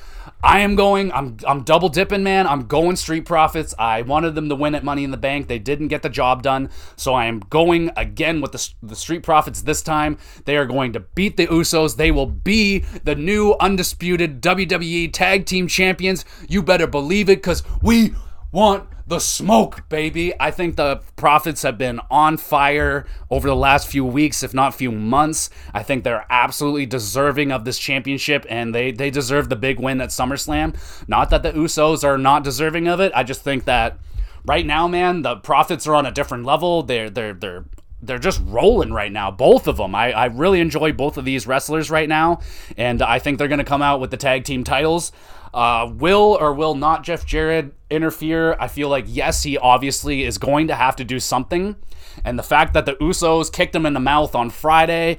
[0.43, 1.13] I am going.
[1.13, 2.47] I'm I'm double dipping, man.
[2.47, 3.75] I'm going Street Profits.
[3.79, 5.49] I wanted them to win at Money in the Bank.
[5.49, 9.23] They didn't get the job done, so I am going again with the the Street
[9.23, 10.19] Profits this time.
[10.45, 11.97] They are going to beat the Usos.
[11.97, 16.25] They will be the new undisputed WWE Tag Team Champions.
[16.49, 18.15] You better believe it, cause we
[18.53, 20.33] want the smoke, baby.
[20.39, 24.75] I think the Profits have been on fire over the last few weeks, if not
[24.75, 25.51] few months.
[25.75, 30.01] I think they're absolutely deserving of this championship, and they they deserve the big win
[30.01, 30.77] at SummerSlam.
[31.09, 33.13] Not that the Usos are not deserving of it.
[33.15, 33.99] I just think that
[34.45, 36.83] right now, man, the Profits are on a different level.
[36.83, 37.65] They're they're they're
[38.03, 39.95] they're just rolling right now, both of them.
[39.95, 42.41] I, I really enjoy both of these wrestlers right now,
[42.77, 45.13] and I think they're going to come out with the tag team titles.
[45.55, 48.57] Uh, will or will not Jeff Jarrett interfere?
[48.59, 51.77] I feel like, yes, he obviously is going to have to do something.
[52.25, 55.19] And the fact that the Usos kicked him in the mouth on Friday,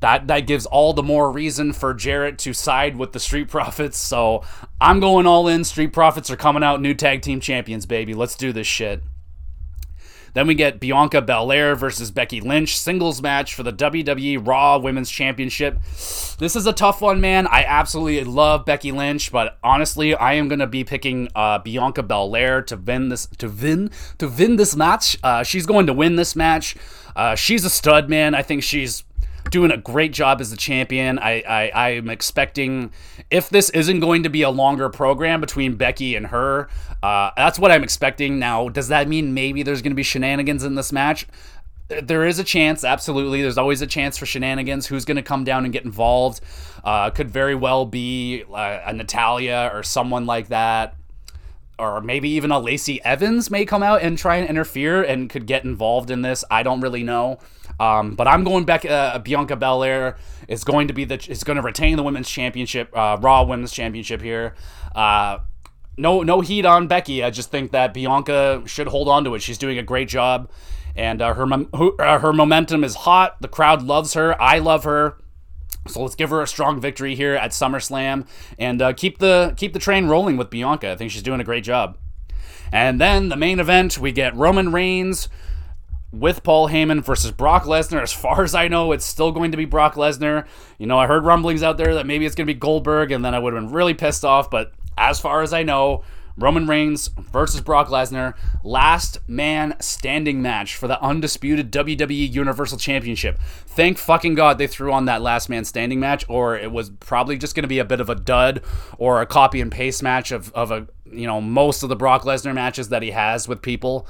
[0.00, 3.98] that, that gives all the more reason for Jarrett to side with the Street Profits.
[3.98, 4.42] So
[4.80, 5.64] I'm going all in.
[5.64, 8.14] Street Profits are coming out new tag team champions, baby.
[8.14, 9.02] Let's do this shit.
[10.34, 15.10] Then we get Bianca Belair versus Becky Lynch singles match for the WWE Raw Women's
[15.10, 15.80] Championship.
[16.38, 17.46] This is a tough one, man.
[17.46, 22.62] I absolutely love Becky Lynch, but honestly, I am gonna be picking uh, Bianca Belair
[22.62, 25.16] to win this to win to win this match.
[25.22, 26.76] Uh, she's going to win this match.
[27.14, 28.34] Uh, she's a stud, man.
[28.34, 29.04] I think she's
[29.50, 31.18] doing a great job as the champion.
[31.18, 32.92] I, I I'm expecting
[33.30, 36.68] if this isn't going to be a longer program between Becky and her,
[37.02, 38.38] uh, that's what I'm expecting.
[38.38, 41.26] Now, does that mean maybe there's going to be shenanigans in this match?
[41.88, 43.42] There is a chance, absolutely.
[43.42, 44.86] There's always a chance for shenanigans.
[44.86, 46.40] Who's going to come down and get involved?
[46.82, 50.96] Uh, could very well be uh, a Natalya or someone like that
[51.82, 55.46] or maybe even a Lacey Evans may come out and try and interfere and could
[55.46, 56.44] get involved in this.
[56.48, 57.40] I don't really know.
[57.80, 58.84] Um, but I'm going back.
[58.84, 62.96] Uh, Bianca Belair is going to be the is going to retain the women's championship,
[62.96, 64.54] uh, Raw Women's Championship here.
[64.94, 65.38] Uh,
[65.96, 67.24] no, no heat on Becky.
[67.24, 69.42] I just think that Bianca should hold on to it.
[69.42, 70.50] She's doing a great job,
[70.94, 73.40] and uh, her her, her momentum is hot.
[73.40, 74.40] The crowd loves her.
[74.40, 75.16] I love her.
[75.88, 78.26] So let's give her a strong victory here at SummerSlam
[78.58, 80.92] and uh, keep the keep the train rolling with Bianca.
[80.92, 81.98] I think she's doing a great job.
[82.70, 85.28] And then the main event, we get Roman Reigns
[86.12, 88.02] with Paul Heyman versus Brock Lesnar.
[88.02, 90.46] As far as I know, it's still going to be Brock Lesnar.
[90.78, 93.24] You know, I heard rumblings out there that maybe it's going to be Goldberg, and
[93.24, 94.50] then I would have been really pissed off.
[94.50, 96.04] But as far as I know,
[96.36, 98.34] Roman Reigns versus Brock Lesnar,
[98.64, 103.38] last man standing match for the undisputed WWE Universal Championship.
[103.40, 107.36] Thank fucking God they threw on that last man standing match, or it was probably
[107.36, 108.62] just going to be a bit of a dud
[108.98, 112.22] or a copy and paste match of, of a you know most of the Brock
[112.22, 114.06] Lesnar matches that he has with people.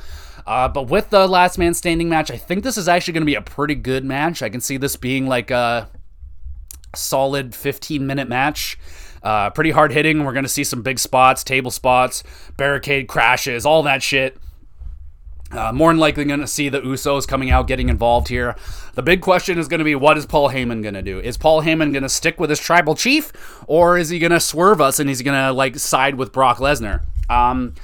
[0.46, 3.26] Uh, but with the last man standing match, I think this is actually going to
[3.26, 4.42] be a pretty good match.
[4.42, 5.88] I can see this being like a
[6.94, 8.78] solid 15 minute match.
[9.22, 10.24] Uh, pretty hard hitting.
[10.24, 12.22] We're going to see some big spots, table spots,
[12.56, 14.36] barricade crashes, all that shit.
[15.52, 18.56] Uh, more than likely going to see the Usos coming out, getting involved here.
[18.94, 21.20] The big question is going to be what is Paul Heyman going to do?
[21.20, 23.32] Is Paul Heyman going to stick with his tribal chief,
[23.66, 26.56] or is he going to swerve us and he's going to like side with Brock
[26.56, 27.02] Lesnar?
[27.28, 27.74] Um,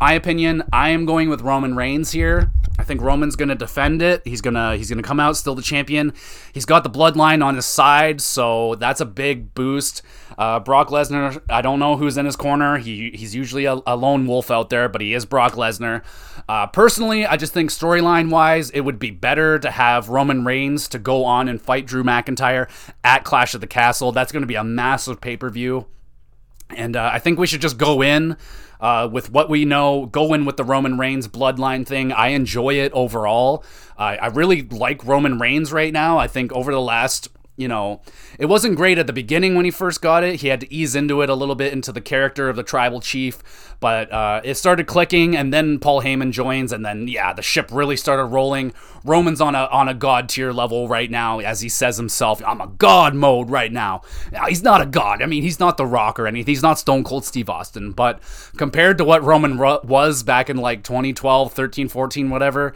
[0.00, 2.50] my opinion, I am going with Roman Reigns here.
[2.78, 4.22] I think Roman's to defend it.
[4.24, 6.12] He's to he's to come out still the champion.
[6.52, 10.02] He's got the bloodline on his side, so that's a big boost.
[10.38, 12.78] Uh, Brock Lesnar, I don't know who's in his corner.
[12.78, 16.04] He he's usually a, a lone wolf out there, but he is Brock Lesnar.
[16.48, 20.88] Uh, personally, I just think storyline wise, it would be better to have Roman Reigns
[20.88, 22.70] to go on and fight Drew McIntyre
[23.02, 24.12] at Clash of the Castle.
[24.12, 25.86] That's to be a massive pay per view.
[26.70, 28.36] And uh, I think we should just go in
[28.80, 32.12] uh, with what we know, go in with the Roman Reigns bloodline thing.
[32.12, 33.64] I enjoy it overall.
[33.96, 36.18] Uh, I really like Roman Reigns right now.
[36.18, 37.28] I think over the last
[37.58, 38.00] you know,
[38.38, 40.36] it wasn't great at the beginning when he first got it.
[40.36, 43.00] He had to ease into it a little bit into the character of the tribal
[43.00, 43.42] chief,
[43.80, 47.68] but uh, it started clicking, and then Paul Heyman joins, and then yeah, the ship
[47.72, 48.72] really started rolling.
[49.04, 52.40] Roman's on a on a god tier level right now, as he says himself.
[52.46, 54.02] I'm a god mode right now.
[54.30, 54.46] now.
[54.46, 55.20] He's not a god.
[55.20, 56.52] I mean, he's not the Rock or anything.
[56.52, 58.20] He's not Stone Cold Steve Austin, but
[58.56, 62.72] compared to what Roman was back in like 2012, 13, 14, whatever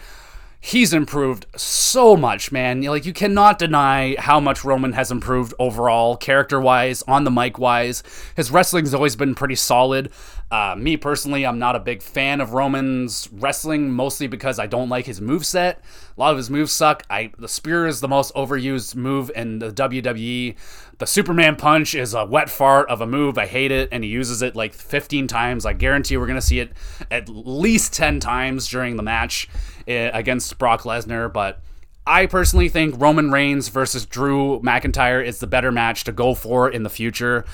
[0.65, 2.83] he's improved so much, man.
[2.83, 7.59] Like you cannot deny how much Roman has improved overall, character wise, on the mic
[7.59, 8.05] wise.
[8.37, 10.11] His wrestling's always been pretty solid.
[10.53, 14.89] Uh, me personally, I'm not a big fan of Roman's wrestling, mostly because I don't
[14.89, 15.83] like his move set.
[16.17, 17.03] A lot of his moves suck.
[17.11, 20.55] I the spear is the most overused move in the WWE.
[20.99, 23.37] The Superman punch is a wet fart of a move.
[23.37, 25.67] I hate it, and he uses it like 15 times.
[25.67, 26.73] I guarantee we're gonna see it
[27.11, 29.49] at least 10 times during the match
[29.87, 31.33] against Brock Lesnar.
[31.33, 31.61] But
[32.07, 36.69] I personally think Roman Reigns versus Drew McIntyre is the better match to go for
[36.69, 37.45] in the future,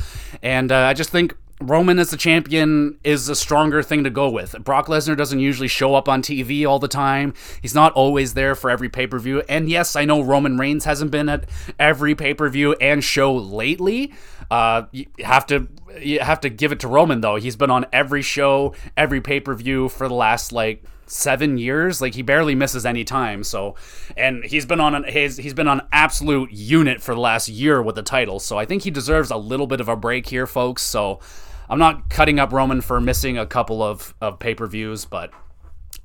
[0.42, 4.30] and uh, I just think Roman as the champion is a stronger thing to go
[4.30, 4.54] with.
[4.62, 7.34] Brock Lesnar doesn't usually show up on TV all the time.
[7.60, 9.42] He's not always there for every pay per view.
[9.48, 11.48] And yes, I know Roman Reigns hasn't been at
[11.78, 14.12] every pay per view and show lately.
[14.50, 15.66] Uh, you have to
[16.00, 17.36] you have to give it to Roman though.
[17.36, 22.00] He's been on every show, every pay per view for the last like seven years.
[22.00, 23.42] Like he barely misses any time.
[23.44, 23.74] So,
[24.16, 27.82] and he's been on an he's, he's been on absolute unit for the last year
[27.82, 28.38] with the title.
[28.38, 30.82] So I think he deserves a little bit of a break here, folks.
[30.82, 31.20] So
[31.68, 35.32] I'm not cutting up Roman for missing a couple of, of pay per views, but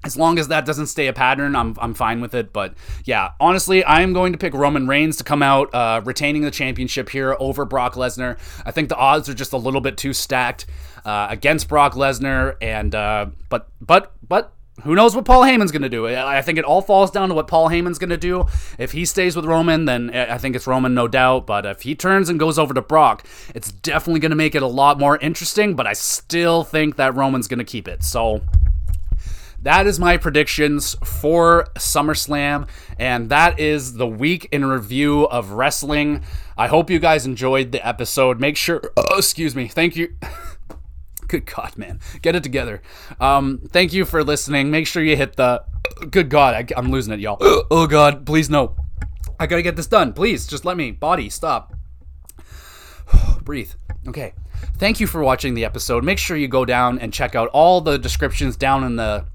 [0.05, 2.51] as long as that doesn't stay a pattern, I'm, I'm fine with it.
[2.51, 2.73] But
[3.05, 6.51] yeah, honestly, I am going to pick Roman Reigns to come out uh, retaining the
[6.51, 8.37] championship here over Brock Lesnar.
[8.65, 10.65] I think the odds are just a little bit too stacked
[11.05, 15.83] uh, against Brock Lesnar, and uh, but but but who knows what Paul Heyman's going
[15.83, 16.07] to do?
[16.07, 18.47] I think it all falls down to what Paul Heyman's going to do.
[18.79, 21.45] If he stays with Roman, then I think it's Roman, no doubt.
[21.45, 24.63] But if he turns and goes over to Brock, it's definitely going to make it
[24.63, 25.75] a lot more interesting.
[25.75, 28.03] But I still think that Roman's going to keep it.
[28.03, 28.41] So
[29.61, 32.67] that is my predictions for SummerSlam,
[32.97, 36.23] and that is the week in review of wrestling.
[36.57, 38.39] I hope you guys enjoyed the episode.
[38.39, 40.15] Make sure, oh, excuse me, thank you.
[41.33, 42.83] Good God, man, get it together.
[43.19, 44.69] Um, thank you for listening.
[44.69, 45.63] Make sure you hit the.
[46.11, 47.39] Good God, I, I'm losing it, y'all.
[47.71, 48.75] Oh God, please no.
[49.39, 50.13] I gotta get this done.
[50.13, 50.91] Please, just let me.
[50.91, 51.73] Body, stop.
[53.41, 53.71] Breathe.
[54.07, 54.33] Okay.
[54.77, 56.03] Thank you for watching the episode.
[56.03, 59.25] Make sure you go down and check out all the descriptions down in the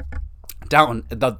[0.69, 1.37] down the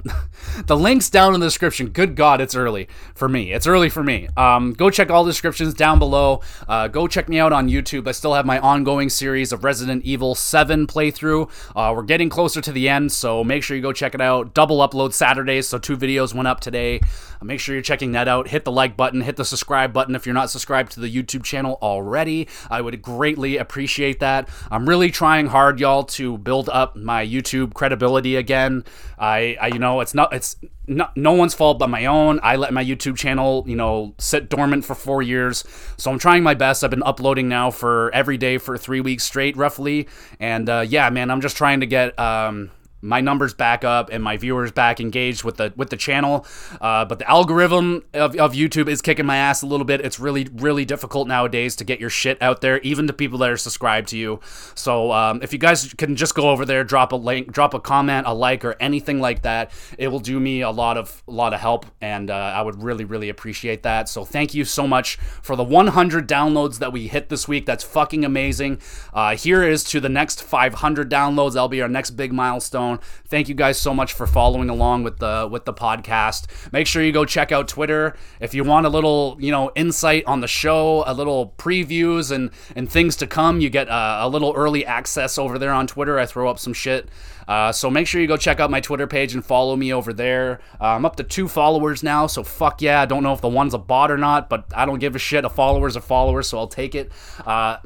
[0.65, 1.89] the links down in the description.
[1.89, 3.51] Good God, it's early for me.
[3.51, 4.27] It's early for me.
[4.37, 6.41] Um, go check all the descriptions down below.
[6.67, 8.07] Uh, go check me out on YouTube.
[8.07, 11.49] I still have my ongoing series of Resident Evil 7 playthrough.
[11.75, 14.53] Uh, we're getting closer to the end, so make sure you go check it out.
[14.53, 17.01] Double upload Saturdays, so two videos went up today.
[17.41, 18.49] Make sure you're checking that out.
[18.49, 21.43] Hit the like button, hit the subscribe button if you're not subscribed to the YouTube
[21.43, 22.47] channel already.
[22.69, 24.49] I would greatly appreciate that.
[24.69, 28.83] I'm really trying hard, y'all, to build up my YouTube credibility again.
[29.17, 30.57] I, I you know, it's not, it's
[30.87, 32.39] not, no one's fault but my own.
[32.43, 35.63] I let my YouTube channel, you know, sit dormant for four years.
[35.97, 36.83] So I'm trying my best.
[36.83, 40.07] I've been uploading now for every day for three weeks straight, roughly.
[40.39, 42.71] And uh, yeah, man, I'm just trying to get, um,
[43.01, 46.45] my numbers back up and my viewers back engaged with the with the channel.
[46.81, 50.01] Uh, but the algorithm of, of YouTube is kicking my ass a little bit.
[50.01, 53.49] It's really really difficult nowadays to get your shit out there, even to people that
[53.49, 54.39] are subscribed to you.
[54.75, 57.79] So um, if you guys can just go over there, drop a link, drop a
[57.79, 61.31] comment, a like, or anything like that, it will do me a lot of a
[61.31, 64.09] lot of help, and uh, I would really really appreciate that.
[64.09, 67.65] So thank you so much for the 100 downloads that we hit this week.
[67.65, 68.81] That's fucking amazing.
[69.13, 71.53] Uh, here is to the next 500 downloads.
[71.53, 72.88] That'll be our next big milestone.
[72.97, 76.47] Thank you guys so much for following along with the with the podcast.
[76.71, 80.23] Make sure you go check out Twitter if you want a little you know insight
[80.25, 83.61] on the show, a little previews and and things to come.
[83.61, 86.17] You get uh, a little early access over there on Twitter.
[86.17, 87.09] I throw up some shit.
[87.47, 90.13] Uh, so make sure you go check out my Twitter page and follow me over
[90.13, 90.59] there.
[90.79, 93.01] Uh, I'm up to two followers now, so fuck yeah.
[93.01, 95.19] I don't know if the one's a bot or not, but I don't give a
[95.19, 95.43] shit.
[95.43, 97.11] A follower's a follower, so I'll take it.
[97.43, 97.77] Uh,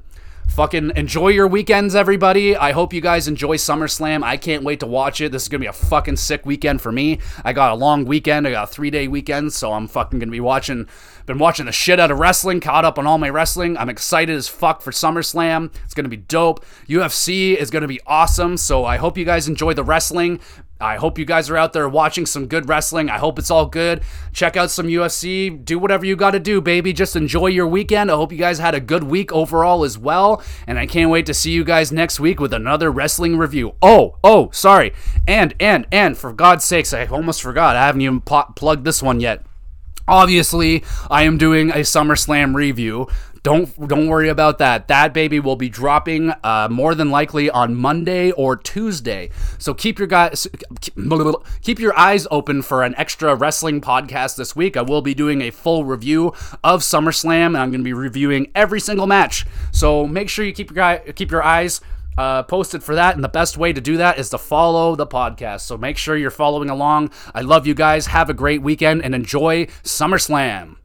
[0.49, 2.56] Fucking enjoy your weekends, everybody.
[2.56, 4.22] I hope you guys enjoy SummerSlam.
[4.22, 5.32] I can't wait to watch it.
[5.32, 7.18] This is gonna be a fucking sick weekend for me.
[7.44, 8.48] I got a long weekend.
[8.48, 10.88] I got a three day weekend, so I'm fucking gonna be watching.
[11.26, 12.60] Been watching the shit out of wrestling.
[12.60, 13.78] Caught up on all my wrestling.
[13.78, 15.74] I'm excited as fuck for SummerSlam.
[15.86, 16.64] It's gonna be dope.
[16.88, 18.56] UFC is gonna be awesome.
[18.57, 20.40] So I hope you guys enjoy the wrestling.
[20.84, 23.10] I hope you guys are out there watching some good wrestling.
[23.10, 24.01] I hope it's all good.
[24.34, 25.64] Check out some UFC.
[25.64, 26.91] Do whatever you got to do, baby.
[26.91, 28.11] Just enjoy your weekend.
[28.11, 30.43] I hope you guys had a good week overall as well.
[30.68, 33.76] And I can't wait to see you guys next week with another wrestling review.
[33.81, 34.91] Oh, oh, sorry.
[35.26, 37.77] And, and, and, for God's sakes, I almost forgot.
[37.77, 39.45] I haven't even pl- plugged this one yet.
[40.05, 43.07] Obviously, I am doing a SummerSlam review.
[43.44, 44.88] Don't don't worry about that.
[44.88, 49.32] That baby will be dropping uh, more than likely on Monday or Tuesday.
[49.57, 50.48] So keep your guys
[51.61, 54.78] keep your eyes open for an extra wrestling podcast this week.
[54.78, 56.28] I will be doing a full review
[56.64, 59.45] of SummerSlam, and I'm going to be reviewing every single match.
[59.74, 61.82] So make sure you keep your guy keep your eyes
[62.18, 63.15] uh, posted for that.
[63.15, 65.61] And the best way to do that is to follow the podcast.
[65.61, 67.11] So make sure you're following along.
[67.36, 68.07] I love you guys.
[68.07, 70.78] Have a great weekend and enjoy SummerSlam.